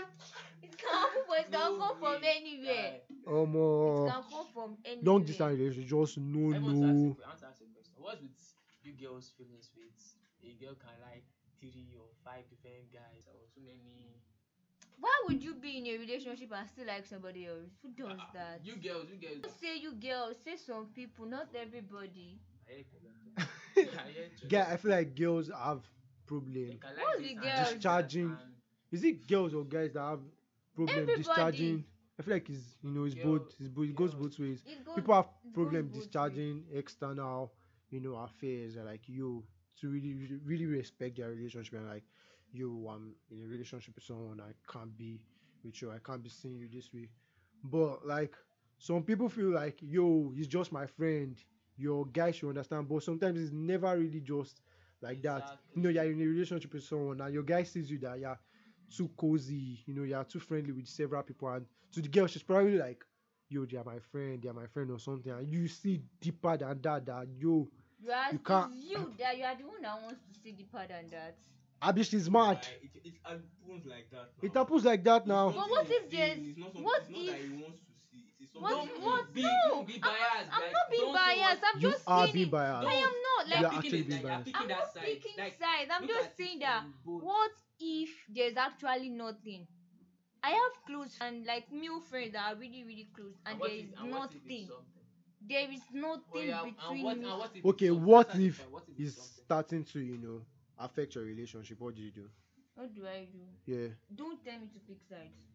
it 0.62 0.78
can 0.78 0.92
happen, 0.92 1.22
but 1.28 1.38
it 1.38 1.50
can 1.50 1.60
No 1.60 1.78
come 1.78 1.96
from 1.98 2.22
anywhere. 2.24 3.00
Um, 3.26 3.54
It 3.54 4.08
uh, 4.08 4.12
can 4.12 4.22
come 4.30 4.46
from 4.54 4.76
anywhere. 4.84 5.04
long 5.04 5.24
distance 5.24 5.58
relationship, 5.58 5.88
just 5.90 6.18
no, 6.18 6.54
I 6.54 6.58
want 6.58 6.84
ask 6.84 6.98
no. 6.98 7.04
you- 7.04 7.16
I 7.24 7.28
want 7.28 7.40
to 7.40 7.46
ask 7.46 7.60
you 7.60 7.66
a 7.68 7.74
question. 7.74 7.94
What's 7.98 8.20
with 8.22 8.54
you 8.82 8.92
girls' 8.92 9.30
feelings 9.36 9.70
with 9.74 9.96
a 10.44 10.52
girl 10.60 10.74
can 10.74 10.96
like 11.00 11.24
three 11.60 11.94
or 11.96 12.08
five 12.24 12.44
different 12.50 12.92
guys 12.92 13.26
or 13.32 13.40
too 13.54 13.62
many? 13.64 14.20
Why 14.98 15.10
would 15.26 15.42
you 15.42 15.54
be 15.54 15.78
in 15.78 15.86
a 15.86 15.98
relationship 15.98 16.50
and 16.54 16.68
still 16.68 16.86
like 16.86 17.06
somebody 17.06 17.46
else? 17.46 17.70
Who 17.82 17.90
does 17.90 18.18
Ah, 18.20 18.30
that? 18.34 18.60
You 18.64 18.76
girls, 18.76 19.06
you 19.10 19.16
girls. 19.20 19.40
Don't 19.42 19.60
say 19.60 19.76
you 19.78 19.92
girls, 19.94 20.36
say 20.44 20.56
some 20.56 20.86
people, 20.94 21.26
not 21.26 21.48
everybody. 21.54 22.38
I 22.68 22.72
hate 22.72 22.86
that. 23.36 23.46
I 23.76 24.08
hate 24.08 24.32
you. 24.42 24.48
Yeah, 24.50 24.68
I 24.70 24.76
feel 24.76 24.90
like 24.92 25.14
girls 25.14 25.48
have 25.50 25.80
They 25.82 26.26
problem. 26.26 26.78
can 26.80 26.96
What's 26.96 27.20
the 27.22 27.34
girls? 27.34 27.72
Discharging. 27.74 28.36
Is 28.92 29.04
it 29.04 29.26
girls 29.26 29.54
or 29.54 29.64
guys 29.64 29.92
that 29.94 30.00
have 30.02 30.20
problem 30.74 30.98
Everybody. 30.98 31.22
discharging? 31.22 31.84
I 32.18 32.22
feel 32.22 32.34
like 32.34 32.48
it's 32.48 32.76
you 32.82 32.90
know 32.90 33.04
it's 33.04 33.14
Girl- 33.14 33.38
both. 33.38 33.54
It's 33.58 33.68
both. 33.68 33.84
It 33.86 33.94
goes 33.96 34.14
both 34.14 34.38
ways. 34.38 34.62
Goes, 34.84 34.94
People 34.94 35.14
have 35.14 35.26
it 35.44 35.52
problem 35.52 35.86
both 35.86 35.94
ways. 35.94 36.04
discharging 36.04 36.64
external, 36.72 37.52
you 37.90 38.00
know, 38.00 38.14
affairs. 38.14 38.76
Are 38.76 38.84
like 38.84 39.08
you 39.08 39.44
to 39.80 39.88
really, 39.88 40.14
really, 40.14 40.38
really 40.44 40.66
respect 40.66 41.16
their 41.16 41.30
relationship 41.30 41.74
and 41.74 41.88
like 41.88 42.04
you, 42.54 42.88
I'm 42.88 43.14
in 43.30 43.44
a 43.44 43.48
relationship 43.48 43.94
with 43.94 44.04
someone. 44.04 44.40
I 44.40 44.52
can't 44.70 44.96
be 44.96 45.20
with 45.64 45.80
you. 45.82 45.90
I 45.90 45.98
can't 45.98 46.22
be 46.22 46.28
seeing 46.30 46.58
you 46.58 46.68
this 46.72 46.92
way. 46.92 47.08
But 47.62 48.06
like 48.06 48.34
some 48.78 49.02
people 49.02 49.28
feel 49.28 49.50
like 49.50 49.78
yo, 49.82 50.32
he's 50.34 50.46
just 50.46 50.72
my 50.72 50.86
friend. 50.86 51.36
Your 51.76 52.06
guy 52.06 52.30
should 52.30 52.48
understand. 52.50 52.88
But 52.88 53.02
sometimes 53.02 53.40
it's 53.40 53.52
never 53.52 53.96
really 53.98 54.20
just 54.20 54.60
like 55.02 55.22
that. 55.22 55.42
You 55.74 55.82
know, 55.82 55.88
you're 55.88 56.04
in 56.04 56.20
a 56.20 56.24
relationship 56.26 56.72
with 56.72 56.84
someone 56.84 57.20
and 57.20 57.34
your 57.34 57.42
guy 57.42 57.64
sees 57.64 57.90
you 57.90 57.98
that 57.98 58.18
you're 58.20 58.38
too 58.94 59.10
cozy. 59.16 59.82
You 59.86 59.94
know, 59.94 60.02
you're 60.04 60.24
too 60.24 60.38
friendly 60.40 60.72
with 60.72 60.86
several 60.86 61.22
people. 61.22 61.48
And 61.48 61.66
to 61.92 62.00
the 62.00 62.08
girl, 62.08 62.26
she's 62.26 62.42
probably 62.42 62.78
like, 62.78 63.04
yo, 63.48 63.64
they 63.64 63.76
are 63.76 63.84
my 63.84 63.98
friend, 63.98 64.40
they 64.42 64.48
are 64.48 64.54
my 64.54 64.66
friend 64.66 64.90
or 64.90 64.98
something. 64.98 65.32
And 65.32 65.48
you 65.48 65.66
see 65.68 66.02
deeper 66.20 66.56
than 66.56 66.80
that, 66.82 67.06
that 67.06 67.26
yo, 67.38 67.68
You 68.00 68.10
You 68.32 68.38
can't- 68.40 68.72
you 68.74 69.14
that 69.18 69.36
you 69.38 69.44
are 69.44 69.56
the 69.56 69.66
one 69.66 69.80
that 69.82 70.02
wants 70.02 70.20
to 70.28 70.40
see 70.40 70.52
deeper 70.52 70.84
than 70.86 71.08
that. 71.10 71.36
Abish 71.82 72.14
is 72.14 72.30
mad. 72.30 72.56
Like, 72.56 72.66
it, 72.82 73.00
it 73.04 73.14
happens 73.24 73.86
like 73.86 74.10
that. 74.10 74.28
Now. 74.42 74.46
It 74.48 74.54
happens 74.54 74.84
like 74.84 75.04
that 75.04 75.26
now. 75.26 75.50
But 75.50 75.70
what 75.70 75.86
if 75.90 76.10
there's- 76.10 76.38
not 76.56 76.74
what 76.82 77.02
it's 77.02 77.10
not 77.10 77.26
that 77.26 77.38
if- 77.40 77.50
he 77.50 77.62
wants 77.62 77.80
to 77.80 77.92
see. 78.10 78.24
It 78.40 78.44
is 78.54 78.60
What- 78.62 78.70
Don't 78.70 79.02
what? 79.02 79.34
be, 79.34 79.42
No, 79.42 79.50
don't 79.68 79.86
be 79.86 79.98
biased. 79.98 80.50
I'm 80.52 80.62
like, 80.62 80.72
not 80.72 80.90
being 80.90 81.12
biased. 81.12 81.62
I'm 81.74 81.80
You 81.80 81.90
just 81.90 82.04
are 82.06 82.22
saying 82.24 82.32
being 82.34 82.46
it. 82.46 82.50
biased. 82.50 82.88
I 82.88 82.94
am 82.94 83.12
not. 83.22 83.48
Like, 83.48 83.60
you 83.60 83.66
are 83.66 83.74
actually 83.74 84.02
being 84.02 84.22
biased. 84.22 84.50
I'm 84.54 84.68
that 84.68 84.78
not 84.78 84.94
side. 84.94 85.02
picking 85.04 85.32
Like, 85.38 85.58
sides. 85.58 85.90
I'm 85.92 86.06
just 86.08 86.36
saying 86.36 86.58
that 86.60 86.84
what 87.04 87.50
if 87.80 88.10
there's 88.28 88.56
actually 88.56 89.08
nothing? 89.10 89.66
I 90.42 90.50
have 90.50 90.72
close 90.86 91.16
and 91.20 91.44
like 91.46 91.72
male 91.72 92.00
friends 92.00 92.32
that 92.34 92.52
are 92.52 92.56
really 92.56 92.84
really 92.84 93.08
close, 93.16 93.34
and 93.46 93.58
what 93.58 93.70
there 93.70 93.78
if- 93.78 93.84
is 93.86 93.92
and 93.98 94.10
what 94.10 94.30
if 94.34 94.42
nothing. 94.44 94.68
There 95.46 95.70
is 95.72 95.80
Oh, 95.92 95.98
nothing 95.98 96.48
yeah, 96.48 96.62
and 96.62 96.76
between 96.76 97.02
what- 97.04 97.18
me. 97.18 97.28
and 97.28 97.38
what 97.38 97.50
if 97.50 97.56
it's 97.56 97.66
Okay, 97.66 97.90
what 97.90 98.26
That's 98.28 98.38
if 98.40 98.58
point. 98.58 98.70
What 98.72 98.82
if 98.88 99.00
It's 99.06 99.16
something? 99.16 99.44
starting 99.44 99.84
to, 99.84 100.00
you 100.00 100.16
know, 100.18 100.46
affect 100.78 101.14
your 101.14 101.24
relationship. 101.24 101.80
What 101.80 101.94
do 101.94 102.02
you 102.02 102.10
do? 102.10 102.28
What 102.74 102.94
do 102.94 103.06
I 103.06 103.26
do? 103.32 103.38
Yeah. 103.72 103.88
Don't 104.14 104.42
tell 104.44 104.58
me 104.58 104.66
to 104.72 104.78
pick 104.80 104.98
sides. 105.08 105.46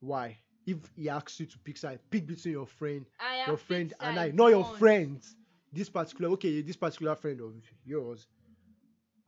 Why? 0.00 0.38
If 0.66 0.76
he 0.96 1.08
asks 1.08 1.40
you 1.40 1.46
to 1.46 1.58
pick 1.58 1.76
side, 1.76 1.98
pick 2.10 2.26
between 2.26 2.52
your 2.52 2.66
friend, 2.66 3.06
I 3.18 3.36
have 3.36 3.48
your 3.48 3.56
friend 3.56 3.88
picked 3.90 4.02
and 4.02 4.18
I, 4.18 4.24
sides 4.26 4.36
not 4.36 4.48
your 4.48 4.62
once. 4.62 4.78
friends. 4.78 5.36
This 5.72 5.88
particular, 5.88 6.30
okay, 6.32 6.60
this 6.60 6.76
particular 6.76 7.14
friend 7.16 7.40
of 7.40 7.54
yours, 7.84 8.26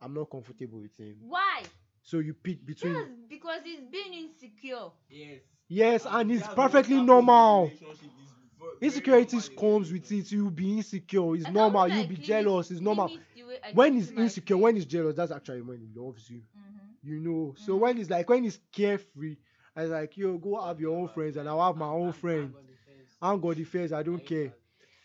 I'm 0.01 0.13
not 0.13 0.29
comfortable 0.29 0.79
with 0.79 0.95
him. 0.97 1.17
Why? 1.27 1.63
So 2.03 2.19
you 2.19 2.33
pick 2.33 2.65
between. 2.65 2.93
Just 2.93 3.09
because 3.29 3.61
he's 3.63 3.81
being 3.91 4.13
insecure. 4.13 4.91
Yes. 5.09 5.39
Yes, 5.67 6.05
and 6.07 6.31
it's 6.31 6.41
that's 6.43 6.55
what 6.55 6.71
perfectly 6.71 6.95
happens 6.95 6.99
in 6.99 7.05
normal. 7.07 7.63
relationship. 7.63 7.87
It's 7.91 7.99
ve- 8.03 8.05
very 8.05 8.34
Insecurities 8.81 9.49
comes 9.49 9.91
with 9.91 10.11
it. 10.11 10.31
You'll 10.31 10.51
be 10.51 10.73
insecure. 10.77 11.35
It's 11.35 11.45
And 11.45 11.53
normal. 11.53 11.87
You'll 11.87 12.07
be 12.07 12.15
jealous. 12.17 12.71
It's 12.71 12.81
normal. 12.81 13.07
limit 13.07 13.25
the 13.35 13.43
way 13.43 13.59
I 13.63 13.71
When 13.73 13.93
he's 13.93 14.11
insecure, 14.11 14.57
when 14.57 14.75
he's 14.75 14.85
jealous, 14.85 15.15
that's 15.15 15.31
actually 15.31 15.61
when 15.61 15.79
he 15.79 15.87
loves 15.99 16.29
you. 16.29 16.41
Mhm. 16.57 16.79
You 17.03 17.19
know. 17.19 17.53
So 17.57 17.75
Mhm. 17.75 17.79
when 17.79 17.97
he's 17.97 18.09
like 18.09 18.29
when 18.29 18.43
he's 18.43 18.59
carefree, 18.71 19.37
I 19.75 19.83
was 19.83 19.91
like, 19.91 20.17
yo, 20.17 20.37
go 20.37 20.61
have 20.65 20.79
your 20.79 20.95
own 20.97 21.07
friends, 21.09 21.37
and 21.37 21.47
I'll 21.49 21.65
have 21.65 21.77
my 21.77 21.87
own 21.89 22.03
I'm- 22.05 22.13
friend. 22.13 22.49
I'm 22.53 22.55
on 22.57 22.65
the 22.67 22.73
fence. 22.85 23.17
I'm 23.21 23.39
God 23.41 23.57
the 23.57 23.63
first. 23.63 23.93
I 23.93 23.99
I 23.99 24.03
don't 24.03 24.25
care. 24.25 24.53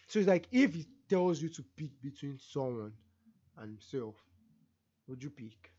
So 0.09 0.19
it's 0.19 0.29
like 0.29 0.47
if 0.51 0.75
he 0.75 0.87
tells 1.09 1.41
you 1.43 1.49
to 1.51 1.63
pick 1.77 2.01
between 2.03 2.39
someone 2.39 2.93
and 3.57 3.71
himself, 3.71 4.15
would 5.07 5.23
you 5.23 5.31
pick? 5.31 5.73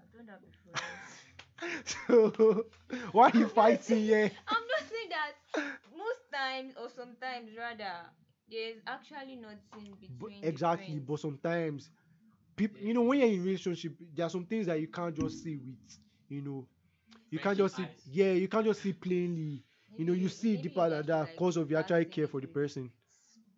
I've 0.00 0.12
done 0.12 0.26
that 0.26 0.40
before. 0.42 0.74
so 1.84 2.66
why 3.12 3.30
are 3.30 3.38
you 3.38 3.48
fighting 3.48 3.98
here? 3.98 4.30
I'm 4.48 4.66
not 4.66 4.88
saying 4.88 5.10
that 5.10 5.32
most 6.30 6.42
times 6.42 6.74
or 6.80 6.88
sometimes 6.88 7.50
rather 7.56 7.92
there's 8.50 8.76
actually 8.86 9.36
nothing 9.36 9.96
between 10.00 10.40
the 10.40 10.48
exactly, 10.48 10.98
but 10.98 11.20
sometimes 11.20 11.90
people, 12.56 12.80
you 12.80 12.94
know, 12.94 13.02
when 13.02 13.20
you're 13.20 13.28
in 13.28 13.40
a 13.40 13.42
relationship, 13.42 13.92
there 14.14 14.26
are 14.26 14.30
some 14.30 14.44
things 14.44 14.66
that 14.66 14.80
you 14.80 14.88
can't 14.88 15.14
just 15.14 15.42
see 15.42 15.56
with, 15.56 15.98
you 16.28 16.42
know, 16.42 16.66
you 17.30 17.38
can't 17.38 17.56
just 17.56 17.76
see, 17.76 17.82
eyes. 17.84 18.02
yeah, 18.10 18.32
you 18.32 18.48
can't 18.48 18.64
just 18.66 18.82
see 18.82 18.92
plainly. 18.92 19.62
You 19.96 20.04
know, 20.04 20.12
you 20.12 20.28
see 20.28 20.56
deeper 20.56 20.88
than 20.88 20.98
just 21.00 21.08
that 21.08 21.20
like 21.20 21.32
because 21.32 21.56
of 21.56 21.70
you 21.70 21.76
that 21.76 21.80
actually 21.90 22.04
care 22.06 22.26
for 22.26 22.40
the 22.40 22.46
person. 22.48 22.90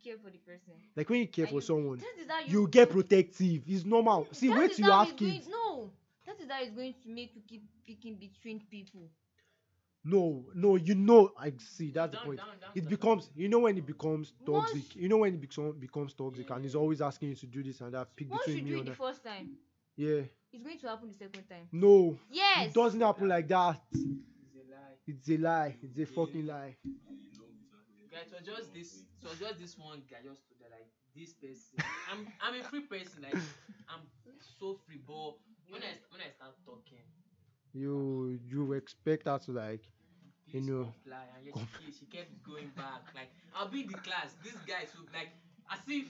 Care 0.02 0.16
for 0.22 0.30
the 0.30 0.38
person. 0.38 0.74
Like 0.96 1.08
when 1.08 1.20
you 1.20 1.28
care 1.28 1.44
And 1.44 1.50
for 1.50 1.54
you- 1.56 1.60
someone, 1.60 1.98
That 1.98 2.18
is 2.20 2.28
how 2.28 2.40
you, 2.40 2.62
you 2.62 2.68
get 2.68 2.90
protective. 2.90 3.62
It's 3.66 3.84
normal. 3.84 4.28
See, 4.32 4.48
that 4.48 4.58
wait 4.58 4.72
till 4.72 4.86
you 4.86 4.92
how 4.92 5.04
have 5.04 5.12
it's 5.12 5.20
going- 5.20 5.32
kids. 5.32 5.48
No, 5.48 5.90
that 6.26 6.40
is 6.40 6.50
how 6.50 6.60
it's 6.62 6.70
going 6.72 6.94
to 7.02 7.08
make 7.08 7.34
you 7.36 7.42
keep 7.46 7.62
picking 7.86 8.16
between 8.16 8.60
people. 8.70 9.08
No, 10.04 10.44
no, 10.54 10.74
you 10.76 10.94
know, 10.96 11.30
I 11.38 11.52
see. 11.58 11.92
That's 11.92 12.10
the 12.12 12.18
point. 12.24 12.38
down- 12.38 12.48
down- 12.60 12.70
It 12.74 12.80
down. 12.82 12.90
becomes, 12.90 13.30
you 13.36 13.48
know, 13.48 13.60
when 13.60 13.78
it 13.78 13.86
becomes 13.86 14.32
Once- 14.46 14.70
toxic. 14.72 14.96
You 14.96 15.08
know 15.08 15.18
when 15.18 15.34
it 15.34 15.40
becomes 15.40 15.76
becomes 15.76 16.12
toxic, 16.14 16.50
and 16.50 16.64
he's 16.64 16.74
always 16.74 17.00
asking 17.00 17.28
you 17.30 17.34
to 17.36 17.46
do 17.46 17.62
this 17.62 17.80
and 17.80 17.94
that. 17.94 18.14
Pick 18.16 18.28
Once 18.30 18.46
you 18.48 18.54
between 18.54 18.64
me 18.64 18.70
do 18.70 18.76
it 18.76 18.78
and 18.80 18.86
the 18.88 18.90
that. 18.92 18.96
first 18.98 19.22
time, 19.24 19.56
Yeah. 19.96 20.22
it's 20.52 20.62
going 20.64 20.78
to 20.78 20.88
happen 20.88 21.08
the 21.08 21.14
second 21.14 21.44
time. 21.48 21.68
No, 21.70 22.18
Yes. 22.30 22.68
it 22.70 22.74
doesn't 22.74 23.00
happen 23.00 23.28
like 23.28 23.46
that. 23.48 23.80
It's 23.92 24.08
a 24.56 24.64
lie. 24.74 24.96
It's 25.06 25.28
a 25.30 25.36
lie. 25.38 25.76
It's 25.82 25.98
a 25.98 26.06
fucking 26.06 26.46
lie. 26.46 26.76
Guys, 28.10 28.26
it 28.28 28.34
was 28.40 28.46
just 28.46 28.74
this. 28.74 29.04
It 29.22 29.28
was 29.28 29.38
just 29.38 29.58
this 29.58 29.78
one 29.78 30.02
guy 30.10 30.18
just 30.24 30.40
stood 30.44 30.58
there 30.60 30.68
like 30.70 30.90
this 31.14 31.32
person. 31.34 31.78
I'm 32.10 32.26
I'm 32.42 32.60
a 32.60 32.64
free 32.64 32.80
person. 32.82 33.22
Like 33.22 33.34
I'm 33.88 34.02
so 34.58 34.74
free, 34.84 34.98
but 35.06 35.38
when 35.70 35.80
I 35.82 35.94
when 36.10 36.20
I 36.20 36.28
start 36.34 36.54
talking, 36.66 36.98
You 37.72 38.38
you 38.48 38.72
expect 38.74 39.26
her 39.26 39.38
to 39.38 39.52
like, 39.52 39.82
You 40.46 40.60
please 40.60 40.68
know, 40.68 40.84
comply, 40.84 41.24
and 41.36 41.46
yet 41.46 41.54
she, 41.56 41.64
ke- 41.64 41.94
she 41.98 42.06
kept 42.06 42.42
going 42.44 42.70
back. 42.76 43.02
Like 43.14 43.30
I'll 43.54 43.68
be 43.68 43.82
in 43.82 43.88
the 43.88 43.98
class. 43.98 44.34
This 44.44 44.54
guy 44.66 44.84
so 44.84 45.00
like 45.12 45.30
as 45.72 45.78
if 45.88 46.06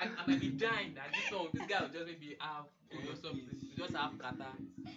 I, 0.00 0.04
I 0.04 0.26
might 0.30 0.40
be 0.40 0.50
dying. 0.50 0.94
That 0.94 1.08
this 1.12 1.30
one, 1.32 1.48
this 1.54 1.66
guy 1.66 1.80
will 1.80 1.88
just 1.88 2.06
maybe 2.06 2.36
have 2.40 2.66
or 2.92 3.14
something. 3.16 3.48
He 3.60 3.74
just 3.76 3.96
have 3.96 4.18
kata. 4.18 4.46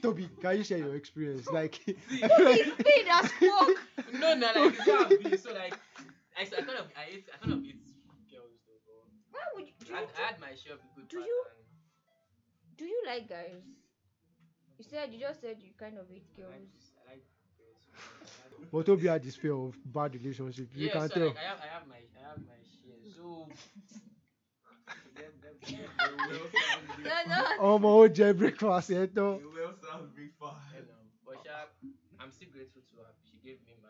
Toby, 0.02 0.30
can 0.42 0.58
you 0.58 0.64
share 0.64 0.78
your 0.80 0.96
experience? 0.96 1.48
Like, 1.52 1.76
See, 2.10 2.24
I 2.24 2.28
feel 2.28 2.46
like 2.46 2.66
Speed 2.80 3.08
as 3.10 3.32
fuck. 3.32 4.14
no, 4.20 4.34
no, 4.36 4.48
like 4.54 4.78
this 4.78 4.88
how 4.88 5.06
I 5.06 5.08
be. 5.16 5.38
So 5.38 5.54
like 5.54 5.76
I, 6.38 6.42
I 6.44 6.46
kind 6.62 6.80
of 6.80 6.88
I 6.98 7.02
hate 7.10 7.26
I 7.34 7.38
kind 7.40 7.54
of 7.54 7.64
hate 7.64 7.80
girls 8.30 8.60
though. 8.68 8.84
But 9.32 9.40
Why 9.40 9.46
would 9.56 9.68
you, 9.68 9.74
do 9.86 9.96
I, 9.96 10.02
you, 10.02 10.08
I 10.20 10.22
had 10.28 10.40
my 10.42 10.54
share 10.60 10.74
of 10.74 10.80
good 10.96 11.08
Do 11.08 11.20
you- 11.20 11.46
and 11.48 12.78
do 12.78 12.86
you 12.86 13.02
like 13.08 13.30
guys? 13.30 13.64
You 14.82 14.88
said 14.90 15.14
you 15.14 15.20
just 15.20 15.42
said 15.42 15.58
you 15.62 15.74
kind 15.78 16.00
of 16.00 16.10
hate 16.10 16.26
I 16.40 16.42
like, 16.42 16.50
girls. 16.50 16.70
I 17.06 17.12
like 17.14 17.24
girls. 17.56 18.70
but 18.72 18.86
Toby 18.88 19.08
had 19.08 19.24
this 19.24 19.36
fear 19.36 19.54
of 19.54 19.76
bad 19.86 20.16
relationship. 20.16 20.70
You 20.76 20.88
yeah, 20.88 20.94
can 20.94 21.08
so 21.08 21.14
tell. 21.14 21.28
like 21.28 21.38
I 21.38 21.42
have 21.54 21.60
I 21.62 21.68
have 21.68 21.88
my 21.88 22.02
I 22.18 22.22
have 22.30 22.40
my 22.48 22.58
share. 22.66 22.98
So. 23.16 23.48
Oh 27.60 27.78
breakfast, 28.34 28.90
yeah, 28.90 29.06
though. 29.14 29.38
You 29.40 29.52
well 29.54 29.74
sound 29.82 30.16
big 30.16 30.32
fire. 30.40 30.56
but 31.26 31.38
Sha, 31.46 31.66
I'm 32.20 32.32
still 32.32 32.50
grateful 32.52 32.82
to 32.90 32.96
her. 33.06 33.12
She 33.30 33.38
gave 33.38 33.58
me 33.66 33.74
my 33.82 33.90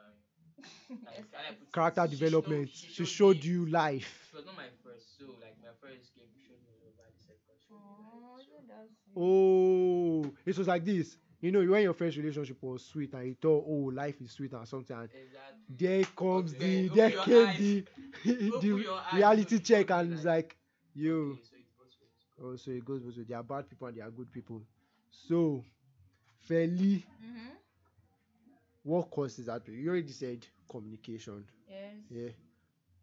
like, 1.05 1.23
how 1.31 1.39
I 1.39 1.51
put 1.55 1.67
it, 1.67 1.73
Character 1.73 2.05
she 2.07 2.15
development. 2.17 2.69
showed- 2.69 2.91
She 2.91 3.05
showed 3.05 3.37
me- 3.37 3.43
you 3.49 3.65
life. 3.65 4.27
She 4.29 4.35
was 4.35 4.45
not 4.45 4.55
my 4.55 4.67
first, 4.83 5.17
so 5.17 5.37
like 5.39 5.55
my 5.61 5.71
first 5.79 6.13
gave 6.15 6.27
showed 6.35 6.59
me 6.67 6.75
over 6.83 7.07
the 7.07 7.23
second. 7.23 7.55
showed 7.67 7.79
me 7.79 7.81
Aw, 7.95 8.27
life, 8.27 8.45
so- 8.47 8.51
isn't 8.51 8.67
that 8.67 8.67
sweet? 8.67 8.70
Oh, 9.15 10.23
it 10.45 10.57
was 10.57 10.67
like 10.67 10.85
this. 10.85 11.17
you 11.41 11.51
know 11.51 11.63
when 11.65 11.83
your 11.83 11.93
first 11.93 12.17
relationship 12.17 12.57
was 12.61 12.85
sweet 12.85 13.13
and 13.13 13.27
you 13.27 13.35
thought 13.41 13.63
oh 13.67 13.91
life 13.93 14.21
is 14.21 14.31
sweet 14.31 14.53
and 14.53 14.67
something 14.67 14.95
and 14.95 15.09
Exactly. 15.11 15.63
there 15.69 16.03
comes 16.15 16.53
Okay, 16.53 16.83
the 16.85 16.89
open 16.89 16.95
there 16.95 17.09
your 17.11 17.21
came 17.21 17.47
eyes. 17.47 17.57
the 17.57 17.85
the 18.59 18.71
reality 19.11 19.57
open 19.57 19.59
check 19.59 19.89
your 19.89 19.97
and 19.99 20.13
it's 20.13 20.23
like 20.25 20.55
yo 20.93 21.31
Okay, 21.33 21.41
so 21.43 21.55
it 21.55 21.67
goes 21.77 21.93
for 21.97 22.05
oh 22.43 22.55
so 22.55 22.71
it 22.71 22.85
goes 22.85 23.01
both 23.01 23.17
ways. 23.17 23.27
there 23.27 23.37
are 23.37 23.43
bad 23.43 23.69
people 23.69 23.87
and 23.87 23.97
there 23.97 24.05
are 24.05 24.11
good 24.11 24.31
people 24.31 24.61
so 25.09 25.63
fairly 26.39 27.05
Mm-hmm. 27.21 27.55
what 28.83 29.09
causes 29.11 29.45
that 29.45 29.67
you 29.67 29.89
already 29.89 30.11
said 30.11 30.45
communication 30.69 31.45
Yes. 31.67 31.95
yeah 32.09 32.29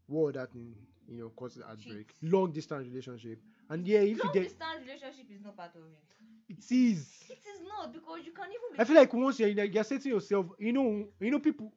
what 0.07 0.37
other 0.37 0.47
thing 0.47 0.75
you 1.09 1.17
know 1.19 1.31
causes 1.31 1.63
heartbreak 1.65 2.15
Cheat. 2.21 2.31
long 2.33 2.53
distance 2.53 2.87
relationship 2.89 3.41
and 3.71 3.87
yeah 3.87 4.01
if 4.01 4.23
you 4.23 4.25
Long 4.25 4.33
get 4.33 4.43
distance 4.43 4.81
relationship 4.87 5.31
is 5.31 5.41
not 5.43 5.57
part 5.57 5.75
of 5.77 5.85
it. 5.87 6.05
it 6.49 6.65
is 6.71 7.25
It 7.29 7.39
is 7.47 7.61
not 7.63 7.93
because 7.93 8.25
you 8.27 8.33
can 8.33 8.47
even 8.51 8.73
be 8.73 8.79
I 8.79 8.85
feel 8.85 8.97
like 8.97 9.13
once 9.13 9.39
you're 9.41 9.49
in 9.49 9.57
there, 9.57 9.65
you're 9.65 9.85
setting 9.85 10.13
yourself, 10.13 10.47
you 10.59 10.73
know, 10.73 11.09
you 11.21 11.31
know, 11.31 11.39
people 11.41 11.73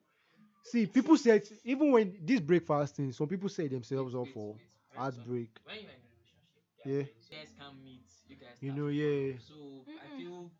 see 0.62 0.86
people 0.86 1.16
set 1.16 1.50
even 1.64 1.90
when 1.92 2.16
this 2.24 2.40
breakfast 2.40 2.96
thing, 2.96 3.12
some 3.12 3.28
people 3.28 3.48
set 3.48 3.70
themselves 3.70 4.14
up 4.14 4.28
for 4.32 4.56
wait, 4.56 4.70
wait. 4.90 5.10
When 5.16 5.26
heartbreak. 5.26 5.50
When 5.64 5.76
you're 5.80 5.90
in 5.90 6.02
a 6.02 6.08
relationship, 6.10 6.64
Yeah. 6.76 6.84
yeah. 6.84 7.04
You 7.16 7.26
guys 7.30 7.52
can 7.56 7.82
meet. 7.82 8.08
You 8.28 8.36
guys. 8.36 8.58
You 8.60 8.72
know, 8.72 8.88
yeah. 8.88 9.32
follow. 9.32 9.38
So 9.38 9.86
I 9.98 10.08
Mm-mm. 10.08 10.16
feel 10.16 10.50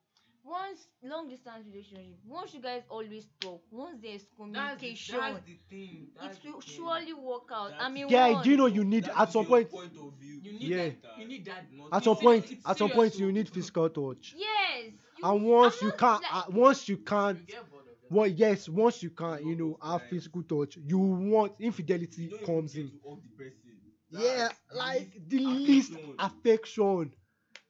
once 0.44 0.88
long 1.02 1.28
distance 1.28 1.64
relationship, 1.66 2.18
once 2.26 2.52
you 2.54 2.60
guys 2.60 2.82
always 2.88 3.28
talk, 3.40 3.62
once 3.70 3.98
there's 4.02 4.22
that's 4.22 4.26
the, 4.28 4.36
communication, 4.36 5.16
that's 5.20 5.46
the 5.46 5.58
thing. 5.70 6.08
That's 6.20 6.36
it 6.38 6.42
the 6.42 6.50
will 6.52 6.60
thing. 6.60 6.74
surely 6.74 7.12
work 7.12 7.48
out. 7.52 7.72
I 7.78 7.88
mean, 7.88 8.08
Yeah, 8.08 8.30
one, 8.32 8.42
do 8.42 8.50
you 8.50 8.56
know 8.56 8.66
you 8.66 8.84
need 8.84 9.08
at 9.08 9.30
some 9.32 9.42
your 9.42 9.48
point, 9.48 9.70
point 9.70 9.92
of 9.96 10.12
view. 10.18 10.40
You 10.42 10.52
need 10.52 10.62
Yeah. 10.62 10.88
that. 11.02 11.18
You 11.18 11.26
need 11.28 11.44
that. 11.46 11.72
Not 11.72 11.88
at 11.92 12.04
some 12.04 12.16
point, 12.16 12.46
serious, 12.48 12.64
at 12.66 12.78
some 12.78 12.86
it's 12.88 12.96
point, 12.96 13.18
you 13.18 13.32
need 13.32 13.48
physical 13.48 13.88
touch, 13.88 14.34
Yes. 14.36 14.92
You, 15.18 15.24
and 15.24 15.44
once 15.44 15.80
you 15.82 15.92
can't, 15.92 16.22
like- 16.22 16.32
uh, 16.32 16.44
once 16.50 16.88
you 16.88 16.96
can't, 16.98 17.38
You 17.38 17.46
get 17.46 17.70
bored 17.70 17.82
of 17.86 18.00
that. 18.00 18.10
well, 18.10 18.26
yes, 18.26 18.68
once 18.68 19.02
you 19.02 19.10
can't, 19.10 19.42
you 19.44 19.50
You 19.50 19.56
know, 19.56 19.78
have 19.82 20.02
physical 20.08 20.42
touch, 20.42 20.76
you 20.76 20.98
want 20.98 21.52
infidelity 21.60 22.28
don't 22.28 22.44
comes 22.44 22.74
in. 22.74 22.90
to 22.90 23.20
the. 24.10 24.20
Yeah, 24.22 24.48
like 24.74 25.12
least 25.14 25.28
the 25.28 25.38
least 25.38 25.92
affection. 25.92 26.14
affection. 26.18 27.12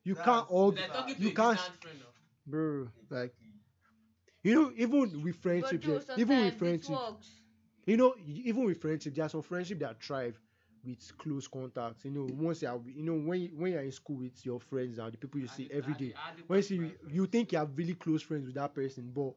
You 0.05 0.17
can't 0.17 0.27
That's- 0.27 0.49
hug, 0.49 0.79
Like 0.79 1.19
you 1.19 1.31
can't, 1.31 1.59
friend. 1.81 2.01
of- 2.03 2.12
bro. 2.47 2.89
Like 3.11 3.35
you 4.43 4.55
know, 4.55 4.73
even 4.77 5.23
with 5.23 5.41
but 5.61 5.77
friendship, 5.77 5.81
Joe, 5.81 5.99
yeah, 5.99 6.05
even 6.17 6.39
with 6.41 6.55
sometimes 6.55 6.55
friendship, 6.55 7.01
you 7.87 7.97
know 7.97 8.15
even 8.27 8.65
with 8.65 8.81
friendship 8.81 9.15
there 9.15 9.27
are 9.27 9.29
some 9.31 9.43
friendship 9.43 9.79
that 9.81 10.03
thrive 10.03 10.39
with 10.85 10.99
close 11.19 11.49
contacts 11.49 12.05
you 12.05 12.11
know 12.11 12.27
once 12.39 12.63
you 12.63 12.69
are 12.69 12.81
you 12.87 13.03
know 13.03 13.15
when 13.15 13.41
you, 13.41 13.51
when 13.57 13.73
you're 13.73 13.83
in 13.83 13.93
school 13.93 14.19
with 14.19 14.45
your 14.45 14.61
friends 14.61 14.99
and 14.99 15.13
the 15.13 15.19
people 15.19 15.41
you 15.41 15.49
see 15.49 15.65
Add 15.65 15.73
it- 15.73 15.77
every 15.77 15.95
add 15.95 15.95
day 15.95 16.15
it- 16.15 16.19
when 16.47 16.59
you 16.59 16.63
see 16.63 16.79
my 16.79 16.95
you 17.09 17.27
think 17.27 17.53
you 17.53 17.59
are 17.59 17.67
really 17.67 17.95
close 17.95 18.23
friends 18.23 18.47
with 18.47 18.55
that 18.57 18.75
person 18.75 19.11
but 19.15 19.33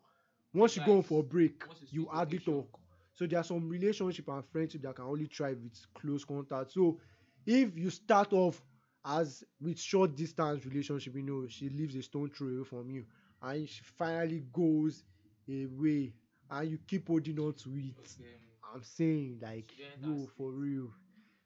once 0.53 0.75
you 0.75 0.81
go 0.81 1.01
for 1.01 1.21
a 1.21 1.23
break 1.23 1.63
you 1.91 2.05
you 2.05 2.07
hardly 2.11 2.39
talk 2.39 2.79
so 3.13 3.25
there 3.25 3.39
are 3.39 3.43
some 3.43 3.67
relationship 3.69 4.27
and 4.29 4.45
friendship 4.51 4.81
that 4.81 4.95
can 4.95 5.05
only 5.05 5.25
thrive 5.25 5.57
with 5.63 5.73
close 5.95 6.25
contact. 6.25 6.71
So 6.73 6.99
if 7.45 7.77
you 7.77 7.89
start 7.89 8.33
off 8.33 8.61
as 9.05 9.43
with 9.61 9.79
short 9.79 10.15
distance 10.15 10.65
relationship 10.65 11.15
you 11.15 11.23
know 11.23 11.47
she 11.47 11.69
lives 11.69 11.95
a 11.95 12.01
stone 12.03 12.29
throw 12.29 12.47
away 12.49 12.63
from 12.63 12.89
you 12.89 13.05
and 13.43 13.69
she 13.69 13.83
finally 13.83 14.43
goes 14.53 15.03
away 15.49 16.13
and 16.51 16.69
you 16.71 16.79
keep 16.87 17.07
holding 17.07 17.39
on 17.39 17.53
to 17.53 17.75
it 17.77 17.95
Okay. 17.99 18.39
I'm 18.73 18.83
saying 18.83 19.39
like 19.41 19.73
Yeah, 19.77 19.95
yo 19.95 20.27
for 20.37 20.51
real 20.51 20.91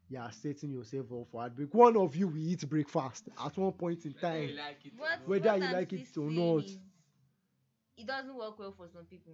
you 0.09 0.19
are 0.19 0.31
setting 0.31 0.71
yourself 0.71 1.11
up 1.11 1.27
for 1.31 1.41
heartbreak 1.41 1.73
one 1.73 1.97
of 1.97 2.15
you 2.15 2.27
will 2.27 2.37
eat 2.37 2.67
breakfast 2.69 3.29
at 3.43 3.57
one 3.57 3.73
point 3.73 4.05
in 4.05 4.13
time 4.13 4.19
Whether 4.21 4.41
you 4.41 4.51
time 4.51 4.55
like 4.55 4.85
it 4.85 4.93
or 4.99 4.99
What, 4.99 5.19
not. 5.19 5.27
Whether 5.27 5.57
what 5.57 5.57
you 5.57 5.67
I'm 5.67 5.69
like 5.69 5.93
it 5.93 6.17
or 6.17 6.31
saying 6.31 6.31
not. 6.31 6.65
is 6.65 6.77
It 7.97 8.07
doesn't 8.07 8.35
work 8.35 8.59
well 8.59 8.71
for 8.71 8.87
some 8.87 9.05
people. 9.05 9.33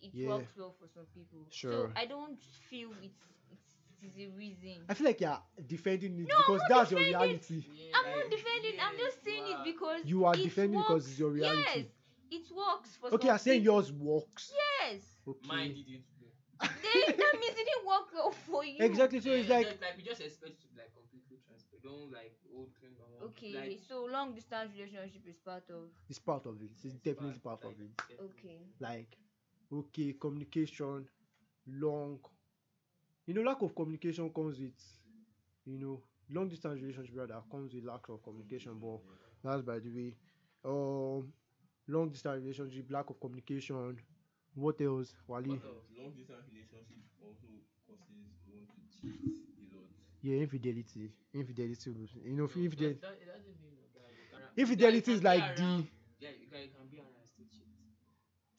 It 0.00 0.12
Yeah. 0.12 0.24
works 0.24 0.56
well 0.56 0.74
for 0.78 0.88
some 0.88 1.06
people. 1.14 1.48
Sure. 1.50 1.90
So 1.90 1.90
I 1.96 2.06
don't 2.06 2.40
feel 2.68 2.92
it's 3.00 3.20
it's, 3.50 3.83
it's 4.06 4.16
a 4.18 4.26
reason. 4.36 4.78
I 4.88 4.94
feel 4.94 5.06
like 5.06 5.20
you're 5.20 5.38
defending 5.66 6.18
it 6.20 6.28
No, 6.28 6.36
because 6.38 6.60
I'm 6.62 6.68
that's 6.68 6.90
your 6.90 7.00
reality 7.00 7.62
Yeah, 7.64 7.96
I'm 7.96 8.04
not 8.04 8.22
like, 8.24 8.30
defending. 8.30 8.74
I'm 8.80 8.96
just 8.98 9.24
saying 9.24 9.46
you 9.48 9.54
it 9.56 9.64
because 9.64 10.00
You 10.04 10.24
are 10.24 10.34
it 10.34 10.42
defending 10.42 10.80
because 10.80 11.08
it's 11.08 11.18
your 11.18 11.30
reality. 11.30 11.62
Yes, 11.66 11.86
it 12.30 12.46
works 12.54 12.96
for 12.96 13.10
okay 13.12 13.28
some 13.28 13.28
you're 13.28 13.38
saying 13.38 13.60
people. 13.62 13.74
yours 13.74 13.92
works 13.92 14.52
Yes, 14.52 15.00
okay 15.28 15.48
Mine 15.48 15.72
didn't. 15.74 16.04
bro. 16.18 16.28
then 16.60 16.70
that 17.18 17.34
means 17.40 17.56
it 17.58 17.66
didn't 17.66 17.86
work 17.86 18.08
well 18.14 18.30
for 18.30 18.64
you. 18.64 18.84
exactly 18.84 19.20
so 19.20 19.30
it's 19.30 19.48
like 19.48 19.66
just, 19.68 19.80
like 19.82 19.96
we 19.96 20.02
just 20.02 20.20
expect 20.20 20.60
to 20.60 20.66
be 20.68 20.76
like 20.78 20.92
completely 20.94 21.38
transparent. 21.46 21.82
Don't 21.82 22.10
like 22.12 22.34
old 22.54 22.70
thing 22.80 22.94
on 23.00 23.08
one. 23.12 23.28
Okay, 23.30 23.54
like, 23.54 23.80
so 23.88 24.04
long 24.04 24.34
distance 24.34 24.70
relationship 24.76 25.22
is 25.28 25.36
part 25.38 25.64
of. 25.70 25.90
it's 26.08 26.18
part 26.18 26.46
of 26.46 26.60
it 26.62 26.70
it's 26.82 26.94
definitely 26.98 27.38
part 27.40 27.64
of 27.64 27.72
it 27.80 27.90
Okay. 28.20 28.58
like 28.80 29.16
okay 29.72 30.14
communication 30.20 31.06
long 31.66 32.18
you 33.26 33.34
know 33.34 33.42
lack 33.42 33.62
of 33.62 33.74
communication 33.74 34.30
comes 34.30 34.58
with 34.58 34.72
you 35.66 35.78
know 35.78 36.00
long 36.30 36.48
distance 36.48 36.80
relationship 36.80 37.14
rather 37.16 37.40
comes 37.50 37.74
with 37.74 37.84
lack 37.84 38.08
of 38.08 38.22
communication 38.22 38.72
but 38.80 38.98
that's 39.42 39.62
by 39.62 39.78
the 39.78 39.90
way 39.90 40.14
um 40.64 41.32
long 41.88 42.08
distance 42.08 42.42
relationship 42.42 42.86
lack 42.90 43.08
of 43.10 43.20
communication 43.20 43.96
what 44.54 44.80
else 44.80 45.14
Wale 45.26 45.42
What 45.42 45.64
else? 45.64 45.84
Long 45.98 46.12
distance 46.16 46.44
relationship 46.52 47.02
also 47.22 47.46
causes 47.86 48.34
one 48.46 48.66
to 48.66 48.80
cheat 49.00 49.48
a 49.58 49.76
lot. 49.76 49.88
yeah 50.22 50.36
infidelity 50.42 51.10
infidelity 51.34 51.90
will- 51.90 52.22
you 52.24 52.36
know 52.36 52.48
No, 52.54 52.62
infidelity. 52.62 53.00
that- 53.00 53.18
it 53.20 53.26
doesn't 53.26 53.60
mean 53.62 53.76
that. 53.94 54.10
You 54.10 54.26
can- 54.30 54.62
infidelity 54.62 54.96
you 54.98 55.02
can 55.02 55.14
is 55.14 55.20
be 55.20 55.26
like 55.26 55.56
the 55.56 55.84
Yeah, 56.20 56.30
you 56.40 56.46
can, 56.48 56.60
you 56.62 56.70
can 56.72 56.86
be 56.90 56.98
around 56.98 57.12
and 57.20 57.28
still 57.28 57.46
cheat. 57.50 57.68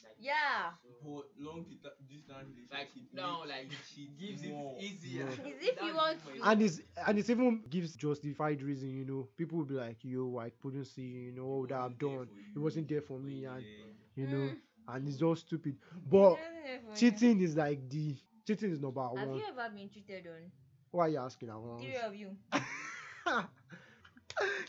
Like, 0.03 0.14
Yeah. 0.25 0.71
But 1.03 1.25
long 1.37 1.65
dista- 1.65 1.97
distance 2.09 2.49
like 2.71 2.89
relationship 2.95 3.13
no, 3.13 3.43
like 3.47 3.69
you 3.71 3.77
cheat 3.85 4.17
gives 4.17 4.43
more. 4.43 4.75
it 4.79 4.83
easier. 4.83 5.25
Yeah. 5.25 5.31
Is 5.49 5.57
if 5.61 5.81
you 5.81 5.93
That's 5.93 5.95
want 5.95 6.17
to- 6.25 6.49
and 6.49 6.61
it's 6.61 6.81
and 7.07 7.19
it's 7.19 7.29
even 7.29 7.61
gives 7.69 7.95
justified 7.95 8.61
reason 8.61 8.89
you 8.89 9.05
know 9.05 9.27
people 9.37 9.57
will 9.59 9.65
be 9.65 9.75
like 9.75 9.97
yo 10.03 10.37
i 10.39 10.49
couldn't 10.61 10.85
see 10.85 11.01
you 11.27 11.31
know 11.31 11.45
what 11.45 11.63
It 11.65 11.69
that 11.69 11.79
i've 11.79 11.97
done 11.99 12.27
it 12.55 12.59
wasn't 12.59 12.87
there 12.89 13.01
for 13.01 13.19
but 13.19 13.25
me 13.27 13.45
and 13.45 13.63
yeah. 13.63 13.85
you 14.15 14.27
know 14.27 14.49
Mm. 14.49 14.57
and 14.87 15.07
it's 15.07 15.21
all 15.21 15.35
stupid 15.35 15.77
but 16.09 16.37
Yeah, 16.37 16.77
for 16.79 16.91
you. 16.91 17.11
cheating 17.11 17.41
is 17.41 17.55
like 17.55 17.87
the 17.89 18.15
cheating 18.47 18.71
is 18.71 18.79
number 18.79 19.01
Have 19.15 19.27
one 19.27 19.37
you 19.37 19.43
ever 19.49 19.69
been 19.75 19.89
cheated 19.89 20.27
on? 20.27 20.51
why 20.91 21.05
are 21.05 21.09
you 21.09 21.17
asking 21.19 21.49
that 21.49 21.59
one 21.59 21.79
Three 21.81 21.97
of 21.97 22.15
you. 22.15 22.37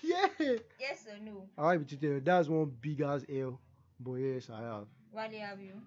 yeah 0.02 0.26
Yes 0.78 1.06
or 1.10 1.18
no? 1.24 1.48
i 1.58 1.62
might 1.62 1.78
be 1.78 1.84
cheated 1.84 2.24
that's 2.24 2.48
one 2.48 2.70
big 2.80 3.00
ass 3.00 3.24
l 3.28 3.60
but 3.98 4.14
yes 4.14 4.48
i 4.50 4.60
have 4.60 4.86
Wale, 5.16 5.40
have 5.40 5.60
you? 5.60 5.82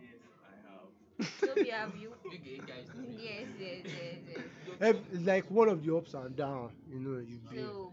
Yes, 0.00 0.20
I 0.44 0.54
have. 0.68 1.56
Toby, 1.56 1.70
have 1.70 1.96
you? 1.96 2.12
You 2.30 2.62
guys 2.66 2.86
yes, 3.18 3.46
yes, 3.58 3.84
yes, 3.86 4.18
yes. 4.28 4.44
Ev- 4.80 5.02
it's 5.12 5.24
like 5.26 5.50
one 5.50 5.68
of 5.68 5.84
the 5.84 5.94
ups 5.96 6.14
and 6.14 6.36
downs, 6.36 6.72
you 6.88 7.00
know 7.00 7.18
you 7.20 7.38
be 7.50 7.56
So, 7.56 7.92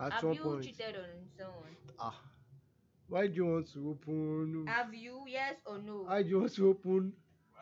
at 0.00 0.12
have 0.12 0.20
some 0.20 0.34
you 0.34 0.42
point 0.42 0.64
cheated 0.64 0.96
on 0.96 1.28
someone? 1.38 1.76
ah 1.98 2.14
why 3.08 3.26
do 3.26 3.34
you 3.34 3.46
want 3.46 3.72
to 3.72 3.90
open 3.90 4.64
Have 4.66 4.94
you? 4.94 5.24
Yes 5.26 5.56
or 5.66 5.78
no? 5.78 6.04
why 6.06 6.22
do 6.22 6.28
you 6.28 6.40
want 6.40 6.54
to 6.54 6.68
open 6.70 7.12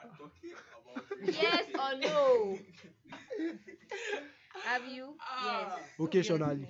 We're 0.04 0.10
talking 0.10 0.52
about 0.86 1.04
Yes 1.34 1.64
or 1.78 1.98
no? 2.00 2.58
Have 4.64 4.86
you? 4.86 5.14
Ah. 5.20 5.76
Yes. 5.78 5.82
Occasionally. 5.98 6.68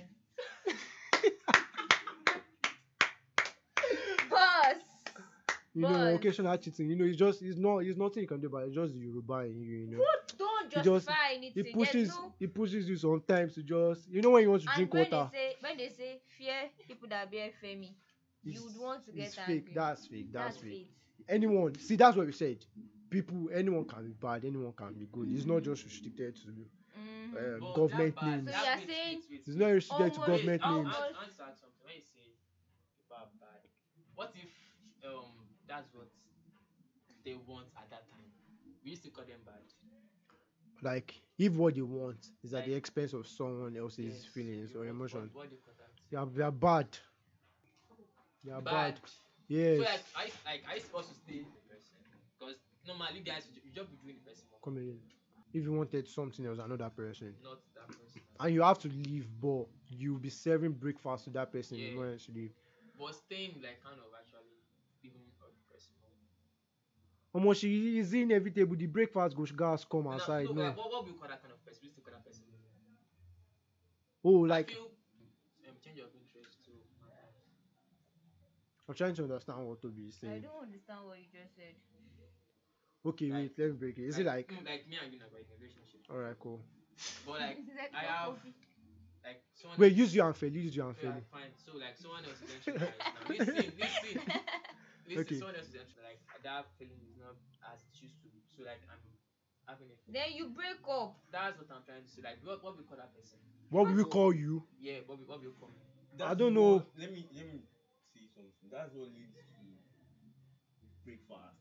Yes. 1.23 1.31
Pause. 4.29 4.90
You 5.73 5.81
know 5.83 5.89
But- 5.89 6.15
occasional 6.15 6.57
cheating 6.57 6.89
you 6.89 6.95
know 6.95 7.05
it's 7.05 7.17
just 7.17 7.41
it's 7.41 7.57
not 7.57 7.79
it's 7.79 7.97
nothing 7.97 8.21
you 8.23 8.27
can 8.27 8.41
do 8.41 8.47
about 8.47 8.63
it 8.63 8.67
it's 8.67 8.75
just 8.75 8.93
the 8.93 8.99
yoruba 8.99 9.39
in 9.45 9.61
you 9.61 9.75
you 9.77 9.87
know 9.87 9.99
What? 9.99 10.33
Don't 10.37 10.65
It 10.65 10.71
just- 10.75 10.85
justify 10.85 11.31
anything. 11.33 11.51
it 11.55 11.63
There's 11.63 11.73
pushes 11.75 12.09
no- 12.09 12.33
it 12.39 12.53
pushes 12.53 12.89
you 12.89 12.95
sometimes 12.97 13.53
to 13.55 13.63
just 13.63 14.09
you 14.09 14.21
know 14.21 14.31
when 14.31 14.43
you 14.43 14.49
want 14.49 14.63
to 14.63 14.69
and 14.69 14.75
drink 14.75 14.93
when 14.93 15.03
water 15.11 15.29
they 15.31 15.37
say 15.37 15.55
when 15.61 15.77
they 15.77 15.89
say 15.89 16.19
fear 16.37 16.69
people 16.87 17.07
that 17.09 17.31
bear 17.31 17.49
Femi, 17.63 17.93
you 18.43 18.63
would 18.63 18.77
want 18.77 19.05
to 19.05 19.11
get 19.11 19.27
it's 19.27 19.37
angry. 19.37 19.59
fake 19.59 19.73
that's 19.73 20.07
fake 20.07 20.31
that's, 20.31 20.55
That's 20.55 20.63
fake 20.63 20.71
fake. 20.71 20.91
anyone 21.29 21.75
see 21.79 21.95
that's 21.95 22.17
what 22.17 22.25
we 22.25 22.31
said 22.33 22.57
people 23.09 23.49
anyone 23.53 23.85
can 23.85 24.05
be 24.07 24.11
bad 24.13 24.43
anyone 24.45 24.73
can 24.73 24.93
be 24.93 25.07
good 25.11 25.29
it's 25.31 25.45
not 25.45 25.63
just 25.63 25.83
restricted 25.85 26.35
to 26.35 26.47
Mhm. 26.47 27.37
um, 27.37 27.59
But 27.61 27.73
government 27.75 28.15
that 28.15 28.21
bad- 28.21 28.43
names 28.45 28.51
So 28.51 28.61
you 28.61 28.67
are 28.67 28.77
saying- 28.77 28.87
wait, 29.19 29.29
wait, 29.29 29.39
it's 29.47 29.55
not 29.55 29.67
restricted 29.67 30.13
to 30.13 30.19
government 30.19 30.61
I'll- 30.63 30.83
names 30.83 30.95
I'll- 30.95 31.03
I'll 31.15 31.25
just 31.25 31.39
add 31.39 31.57
something. 31.57 31.83
When 31.85 31.95
you 31.95 32.01
say 32.01 32.27
people 32.99 33.15
are 33.15 33.29
bad, 33.39 33.61
what 34.15 34.33
if 34.35 34.51
that's 35.71 35.93
what 35.95 36.09
they 37.23 37.35
want 37.35 37.67
at 37.77 37.89
that 37.89 38.09
time? 38.09 38.29
We 38.83 38.91
used 38.91 39.03
to 39.03 39.09
call 39.09 39.25
them 39.25 39.39
bad. 39.45 39.63
like 40.81 41.21
if 41.37 41.53
what 41.53 41.75
they 41.75 41.81
want 41.81 42.31
is 42.43 42.53
at 42.53 42.65
the 42.65 42.73
expense 42.73 43.13
of 43.13 43.27
someone 43.27 43.75
else's 43.77 44.25
Yes, 44.25 44.25
feelings 44.25 44.75
or 44.75 44.85
emotions 44.85 45.31
What, 45.33 45.43
what 45.43 45.49
do 45.49 45.55
you 45.55 45.61
call 45.63 45.73
that? 45.77 45.91
they 46.11 46.17
are, 46.17 46.25
they 46.25 46.43
are 46.43 46.51
bad 46.51 46.87
they 48.43 48.51
are 48.51 48.61
bad, 48.61 48.99
yes 49.47 49.77
So 49.77 49.83
like 49.83 50.03
I 50.15 50.25
like 50.45 50.63
I 50.69 50.79
supposed 50.79 51.09
to 51.09 51.15
stay 51.15 51.39
the 51.43 51.61
person 51.69 51.97
because 52.37 52.55
normally 52.85 53.19
guys 53.21 53.47
you 53.53 53.71
just 53.71 53.89
be 53.91 53.97
doing 53.97 54.17
the 54.23 54.29
person 54.29 54.45
come 54.63 54.77
in 54.77 54.97
if 55.53 55.63
you 55.63 55.71
wanted 55.73 56.07
something 56.07 56.45
else 56.45 56.59
another 56.59 56.89
person 56.89 57.33
not 57.43 57.59
that 57.75 57.87
person. 57.87 58.21
and 58.39 58.53
you 58.53 58.61
have 58.61 58.79
to 58.79 58.87
leave 58.89 59.27
but 59.41 59.65
you'll 59.89 60.17
be 60.19 60.29
serving 60.29 60.71
breakfast 60.71 61.25
to 61.25 61.29
that 61.31 61.51
person 61.51 61.77
Yeah. 61.77 61.87
you 61.87 62.33
leave 62.33 62.53
but 62.97 63.15
staying 63.15 63.61
like 63.61 63.81
kind 63.83 63.99
of 63.99 64.07
Omo, 67.35 67.55
she 67.55 67.97
is 67.99 68.13
inevitable. 68.13 68.75
The 68.75 68.87
breakfast 68.87 69.35
go 69.35 69.45
gas 69.45 69.85
come 69.85 70.03
No, 70.03 70.11
aside. 70.11 70.45
no, 70.47 70.53
No. 70.53 70.61
like, 70.63 70.77
what, 70.77 70.91
what 70.91 71.05
we 71.05 71.13
call 71.13 71.27
that 71.29 71.41
kind 71.41 71.53
of 71.53 71.63
person? 71.65 71.89
Still 71.89 72.03
call 72.03 72.13
that 72.13 72.25
person. 72.25 72.43
Oh, 74.23 74.45
I 74.45 74.47
like 74.47 74.69
feel 74.69 74.91
um, 75.67 75.75
change 75.83 75.99
of 75.99 76.11
interest 76.13 76.59
too. 76.65 76.77
matters. 77.01 77.33
I'm 78.87 78.95
trying 78.95 79.15
to 79.15 79.23
understand 79.23 79.65
what 79.65 79.81
Toby 79.81 80.03
is 80.11 80.19
I 80.21 80.27
saying. 80.27 80.41
don't 80.43 80.61
understand 80.61 80.99
what 81.07 81.17
you 81.17 81.25
just 81.31 81.55
said. 81.55 81.73
Okay, 83.03 83.31
wait, 83.31 83.49
Like- 83.49 83.57
let 83.57 83.67
me 83.71 83.73
break 83.77 83.97
it. 83.97 84.05
Is 84.05 84.19
it 84.19 84.25
like? 84.27 84.47
mm, 84.51 84.61
like 84.67 84.85
me 84.87 84.97
and 85.01 85.11
you 85.13 85.19
we're 85.31 85.39
in 85.39 85.45
a 85.49 85.55
relationship? 85.57 86.01
All 86.11 86.17
right, 86.21 86.37
cool. 86.37 86.59
But 87.25 87.39
like 87.39 87.57
I 87.97 88.03
have 88.05 88.37
like 89.25 89.41
someone. 89.55 89.79
Wait, 89.79 89.91
else- 89.93 89.97
use 89.97 90.13
your 90.15 90.27
and 90.27 90.35
Feli. 90.35 90.61
Use 90.61 90.75
your 90.75 90.89
and 90.89 90.97
Yeah, 91.01 91.09
Feli. 91.09 91.23
fine. 91.31 91.49
So 91.65 91.71
like 91.79 91.97
someone 91.97 92.21
else 92.25 92.37
is 92.45 92.51
entering 92.53 92.77
right 92.77 92.93
now. 93.01 93.25
Listen, 93.25 93.55
listen, 93.55 94.21
listen. 95.07 95.21
Okay. 95.25 95.39
Someone 95.39 95.55
else 95.57 95.65
is 95.73 95.81
entering. 95.81 96.05
Like 96.05 96.21
that 96.45 96.65
feeling 96.77 97.01
as 97.71 97.79
it 97.87 97.95
used 98.03 98.19
to 98.23 98.29
be. 98.29 98.43
So 98.51 98.63
like 98.67 98.83
I'm 98.91 98.99
having 99.67 99.87
a. 99.89 99.95
Then 100.11 100.35
you 100.35 100.51
break 100.51 100.83
up. 100.85 101.15
That's 101.31 101.55
what 101.57 101.71
I'm 101.71 101.83
trying 101.87 102.03
to 102.03 102.11
say. 102.11 102.21
Like 102.21 102.39
what 102.43 102.59
what 102.63 102.75
we 102.77 102.83
call 102.83 102.99
that 102.99 103.15
person? 103.15 103.39
What 103.71 103.87
will 103.87 103.95
we 103.95 104.03
call 104.05 104.35
you? 104.35 104.63
Yeah, 104.79 105.01
what 105.07 105.17
we 105.17 105.25
what 105.25 105.39
we 105.39 105.47
call 105.55 105.71
me? 105.71 105.79
I 106.19 106.35
don't 106.35 106.53
know. 106.53 106.83
What, 106.83 106.91
let 106.99 107.09
me 107.11 107.23
let 107.31 107.47
me 107.47 107.63
say 108.11 108.27
something. 108.35 108.67
That's 108.67 108.91
what 108.93 109.07
leads 109.15 109.31
to 109.39 109.63
breakfast. 111.07 111.57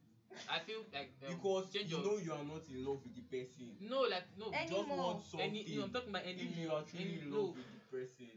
I 0.47 0.59
feel 0.63 0.87
like 0.95 1.11
um, 1.27 1.35
because 1.35 1.71
change 1.75 1.91
you 1.91 1.99
of- 1.99 2.07
know 2.07 2.19
you 2.19 2.31
are 2.35 2.47
not 2.47 2.63
in 2.71 2.83
love 2.87 3.03
with 3.03 3.15
the 3.19 3.27
person. 3.31 3.75
No, 3.83 4.07
like 4.07 4.27
no. 4.39 4.51
Any- 4.55 4.71
Just 4.71 4.87
Anymore. 4.87 5.19
want 5.19 5.23
something. 5.27 5.51
Any, 5.51 5.67
no, 5.75 5.83
I'm 5.87 5.91
talking 5.95 6.11
about 6.15 6.27
any 6.27 6.43
if 6.47 6.55
you 6.59 6.71
are 6.71 6.83
truly 6.87 7.03
Any 7.03 7.23
in 7.23 7.31
no. 7.31 7.37
love 7.51 7.55
with 7.59 7.67
the 7.71 7.83
person, 7.91 8.31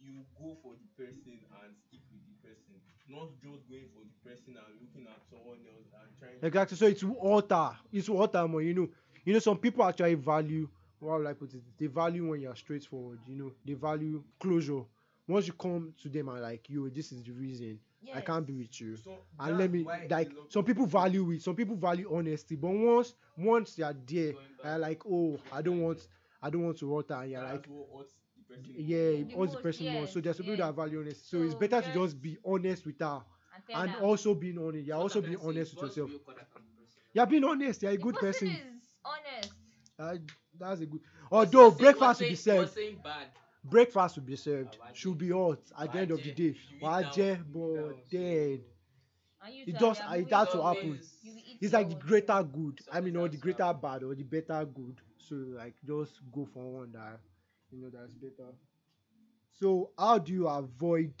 you 0.00 0.24
go 0.36 0.56
for 0.64 0.72
the 0.80 0.88
person 0.96 1.36
and 1.40 1.70
stick 1.76 2.04
with 2.12 2.24
the 2.24 2.36
person. 2.44 2.76
Not 3.08 3.28
just 3.42 3.68
going 3.68 3.86
for 3.94 4.02
the 4.02 4.28
person 4.28 4.56
and 4.56 4.80
looking 4.80 5.06
at 5.08 5.20
someone 5.30 5.58
else 5.70 5.88
and 5.94 6.18
trying 6.18 6.40
to 6.40 6.46
Exactly. 6.46 6.76
So 6.76 6.86
it's 6.86 7.04
alter. 7.20 7.70
It's 7.92 8.08
alter 8.08 8.46
more. 8.48 8.62
You 8.62 8.74
know. 8.74 8.88
You 9.24 9.32
know. 9.34 9.38
Some 9.38 9.58
people 9.58 9.84
actually 9.84 10.14
value. 10.14 10.68
Will 11.00 11.26
I 11.26 11.34
put 11.34 11.54
it? 11.54 11.62
They 11.78 11.86
value 11.86 12.28
when 12.30 12.40
you're 12.40 12.56
straightforward. 12.56 13.18
You 13.26 13.36
know. 13.36 13.52
They 13.64 13.74
value 13.74 14.22
closure. 14.40 14.82
Once 15.28 15.46
you 15.46 15.52
come 15.54 15.92
to 16.02 16.08
them 16.08 16.28
and 16.28 16.40
like, 16.40 16.68
yo, 16.68 16.88
this 16.88 17.12
is 17.12 17.22
the 17.24 17.32
reason. 17.32 17.78
I 18.14 18.20
can't 18.20 18.46
be 18.46 18.54
with 18.54 18.80
you. 18.80 18.96
So 18.96 19.18
and 19.40 19.58
let 19.58 19.70
me 19.70 19.84
like 20.08 20.30
some 20.48 20.64
people 20.64 20.86
value 20.86 21.30
it 21.32 21.42
some 21.42 21.56
people 21.56 21.74
value 21.76 22.08
honesty 22.14 22.54
but 22.54 22.70
once 22.70 23.14
once 23.36 23.74
they 23.74 23.82
are 23.82 23.96
there 24.06 24.32
they're 24.62 24.78
like 24.78 25.02
oh 25.10 25.38
i 25.52 25.60
don't 25.60 25.80
want 25.80 26.06
i 26.42 26.48
don't 26.48 26.62
want 26.64 26.78
to 26.78 26.86
water 26.88 27.14
and 27.14 27.30
you're 27.32 27.42
like 27.42 27.66
what 27.66 27.88
hurts 27.98 28.14
the 28.14 28.25
person. 28.56 28.74
yeah 28.76 28.96
The 28.96 29.20
it 29.20 29.32
hurts 29.32 29.54
the 29.54 29.60
most, 29.60 29.62
person 29.62 29.88
more 29.88 30.06
so 30.06 30.20
there's 30.20 30.36
some 30.36 30.46
people 30.46 30.58
yes. 30.58 30.66
that 30.68 30.74
value 30.74 31.00
honesty 31.00 31.22
so, 31.24 31.42
it's 31.42 31.54
So 31.54 31.58
better 31.58 31.80
to 31.80 31.86
just- 31.92 31.94
just 31.94 32.22
be 32.22 32.38
honest 32.44 32.86
with 32.86 32.98
her 33.00 33.22
And, 33.54 33.82
and 33.82 33.90
her. 33.90 34.00
also 34.04 34.34
being 34.34 34.58
honest 34.58 34.86
you're 34.86 34.96
also 34.96 35.20
being 35.20 35.38
trying 35.38 35.54
to 35.54 35.54
say 35.54 35.58
honest 35.60 35.74
with 35.74 35.82
yourself 35.82 36.10
real 36.10 36.18
call 36.20 36.34
that 36.34 36.50
kind 36.52 36.64
of 36.66 36.76
person? 36.76 37.00
you're 37.14 37.26
being 37.26 37.44
honest 37.44 37.82
you're 37.82 37.92
a 37.92 37.96
The 37.96 38.02
good 38.02 38.14
person, 38.16 38.48
is 38.48 38.94
honest. 39.04 39.52
Uh, 39.98 40.16
that's 40.58 40.80
a 40.80 40.86
good 40.86 41.00
What's- 41.28 41.54
although 41.54 41.68
what's 41.68 41.78
breakfast 41.80 42.20
will 42.20 42.28
be 42.28 42.34
served 42.34 42.58
what's 42.60 42.72
saying 42.74 42.98
bad. 43.02 43.28
breakfast 43.64 44.16
will 44.16 44.24
be 44.24 44.36
served 44.36 44.76
Ah, 44.82 44.90
should 44.92 45.18
be 45.18 45.30
hot 45.30 45.58
at 45.78 45.92
the 45.92 45.98
end 45.98 46.10
of 46.10 46.22
the 46.22 46.32
day 46.32 46.32
dey? 46.32 46.44
You 46.44 46.76
eat 46.76 46.82
Why 46.82 47.02
down, 47.02 47.12
dey? 47.14 47.26
you 47.28 47.32
eat 47.32 47.52
but 47.52 48.10
then 48.10 48.58
so- 48.58 48.64
And 49.46 49.54
you 49.54 49.62
It 49.62 49.72
too, 49.72 49.78
just- 49.78 50.00
you 50.02 50.06
are 50.08 50.16
it 50.16 50.18
moving 50.22 50.38
had 50.38 50.50
to 50.50 50.62
happen. 50.62 50.90
ways. 50.92 51.18
You 51.22 51.32
will 51.32 51.38
eat 51.46 51.58
it's 51.60 51.72
like 51.72 51.88
the 51.88 51.94
greater 51.94 52.42
good. 52.42 52.80
I 52.90 53.00
mean, 53.00 53.16
or 53.16 53.28
the 53.28 53.36
greater 53.36 53.72
bad 53.74 54.02
or 54.02 54.14
the 54.14 54.24
better 54.24 54.64
good. 54.64 55.00
So 55.18 55.34
like, 55.36 55.74
just 55.86 56.20
go 56.32 56.44
for 56.46 56.64
one 56.80 56.92
that 56.92 57.20
you 57.70 57.80
know 57.82 57.90
that's 57.90 58.12
better. 58.14 58.50
So 59.58 59.90
how 59.98 60.18
do 60.18 60.32
you 60.32 60.48
avoid 60.48 61.14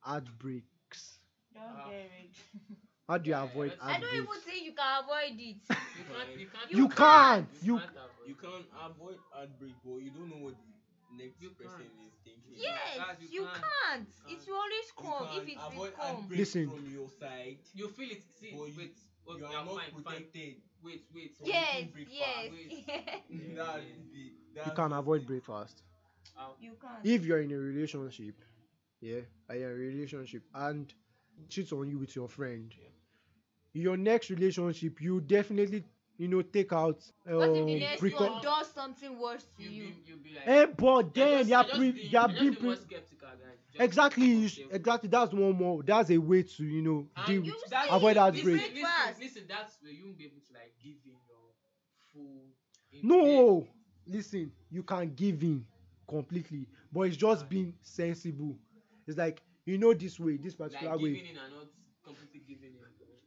heartbreaks? 0.00 1.18
Don't 1.54 1.62
Ah. 1.64 1.88
get 1.90 2.10
it. 2.20 2.76
How 3.08 3.16
do 3.18 3.30
you 3.30 3.36
avoid 3.36 3.70
let's- 3.70 3.82
I 3.82 4.00
don't 4.00 4.14
even 4.14 4.40
think 4.44 4.64
you 4.64 4.72
can 4.72 5.02
avoid 5.02 5.40
it. 5.40 5.56
You 5.68 6.04
can't. 6.12 6.38
You 6.38 6.48
can't. 6.48 6.70
You 6.70 6.84
avoid- 6.84 6.96
can't. 6.96 7.48
You- 7.62 7.76
avoid 7.78 8.26
You 8.26 8.34
it. 8.34 8.40
can 8.40 8.64
avoid 8.84 9.18
heartbreak, 9.32 9.74
but 9.84 9.96
you 9.96 10.10
don't 10.10 10.28
know 10.28 10.36
what 10.44 10.54
the 11.10 11.16
next 11.24 11.40
You 11.40 11.50
person 11.50 11.78
can't. 11.78 12.06
is 12.06 12.14
thinking. 12.24 12.52
Yes, 12.54 12.96
Guys, 12.98 13.16
you, 13.22 13.28
you 13.30 13.44
can't. 13.46 13.62
can't. 13.62 14.08
You 14.28 14.36
It 14.36 14.46
will 14.46 14.56
always 14.56 14.92
come 14.92 15.38
if 15.42 15.48
it 15.48 15.56
avoid 15.58 15.78
will 15.78 15.96
come. 15.96 16.28
Listen. 16.28 16.68
from 16.70 16.90
your 16.92 17.08
side, 17.08 17.58
You 17.72 17.88
feel 17.88 18.10
it. 18.10 18.22
See, 18.38 18.50
but 18.52 18.66
you, 18.68 18.74
wait. 18.76 18.98
You 19.38 19.46
are 19.46 19.64
not 19.64 19.66
fine, 19.92 20.02
fine. 20.04 20.62
Protected. 20.82 20.84
Wait, 20.84 21.04
wait. 21.14 21.36
So 21.38 21.44
Yes, 21.46 21.86
yes. 22.10 22.50
Wait. 22.52 22.84
yes. 22.86 23.22
That 23.56 23.80
is 23.80 24.00
the. 24.12 24.32
You 24.66 24.72
can 24.74 24.92
avoid 24.92 25.26
breakfast. 25.26 25.82
I'll- 26.38 26.56
You 26.60 26.72
can't. 26.80 27.04
If 27.04 27.24
you're 27.24 27.40
in 27.40 27.52
a 27.52 27.58
relationship, 27.58 28.34
yeah, 29.00 29.20
are 29.48 29.56
you 29.56 29.66
in 29.66 29.70
a 29.72 29.74
relationship 29.74 30.42
and 30.54 30.92
cheats 31.48 31.72
on 31.72 31.88
you 31.88 31.98
with 31.98 32.14
your 32.16 32.28
friend, 32.28 32.74
your 33.72 33.96
next 33.96 34.30
relationship, 34.30 35.00
you 35.00 35.20
definitely, 35.20 35.84
you 36.18 36.28
know, 36.28 36.42
take 36.42 36.72
out. 36.72 37.00
Uh, 37.30 37.36
what 37.36 37.48
if 37.50 37.66
the 37.66 37.78
next 37.80 38.00
precau- 38.02 38.20
one 38.30 38.42
does 38.42 38.70
something 38.72 39.18
worse 39.18 39.44
to 39.56 39.62
You 39.62 39.70
you? 39.70 39.82
be, 39.94 40.02
you 40.10 40.16
be 40.16 40.30
like. 40.34 40.46
Eh, 40.48 40.66
but 40.76 41.14
then 41.14 41.38
just- 41.38 41.48
you're 41.50 41.58
I 41.58 41.62
just 41.62 41.74
pre- 41.76 41.90
be- 41.92 42.00
you're 42.02 42.28
being 42.28 42.54
pre- 42.56 42.76
skeptical, 42.76 43.28
guys. 43.28 43.58
Exactly, 43.80 44.26
you 44.26 44.48
sh- 44.48 44.60
exactly. 44.70 45.08
That's 45.08 45.32
one 45.32 45.52
more. 45.56 45.82
That's 45.84 46.10
a 46.10 46.18
way 46.18 46.42
to, 46.42 46.64
you 46.64 46.82
know, 46.82 47.06
And 47.16 47.26
deal 47.26 47.44
you 47.44 47.52
with. 47.54 47.70
that- 47.70 47.86
avoid 47.88 48.16
listen, 48.16 48.20
heartbreak. 48.20 48.44
Listen, 48.60 48.74
listen, 48.74 49.14
listen, 49.20 49.42
that's 49.48 49.80
where 49.82 49.92
you 49.92 50.04
won't 50.06 50.18
be 50.18 50.24
able 50.24 50.40
to 50.40 50.52
like 50.54 50.74
give 50.82 50.96
in 51.06 51.12
your 51.28 51.52
full. 52.12 52.48
in- 52.92 53.06
No, 53.08 53.66
listen, 54.06 54.50
you 54.70 54.82
can 54.82 55.14
give 55.14 55.42
in 55.44 55.64
completely, 56.08 56.66
but 56.92 57.02
it's 57.02 57.16
just 57.16 57.42
Right. 57.42 57.50
being 57.50 57.74
sensible. 57.82 58.58
It's 59.06 59.16
like 59.18 59.40
you 59.64 59.78
know 59.78 59.94
this 59.94 60.18
way, 60.18 60.36
this 60.38 60.58
like 60.58 60.70
particular 60.72 60.96
giving 60.98 61.12
way, 61.12 61.30
in 61.30 61.36
and 61.36 61.54
not 61.54 61.66
completely 62.02 62.40
giving 62.40 62.72
in. 62.74 62.78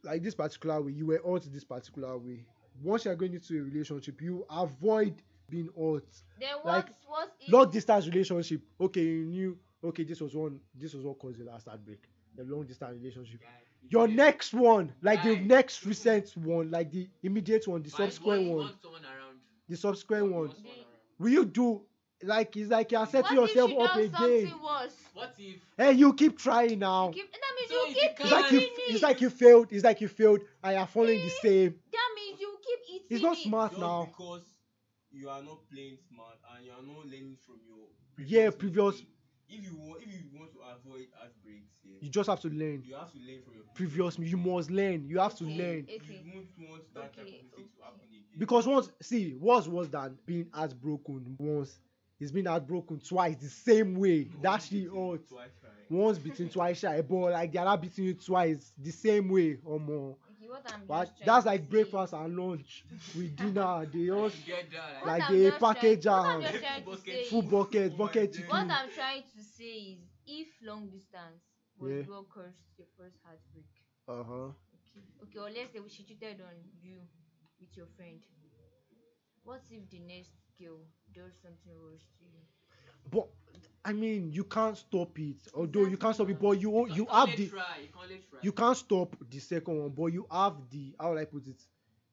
like 0.04 0.22
this 0.22 0.34
particular 0.34 0.82
way. 0.82 0.92
You 0.92 1.06
were 1.06 1.20
hurt 1.24 1.44
this 1.50 1.64
particular 1.64 2.18
way. 2.18 2.44
Once 2.82 3.04
you're 3.04 3.14
going 3.14 3.34
into 3.34 3.58
a 3.58 3.62
relationship, 3.62 4.20
you 4.20 4.44
avoid 4.50 5.14
being 5.48 5.68
hurt. 5.78 6.04
Then 6.40 6.48
what? 6.62 6.66
like, 6.66 6.86
what 7.06 7.32
if? 7.40 7.52
Long 7.52 7.70
distance 7.70 8.06
relationship. 8.06 8.62
Okay, 8.80 9.02
you 9.02 9.24
knew. 9.26 9.58
Okay, 9.84 10.04
this 10.04 10.20
was 10.20 10.34
one. 10.34 10.60
This 10.74 10.94
was 10.94 11.04
what 11.04 11.18
caused 11.18 11.38
the 11.38 11.44
last 11.44 11.66
heartbreak. 11.68 12.08
The 12.36 12.44
long 12.44 12.64
distance 12.64 12.96
relationship. 12.98 13.40
Guy, 13.40 13.48
you 13.82 13.88
Your 13.90 14.06
get- 14.08 14.16
next 14.16 14.54
one, 14.54 14.92
like 15.02 15.22
the 15.22 15.36
next 15.36 15.84
recent 15.84 16.36
one, 16.36 16.70
like 16.70 16.90
the 16.90 17.08
immediate 17.22 17.66
one, 17.68 17.82
the 17.82 17.90
But 17.90 17.96
subsequent 17.98 18.48
one, 18.48 18.72
someone 18.82 19.02
around. 19.04 19.38
the 19.68 19.76
subsequent 19.76 20.24
You 20.26 20.30
one. 20.32 20.40
want 20.46 20.56
someone 20.56 20.72
around. 20.76 20.86
Will 21.18 21.30
you 21.30 21.44
do 21.44 21.82
like 22.24 22.56
it's 22.56 22.70
like 22.70 22.92
you're 22.92 23.00
what 23.00 23.10
setting 23.10 23.36
if 23.38 23.48
yourself 23.54 23.70
she 23.70 23.76
up 23.78 23.96
again? 23.96 24.12
something 24.12 24.62
worse? 24.62 24.96
What 25.14 25.34
if? 25.38 25.56
Hey, 25.76 25.92
you 25.92 26.14
keep 26.14 26.38
trying 26.38 26.78
now. 26.78 27.08
You 27.08 27.14
keep, 27.14 27.32
that 27.32 27.40
means 27.58 27.70
So 27.70 27.74
you 27.74 27.90
if 27.90 27.96
you 27.96 28.02
keep 28.02 28.20
It's 28.20 28.30
like 28.32 28.52
you, 28.52 28.58
eating 28.60 28.72
it's 28.88 29.02
like 29.02 29.20
you 29.20 29.30
failed. 29.30 29.66
It's 29.72 29.84
like 29.84 30.00
you 30.00 30.08
failed, 30.08 30.40
and 30.62 30.76
you're 30.76 30.86
following 30.86 31.18
the 31.20 31.30
same. 31.30 31.42
That 31.42 31.72
means 31.72 31.92
you 31.92 31.98
keep 33.12 33.20
eating 33.20 33.30
It's 33.30 33.38
not 33.44 33.48
smart 33.48 33.70
Just 33.72 33.80
now. 33.80 34.04
because 34.06 34.42
you 35.10 35.28
are 35.28 35.42
not 35.42 35.58
playing 35.70 35.98
smart 36.08 36.38
and 36.56 36.66
you 36.66 36.72
are 36.72 36.82
not 36.82 37.06
learning 37.06 37.36
from 37.46 37.56
your 37.66 37.88
Yeah, 38.26 38.50
previous 38.50 38.54
previous- 38.56 38.94
mistake. 38.94 39.08
If 39.54 39.64
you 39.64 39.76
want, 39.76 40.02
if 40.02 40.08
you 40.08 40.30
want 40.38 40.50
to 40.54 40.60
avoid 40.60 41.08
heartbreaks, 41.14 41.80
yeah, 41.84 41.98
You 42.00 42.08
just 42.08 42.26
have 42.30 42.40
to 42.40 42.48
learn. 42.48 42.82
you 42.86 42.94
have 42.94 43.12
to 43.12 43.18
learn 43.18 43.42
from 43.42 43.54
your 43.54 43.64
Previous, 43.74 44.18
you 44.18 44.36
must 44.38 44.70
learn. 44.70 45.06
You 45.08 45.18
have 45.18 45.34
to 45.36 45.44
learn 45.44 45.84
Okay. 45.84 46.22
You 46.24 46.32
won't 46.32 46.70
want 46.70 46.94
that 46.94 47.12
type 47.14 47.26
of 47.26 47.32
mistake 47.32 47.74
to 47.76 47.82
happen 47.82 48.00
again. 48.08 48.22
because 48.38 48.66
once 48.66 48.90
see 49.02 49.32
what's 49.34 49.68
worse 49.68 49.88
than 49.88 50.16
being 50.24 50.48
heartbroken 50.54 51.36
once. 51.38 51.80
It's 52.18 52.30
been 52.32 52.46
heartbroken 52.46 53.00
twice 53.00 53.36
the 53.36 53.48
same 53.48 53.96
way. 53.96 54.24
No, 54.36 54.40
That 54.42 54.50
once 54.52 54.68
shit 54.68 54.84
hurt. 54.84 55.28
twice 55.28 55.50
try. 55.60 55.70
Once 55.90 56.18
beaten, 56.18 56.48
twice 56.56 56.78
shy, 56.78 57.02
but 57.02 57.16
like 57.32 57.52
the 57.52 57.58
other 57.60 57.82
beating 57.82 58.04
you 58.06 58.14
twice 58.14 58.72
the 58.78 58.90
same 58.92 59.28
way 59.28 59.58
or 59.64 59.78
more. 59.78 60.16
Okay, 60.52 60.62
what 60.64 60.72
I'm 60.72 60.86
But 60.86 61.04
just 61.18 61.24
that's 61.24 61.44
to 61.44 61.50
like 61.50 61.60
say- 61.60 61.66
breakfast 61.66 62.12
and 62.12 62.36
lunch 62.36 62.84
with 63.14 63.36
dinner. 63.36 63.86
They 63.86 64.10
all 64.10 64.30
You 64.30 64.44
get 64.46 64.70
that, 64.72 65.02
What 65.02 65.06
like 65.06 65.22
I'm 65.22 65.32
they 65.32 65.48
just 65.48 65.58
trying- 65.58 65.74
package 65.74 66.06
what 66.06 66.24
I'm 66.26 66.42
am. 66.42 66.42
trying 66.60 66.84
to 66.84 66.84
Full 66.84 66.96
say 66.96 67.12
is- 67.22 67.32
bucket, 67.42 67.96
bucket 67.96 68.32
chicken. 68.32 68.48
What 68.50 68.70
I'm 68.70 68.90
trying 68.90 69.22
to 69.36 69.42
say 69.42 69.72
is, 69.96 69.98
if 70.26 70.48
long 70.62 70.88
distance 70.90 71.42
was 71.78 71.90
Yeah. 71.90 72.02
what 72.06 72.28
caused 72.28 72.62
your 72.78 72.86
first 72.96 73.16
heartbreak, 73.24 73.66
Uh 74.08 74.22
huh. 74.22 74.48
okay, 74.52 75.04
okay, 75.24 75.38
or 75.38 75.50
let's 75.50 75.72
say 75.72 75.80
she 75.88 76.04
cheated 76.04 76.40
on 76.40 76.56
you 76.82 76.98
with 77.60 77.76
your 77.76 77.86
friend. 77.96 78.22
What 79.44 79.62
if 79.70 79.88
the 79.90 79.98
next 80.00 80.32
girl 80.58 80.80
does 81.12 81.34
something 81.42 81.74
worse 81.82 82.06
to 82.18 82.24
you? 82.24 82.42
But 83.10 83.28
I 83.84 83.92
mean, 83.92 84.30
you 84.32 84.44
can't 84.44 84.76
stop 84.76 85.18
it. 85.18 85.48
Although 85.54 85.86
you 85.86 85.96
can't 85.96 86.14
stop 86.14 86.28
it, 86.30 86.38
but 86.38 86.52
you 86.60 86.70
can 86.86 86.96
you 86.96 87.06
have 87.06 87.36
the 87.36 87.48
try. 87.48 87.62
You 87.82 87.88
can 87.88 88.00
only 88.02 88.20
try. 88.30 88.38
you 88.42 88.52
can't 88.52 88.76
stop 88.76 89.16
the 89.28 89.38
second 89.40 89.80
one, 89.80 89.90
but 89.90 90.06
you 90.06 90.26
have 90.30 90.54
the 90.70 90.94
how 91.00 91.10
will 91.10 91.18
I 91.18 91.24
put 91.24 91.46
it? 91.48 91.60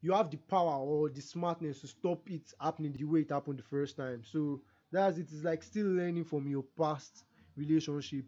You 0.02 0.14
have 0.14 0.32
the 0.32 0.38
power 0.38 0.80
or 0.80 1.10
the 1.10 1.22
smartness 1.22 1.82
to 1.82 1.88
stop 1.88 2.30
it 2.32 2.52
happening 2.60 2.94
the 2.94 3.04
way 3.04 3.22
it 3.22 3.30
happened 3.32 3.60
the 3.60 3.64
first 3.64 3.98
time. 3.98 4.24
So 4.24 4.62
that's 4.92 5.18
it. 5.18 5.28
It's 5.32 5.44
like 5.44 5.62
still 5.62 5.88
learning 5.88 6.24
from 6.26 6.48
your 6.48 6.64
past 6.78 7.24
relationship. 7.56 8.26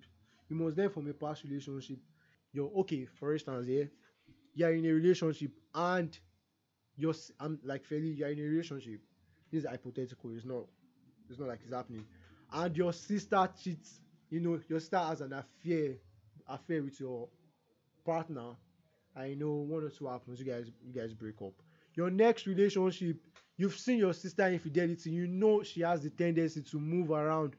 You 0.49 0.55
must 0.57 0.77
learn 0.77 0.89
from 0.89 1.05
your 1.05 1.15
past 1.15 1.43
relationship. 1.43 1.99
You're 2.53 2.69
okay, 2.81 3.05
for 3.05 3.33
instance, 3.33 3.65
yeah, 3.67 3.85
you're 4.53 4.73
in 4.73 4.85
a 4.85 4.91
relationship 4.91 5.51
and 5.73 6.17
you're 6.97 7.13
I'm 7.39 7.59
like 7.63 7.85
fairly 7.85 8.09
you're 8.09 8.29
in 8.29 8.39
a 8.39 8.43
relationship. 8.43 8.99
This 9.51 9.63
is 9.63 9.69
hypothetical, 9.69 10.31
it's 10.35 10.45
not 10.45 10.65
it's 11.29 11.39
not 11.39 11.47
like 11.47 11.61
it's 11.63 11.73
happening. 11.73 12.05
And 12.51 12.75
your 12.77 12.93
sister 12.93 13.49
cheats, 13.57 14.01
you 14.29 14.39
know, 14.39 14.59
your 14.67 14.79
sister 14.79 14.97
has 14.99 15.21
an 15.21 15.33
affair 15.33 15.95
affair 16.47 16.83
with 16.83 16.99
your 16.99 17.29
partner, 18.05 18.55
I 19.15 19.25
you 19.27 19.35
know 19.35 19.53
one 19.53 19.83
or 19.83 19.89
two 19.89 20.07
happens, 20.07 20.39
you 20.39 20.45
guys 20.45 20.71
you 20.81 20.93
guys 20.93 21.13
break 21.13 21.41
up. 21.41 21.53
Your 21.95 22.09
next 22.09 22.45
relationship, 22.47 23.17
you've 23.57 23.75
seen 23.77 23.97
your 23.99 24.13
sister 24.13 24.47
infidelity, 24.47 25.11
you 25.11 25.27
know 25.27 25.63
she 25.63 25.81
has 25.81 26.03
the 26.03 26.09
tendency 26.09 26.61
to 26.61 26.79
move 26.79 27.11
around. 27.11 27.55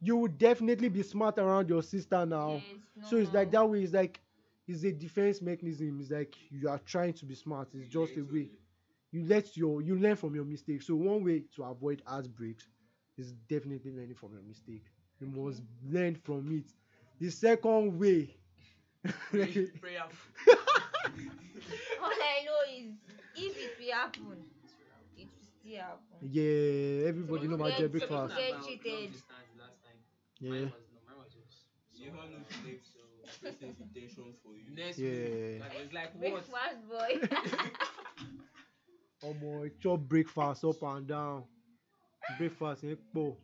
You 0.00 0.16
would 0.16 0.38
definitely 0.38 0.88
be 0.88 1.02
smart 1.02 1.38
around 1.38 1.68
your 1.68 1.82
sister 1.82 2.24
now. 2.26 2.64
Yes, 2.96 3.02
So 3.02 3.16
it's 3.16 3.32
like 3.32 3.50
that 3.52 3.68
way. 3.68 3.82
It's 3.82 3.92
like 3.92 4.20
it's 4.66 4.84
a 4.84 4.92
defense 4.92 5.40
mechanism. 5.42 6.00
It's 6.00 6.10
like 6.10 6.34
you 6.50 6.68
are 6.68 6.78
trying 6.78 7.14
to 7.14 7.26
be 7.26 7.34
smart. 7.34 7.68
It's 7.74 7.88
just 7.88 8.16
a 8.16 8.22
way 8.22 8.50
you 9.12 9.24
let 9.26 9.56
your 9.56 9.82
you 9.82 9.96
learn 9.96 10.16
from 10.16 10.34
your 10.34 10.44
mistakes. 10.44 10.86
So 10.86 10.96
one 10.96 11.24
way 11.24 11.44
to 11.56 11.64
avoid 11.64 12.02
heartbreaks 12.06 12.68
is 13.16 13.32
definitely 13.48 13.92
learning 13.92 14.14
from 14.14 14.32
your 14.32 14.42
mistake. 14.42 14.84
You 15.20 15.26
must 15.28 15.62
learn 15.88 16.14
from 16.16 16.50
it. 16.52 16.66
The 17.20 17.30
second 17.30 17.98
way, 17.98 18.30
prayer. 19.80 20.04
All 22.02 22.10
I 22.10 22.44
know 22.44 22.60
is 22.76 22.94
if 23.34 23.56
it 23.56 23.72
will 23.78 23.92
happen, 23.94 24.44
it 25.16 25.28
will 25.34 25.46
still 25.46 25.80
happen. 25.80 26.28
yeah, 26.32 27.06
everybody 27.08 27.46
know 27.48 27.56
my 27.56 27.70
Yeah, 27.70 27.76
jet 27.76 27.92
so. 27.98 28.28
Get 28.36 28.60
cheated. 28.64 29.10
last 29.58 29.82
time. 29.82 29.98
Yeah, 30.40 30.50
Mine 30.50 30.70
was, 30.72 30.82
no, 30.92 30.98
mine 31.06 31.16
was 31.18 31.32
just 31.32 31.66
You 31.94 32.08
ever 32.08 32.16
know 32.28 32.38
the 32.42 32.68
next 32.68 32.90
person's 33.42 33.78
intentions 33.80 34.36
for 34.42 34.54
you? 34.56 34.64
next 34.74 34.98
Yeah. 34.98 35.08
week. 35.08 35.60
Like, 35.60 35.72
it's 35.82 35.92
like 35.92 36.12
what? 36.18 36.44
Breakfast 36.46 36.88
boy. 36.88 37.20
omo 39.26 39.68
chop 39.80 40.00
breakfast 40.08 40.64
up 40.64 40.82
and 40.82 41.06
down. 41.06 41.44
Breakfast 42.38 42.82
yẹn 42.84 42.96
pọ̀. 43.14 43.36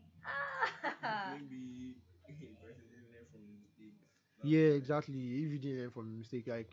Maybe 1.32 1.94
the 2.40 2.46
person 2.62 2.84
didn't 2.90 3.10
learn 3.12 3.26
from 3.32 3.42
his 3.48 3.58
mistake. 3.62 3.94
Yeah, 4.42 4.70
exactly. 4.80 5.18
If 5.44 5.52
you 5.52 5.58
didn't 5.58 5.78
learn 5.80 5.90
from 5.90 6.06
a 6.08 6.18
mistake, 6.18 6.46
like 6.46 6.70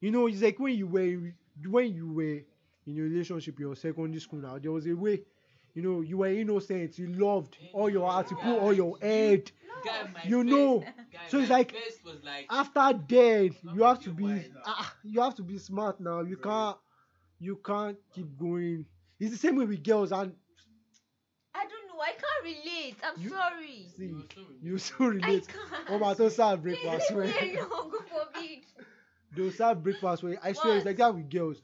you 0.00 0.10
know, 0.10 0.26
it's 0.26 0.42
like 0.42 0.58
when 0.58 0.74
you 0.76 0.86
were 0.86 1.32
when 1.68 1.94
you 1.94 2.12
were 2.12 2.38
in 2.86 2.98
a 2.98 3.02
relationship 3.02 3.58
your 3.58 3.74
secondary 3.76 4.20
school 4.20 4.40
now, 4.40 4.58
there 4.58 4.72
was 4.72 4.86
a 4.86 4.92
way, 4.94 5.22
you 5.74 5.82
know, 5.82 6.00
you 6.02 6.18
were 6.18 6.28
innocent, 6.28 6.98
you 6.98 7.06
loved 7.08 7.56
all 7.72 7.90
your 7.90 8.08
heart, 8.10 8.30
you 8.30 8.36
put 8.36 8.58
all 8.58 8.72
your 8.72 8.96
head. 9.00 9.50
Guy, 9.84 10.10
my 10.12 10.20
You 10.24 10.38
best- 10.42 10.46
know. 10.54 10.80
guy, 10.80 11.28
So 11.28 11.38
it's 11.38 11.48
my 11.50 11.56
like- 11.58 11.72
best 11.72 12.04
was 12.04 12.22
like 12.24 12.46
After 12.50 12.98
then, 13.08 13.54
you 13.74 13.82
have 13.84 14.00
to 14.00 14.10
be 14.12 14.44
ah, 14.66 14.94
you 15.04 15.20
have 15.20 15.34
to 15.36 15.42
be 15.42 15.58
smart 15.58 16.00
now. 16.00 16.20
You 16.20 16.36
Right. 16.36 16.42
can't 16.42 16.76
you 17.40 17.56
can't 17.64 17.96
keep 18.12 18.36
going. 18.36 18.84
It's 19.20 19.30
the 19.30 19.36
same 19.38 19.56
way 19.56 19.66
with 19.66 19.82
girls 19.84 20.10
and 20.12 20.34
I 21.54 21.62
don't 21.70 21.86
know. 21.88 22.00
I 22.00 22.12
can't 22.42 22.56
relate. 22.64 22.96
I'm 23.02 23.22
You- 23.22 23.30
sorry. 23.30 23.86
see 23.96 24.04
You 24.04 24.14
were 24.14 24.28
so 24.28 24.40
you 24.62 24.78
so 24.78 24.94
I 25.04 25.06
relate. 25.08 25.48
can't. 25.48 25.84
Oh 25.90 25.98
my 25.98 26.14
to 26.14 26.30
serve 26.30 26.62
Please 26.62 26.78
breakfast 26.82 27.10
leave 27.10 27.18
when 27.18 27.48
me 27.48 27.56
alone. 27.56 27.70
God 27.90 28.28
forbid. 28.34 28.58
they'll 29.34 29.52
serve 29.52 29.82
breakfast 29.82 30.22
when 30.24 30.38
I 30.42 30.52
swear 30.52 30.76
it's 30.76 30.86
like 30.86 30.96
that 30.96 31.14
with 31.14 31.30
girls. 31.30 31.62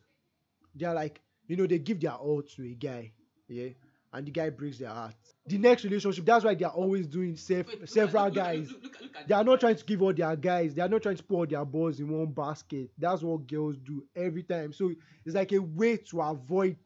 They're 0.74 0.94
like, 0.94 1.20
you 1.46 1.56
know, 1.56 1.66
they 1.66 1.78
give 1.78 2.00
their 2.00 2.12
all 2.12 2.42
to 2.42 2.62
a 2.64 2.74
guy, 2.74 3.12
yeah, 3.48 3.68
and 4.12 4.26
the 4.26 4.30
guy 4.32 4.50
breaks 4.50 4.78
their 4.78 4.88
heart. 4.88 5.14
The 5.46 5.58
next 5.58 5.84
relationship, 5.84 6.24
that's 6.24 6.44
why 6.44 6.54
they're 6.54 6.68
always 6.68 7.06
doing 7.06 7.36
self, 7.36 7.66
Wait, 7.68 7.74
look 7.74 7.82
at- 7.84 7.88
several 7.90 8.24
look- 8.24 8.34
look- 8.34 8.44
guys. 8.44 8.70
Look, 8.72 8.82
look, 8.82 9.00
look 9.02 9.16
at 9.16 9.28
They 9.28 9.34
are 9.34 9.44
not 9.44 9.60
trying 9.60 9.76
to 9.76 9.84
give 9.84 10.02
all 10.02 10.12
their 10.12 10.34
guys. 10.36 10.74
They 10.74 10.82
are 10.82 10.88
not 10.88 11.02
trying 11.02 11.16
to 11.16 11.22
put 11.22 11.34
all 11.36 11.46
their 11.46 11.64
balls 11.64 12.00
in 12.00 12.08
one 12.08 12.32
basket. 12.32 12.90
That's 12.98 13.22
what 13.22 13.46
girls 13.46 13.76
do 13.78 14.04
every 14.16 14.42
time. 14.42 14.72
So 14.72 14.92
it's 15.24 15.34
like 15.36 15.52
a 15.52 15.58
way 15.60 15.98
to 15.98 16.20
avoid 16.22 16.76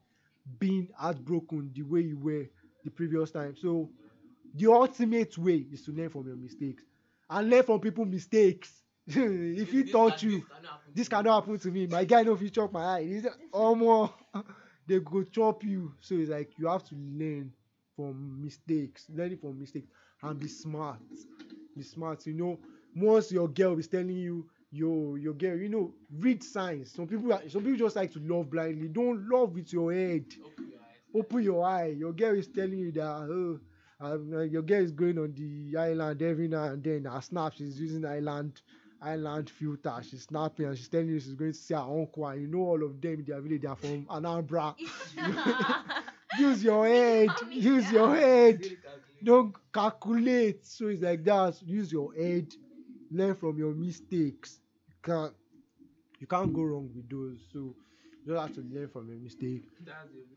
being 0.58 0.88
heartbroken 0.96 1.70
the 1.74 1.82
way 1.82 2.00
you 2.00 2.18
were 2.18 2.46
the 2.88 2.94
previous 2.94 3.30
time. 3.30 3.54
So 3.56 3.90
the 4.54 4.70
ultimate 4.70 5.36
way 5.38 5.66
is 5.72 5.82
to 5.84 5.92
learn 5.92 6.10
from 6.10 6.26
your 6.26 6.36
mistakes 6.36 6.84
and 7.28 7.50
learn 7.50 7.62
from 7.62 7.80
people's 7.80 8.08
mistakes. 8.08 8.82
if 9.06 9.72
he 9.72 9.84
taught 9.84 10.22
you, 10.22 10.42
this 10.42 10.48
cannot 10.52 10.74
happen 10.74 10.94
to 10.94 11.00
me. 11.00 11.06
cannot 11.08 11.34
happen 11.34 11.58
to 11.58 11.70
me. 11.70 11.86
My 11.86 12.04
guy 12.04 12.22
no 12.22 12.36
fit 12.36 12.54
chop 12.54 12.72
my 12.72 12.84
eye. 12.84 13.04
He's 13.04 13.26
omo, 13.52 14.12
oh, 14.34 14.44
they 14.86 15.00
go 15.00 15.22
chop 15.24 15.64
you. 15.64 15.94
So 16.00 16.14
it's 16.14 16.30
like 16.30 16.52
you 16.58 16.66
have 16.68 16.84
to 16.84 16.94
learn 16.94 17.52
from 17.96 18.42
mistakes, 18.42 19.06
learning 19.14 19.38
from 19.38 19.58
mistakes, 19.58 19.88
and 20.22 20.38
be 20.38 20.48
smart. 20.48 21.00
Be 21.76 21.82
smart. 21.82 22.26
You 22.26 22.34
know, 22.34 22.58
once 22.94 23.30
your 23.32 23.48
girl 23.48 23.78
is 23.78 23.88
telling 23.88 24.16
you, 24.16 24.48
yo, 24.70 25.14
your 25.16 25.34
girl, 25.34 25.56
you 25.56 25.68
know, 25.68 25.94
read 26.18 26.42
signs. 26.42 26.92
Some 26.92 27.06
people, 27.06 27.32
are, 27.32 27.48
some 27.48 27.62
people 27.62 27.78
just 27.78 27.96
like 27.96 28.12
to 28.12 28.20
love 28.20 28.50
blindly. 28.50 28.88
Don't 28.88 29.28
love 29.28 29.54
with 29.54 29.72
your 29.72 29.92
head. 29.92 30.26
Your 30.36 30.48
eyes. 30.48 30.67
Open 31.14 31.42
your 31.42 31.64
eye. 31.64 31.86
Your 31.88 32.12
girl 32.12 32.36
is 32.36 32.48
telling 32.48 32.78
you 32.78 32.92
that, 32.92 33.02
oh, 33.30 33.60
um, 34.00 34.32
uh, 34.32 34.40
your 34.42 34.62
girl 34.62 34.82
is 34.82 34.92
going 34.92 35.18
on 35.18 35.34
the 35.34 35.76
island 35.76 36.22
every 36.22 36.48
now 36.48 36.64
and 36.64 36.82
then. 36.82 37.04
Her 37.04 37.20
snap, 37.20 37.54
she's 37.54 37.80
using 37.80 38.04
island 38.04 38.60
island 39.00 39.48
filter. 39.50 39.96
She's 40.02 40.24
snapping 40.24 40.66
and 40.66 40.76
she's 40.76 40.88
telling 40.88 41.08
you 41.08 41.20
she's 41.20 41.34
going 41.34 41.52
to 41.52 41.58
see 41.58 41.74
her 41.74 41.80
uncle. 41.80 42.26
And 42.26 42.42
you 42.42 42.48
know 42.48 42.58
all 42.60 42.82
of 42.84 43.00
them 43.00 43.14
in 43.20 43.24
their 43.24 43.40
village, 43.40 43.62
they're 43.62 43.76
from 43.76 44.06
Anambra. 44.06 44.74
use 46.38 46.62
your 46.62 46.86
head. 46.86 47.30
Use 47.50 47.90
your 47.90 48.14
head. 48.14 48.64
Don't 49.22 49.54
calculate. 49.72 50.64
So 50.66 50.88
it's 50.88 51.02
like 51.02 51.24
that. 51.24 51.60
Use 51.62 51.90
your 51.92 52.12
head. 52.14 52.52
Learn 53.10 53.34
from 53.34 53.58
your 53.58 53.74
mistakes. 53.74 54.60
You 54.88 54.94
can't 55.02 55.34
you 56.20 56.26
can't 56.26 56.52
go 56.52 56.62
wrong 56.62 56.90
with 56.94 57.08
those. 57.08 57.38
So 57.52 57.76
you 58.24 58.32
just 58.34 58.40
have 58.42 58.52
to 58.52 58.60
learn 58.62 58.88
from 58.88 59.08
your 59.08 59.18
mistake. 59.18 59.64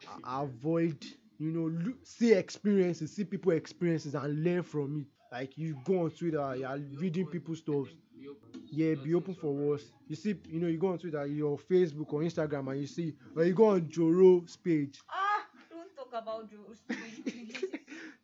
A- 0.07 0.41
avoid 0.43 1.05
you 1.39 1.51
know 1.51 1.67
look, 1.67 1.97
see 2.03 2.33
experiences 2.33 3.13
see 3.15 3.23
people 3.25 3.51
experiences 3.51 4.15
and 4.15 4.43
learn 4.43 4.63
from 4.63 4.97
it 5.01 5.07
like 5.35 5.57
you 5.57 5.75
go 5.85 6.03
on 6.05 6.11
twitter 6.11 6.55
you 6.55 6.65
are 6.65 6.77
reading 6.77 7.27
people's 7.27 7.59
stuff 7.59 7.87
yeah 8.69 8.95
be 8.95 9.13
open 9.13 9.33
for 9.33 9.53
worse 9.53 9.91
you 10.07 10.15
see 10.15 10.35
you 10.47 10.59
know 10.59 10.67
you 10.67 10.77
go 10.77 10.87
on 10.87 10.97
twitter 10.97 11.25
your 11.25 11.57
facebook 11.57 12.13
or 12.13 12.21
instagram 12.21 12.71
and 12.71 12.81
you 12.81 12.87
see 12.87 13.13
or 13.35 13.43
you 13.43 13.53
go 13.53 13.65
on 13.65 13.81
joro's 13.89 14.55
page 14.57 14.99
ah, 15.09 15.45
don't 15.69 15.95
talk 15.95 16.09
about 16.21 16.49
Joe's 16.49 16.81
please. 16.87 17.53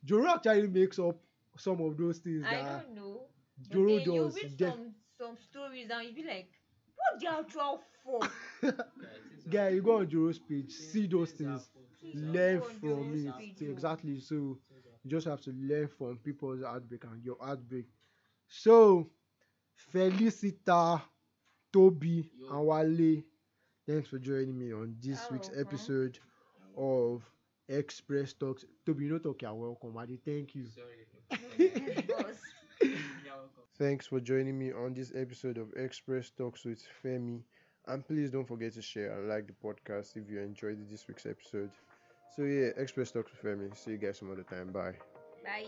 joro 0.04 0.28
actually 0.34 0.68
makes 0.68 0.98
up 0.98 1.16
some 1.56 1.80
of 1.80 1.96
those 1.96 2.18
things 2.18 2.44
I 2.46 2.52
that 2.54 2.84
don't 2.86 2.94
know. 2.94 3.22
But 3.68 3.72
joro 3.74 3.98
then 3.98 4.06
you 4.14 4.26
read 4.34 4.58
some 4.58 4.94
some 5.20 5.36
stories 5.50 5.88
and 5.90 6.08
you 6.08 6.14
be 6.14 6.22
like, 6.28 6.50
what 6.94 7.20
the 7.20 7.28
actual 7.28 7.80
for? 8.04 8.20
guy 9.48 9.68
you 9.70 9.82
go 9.82 9.98
on 9.98 10.06
joro's 10.06 10.38
page 10.38 10.72
see 10.72 11.06
those 11.06 11.32
things. 11.32 11.70
Learn 12.14 12.62
from 12.62 13.12
it. 13.14 13.60
exactly 13.60 14.20
so 14.20 14.58
you 15.04 15.10
just 15.10 15.26
have 15.26 15.40
to 15.42 15.52
learn 15.52 15.88
from 15.88 16.18
people's 16.18 16.62
heartbreak 16.62 17.04
and 17.04 17.22
your 17.24 17.36
heartbreak. 17.40 17.86
So 18.48 19.10
felicita 19.92 21.02
toby 21.72 22.30
and 22.50 22.66
wale 22.66 23.22
thanks 23.86 24.08
for 24.08 24.18
joining 24.18 24.58
me 24.58 24.72
on 24.72 24.96
this 25.00 25.30
week's 25.30 25.50
episode 25.56 26.18
of 26.76 27.22
express 27.68 28.32
talks. 28.32 28.64
Toby 28.86 29.04
you 29.06 29.12
know 29.12 29.18
talk 29.18 29.42
you're 29.42 29.54
welcome. 29.54 29.96
I 29.98 30.06
dey 30.06 30.18
thank 30.24 30.54
you. 30.54 30.66
Thanks 33.78 34.06
for 34.06 34.20
joining 34.20 34.58
me 34.58 34.72
on 34.72 34.92
this 34.94 35.12
episode 35.14 35.56
of 35.56 35.72
Express 35.76 36.30
Talks 36.30 36.64
with 36.64 36.82
Femi. 37.02 37.42
And 37.88 38.06
please 38.06 38.30
don't 38.30 38.46
forget 38.46 38.74
to 38.74 38.82
share 38.82 39.12
and 39.18 39.28
like 39.30 39.46
the 39.46 39.54
podcast 39.64 40.14
if 40.16 40.28
you 40.30 40.40
enjoyed 40.40 40.78
this 40.90 41.08
week's 41.08 41.24
episode. 41.24 41.70
So, 42.36 42.42
yeah, 42.42 42.68
Express 42.76 43.10
Talks 43.10 43.30
with 43.32 43.42
Femi. 43.42 43.74
See 43.76 43.92
you 43.92 43.96
guys 43.96 44.18
some 44.18 44.30
other 44.30 44.42
time. 44.42 44.70
Bye. 44.72 44.92
Bye. 45.42 45.64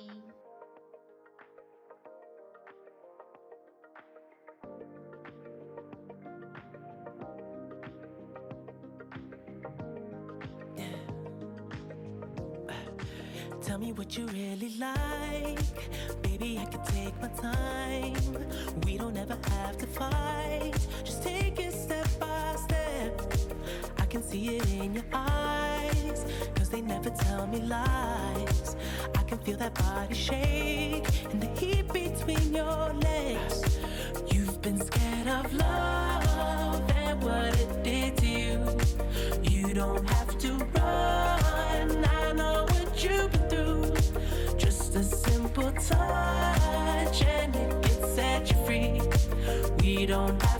Tell 13.63 13.79
me 13.79 13.93
what 13.95 14.15
you 14.19 14.27
really 14.27 14.75
like. 14.79 15.59
Baby, 16.21 16.59
I 16.61 16.67
can 16.67 16.85
take 16.85 17.19
my 17.23 17.29
time. 17.29 18.13
We 18.85 18.99
don't 18.99 19.17
ever 19.17 19.39
have 19.49 19.79
to 19.79 19.87
fight. 19.87 20.75
Just 21.03 21.23
take 21.23 21.59
it 21.59 21.73
can 24.11 24.23
see 24.25 24.57
it 24.57 24.69
in 24.73 24.93
your 24.93 25.05
eyes. 25.13 26.27
Cause 26.57 26.69
they 26.69 26.81
never 26.81 27.11
tell 27.11 27.47
me 27.47 27.61
lies. 27.61 28.75
I 29.17 29.23
can 29.23 29.39
feel 29.39 29.57
that 29.59 29.75
body 29.75 30.15
shake 30.15 31.07
and 31.31 31.41
the 31.41 31.47
heat 31.61 31.87
between 31.93 32.53
your 32.53 32.93
legs. 32.95 33.79
You've 34.33 34.61
been 34.63 34.81
scared 34.81 35.29
of 35.29 35.55
love 35.55 36.91
and 36.97 37.23
what 37.23 37.55
it 37.61 37.85
did 37.85 38.17
to 38.17 38.27
you. 38.27 38.59
You 39.45 39.75
don't 39.75 40.05
have 40.11 40.37
to 40.39 40.55
run. 40.55 42.05
I 42.05 42.33
know 42.33 42.67
what 42.69 43.05
you've 43.05 43.31
been 43.31 43.49
through. 43.49 44.57
Just 44.59 44.97
a 44.97 45.05
simple 45.05 45.71
touch 45.71 47.23
and 47.23 47.55
it 47.55 47.83
can 47.85 48.15
set 48.17 48.51
you 48.51 48.57
free. 48.67 49.01
We 49.81 50.07
don't 50.07 50.43
have 50.43 50.60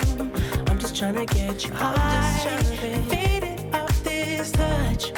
trying 1.01 1.25
to 1.25 1.33
get 1.33 1.65
you 1.65 1.73
I'm 1.73 1.77
high. 1.77 1.95
I'm 1.95 2.61
just 2.61 2.77
trying 2.77 3.07
to 3.07 3.79
off 3.79 4.03
this 4.03 4.51
touch. 4.51 5.11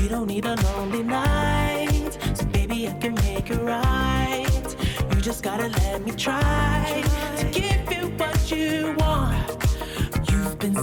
You 0.00 0.08
don't 0.08 0.26
need 0.26 0.44
a 0.44 0.56
lonely 0.56 1.04
night, 1.04 2.18
so 2.34 2.44
baby, 2.46 2.88
I 2.88 2.94
can 2.94 3.14
make 3.14 3.48
it 3.48 3.62
right. 3.62 4.76
You 5.14 5.20
just 5.20 5.44
gotta 5.44 5.68
let 5.68 6.04
me 6.04 6.10
try 6.10 7.04
to 7.38 7.44
give 7.52 7.92
you 7.92 8.08
what 8.18 8.50
you 8.50 8.96
want. 8.98 9.64
You've 10.32 10.58
been 10.58 10.74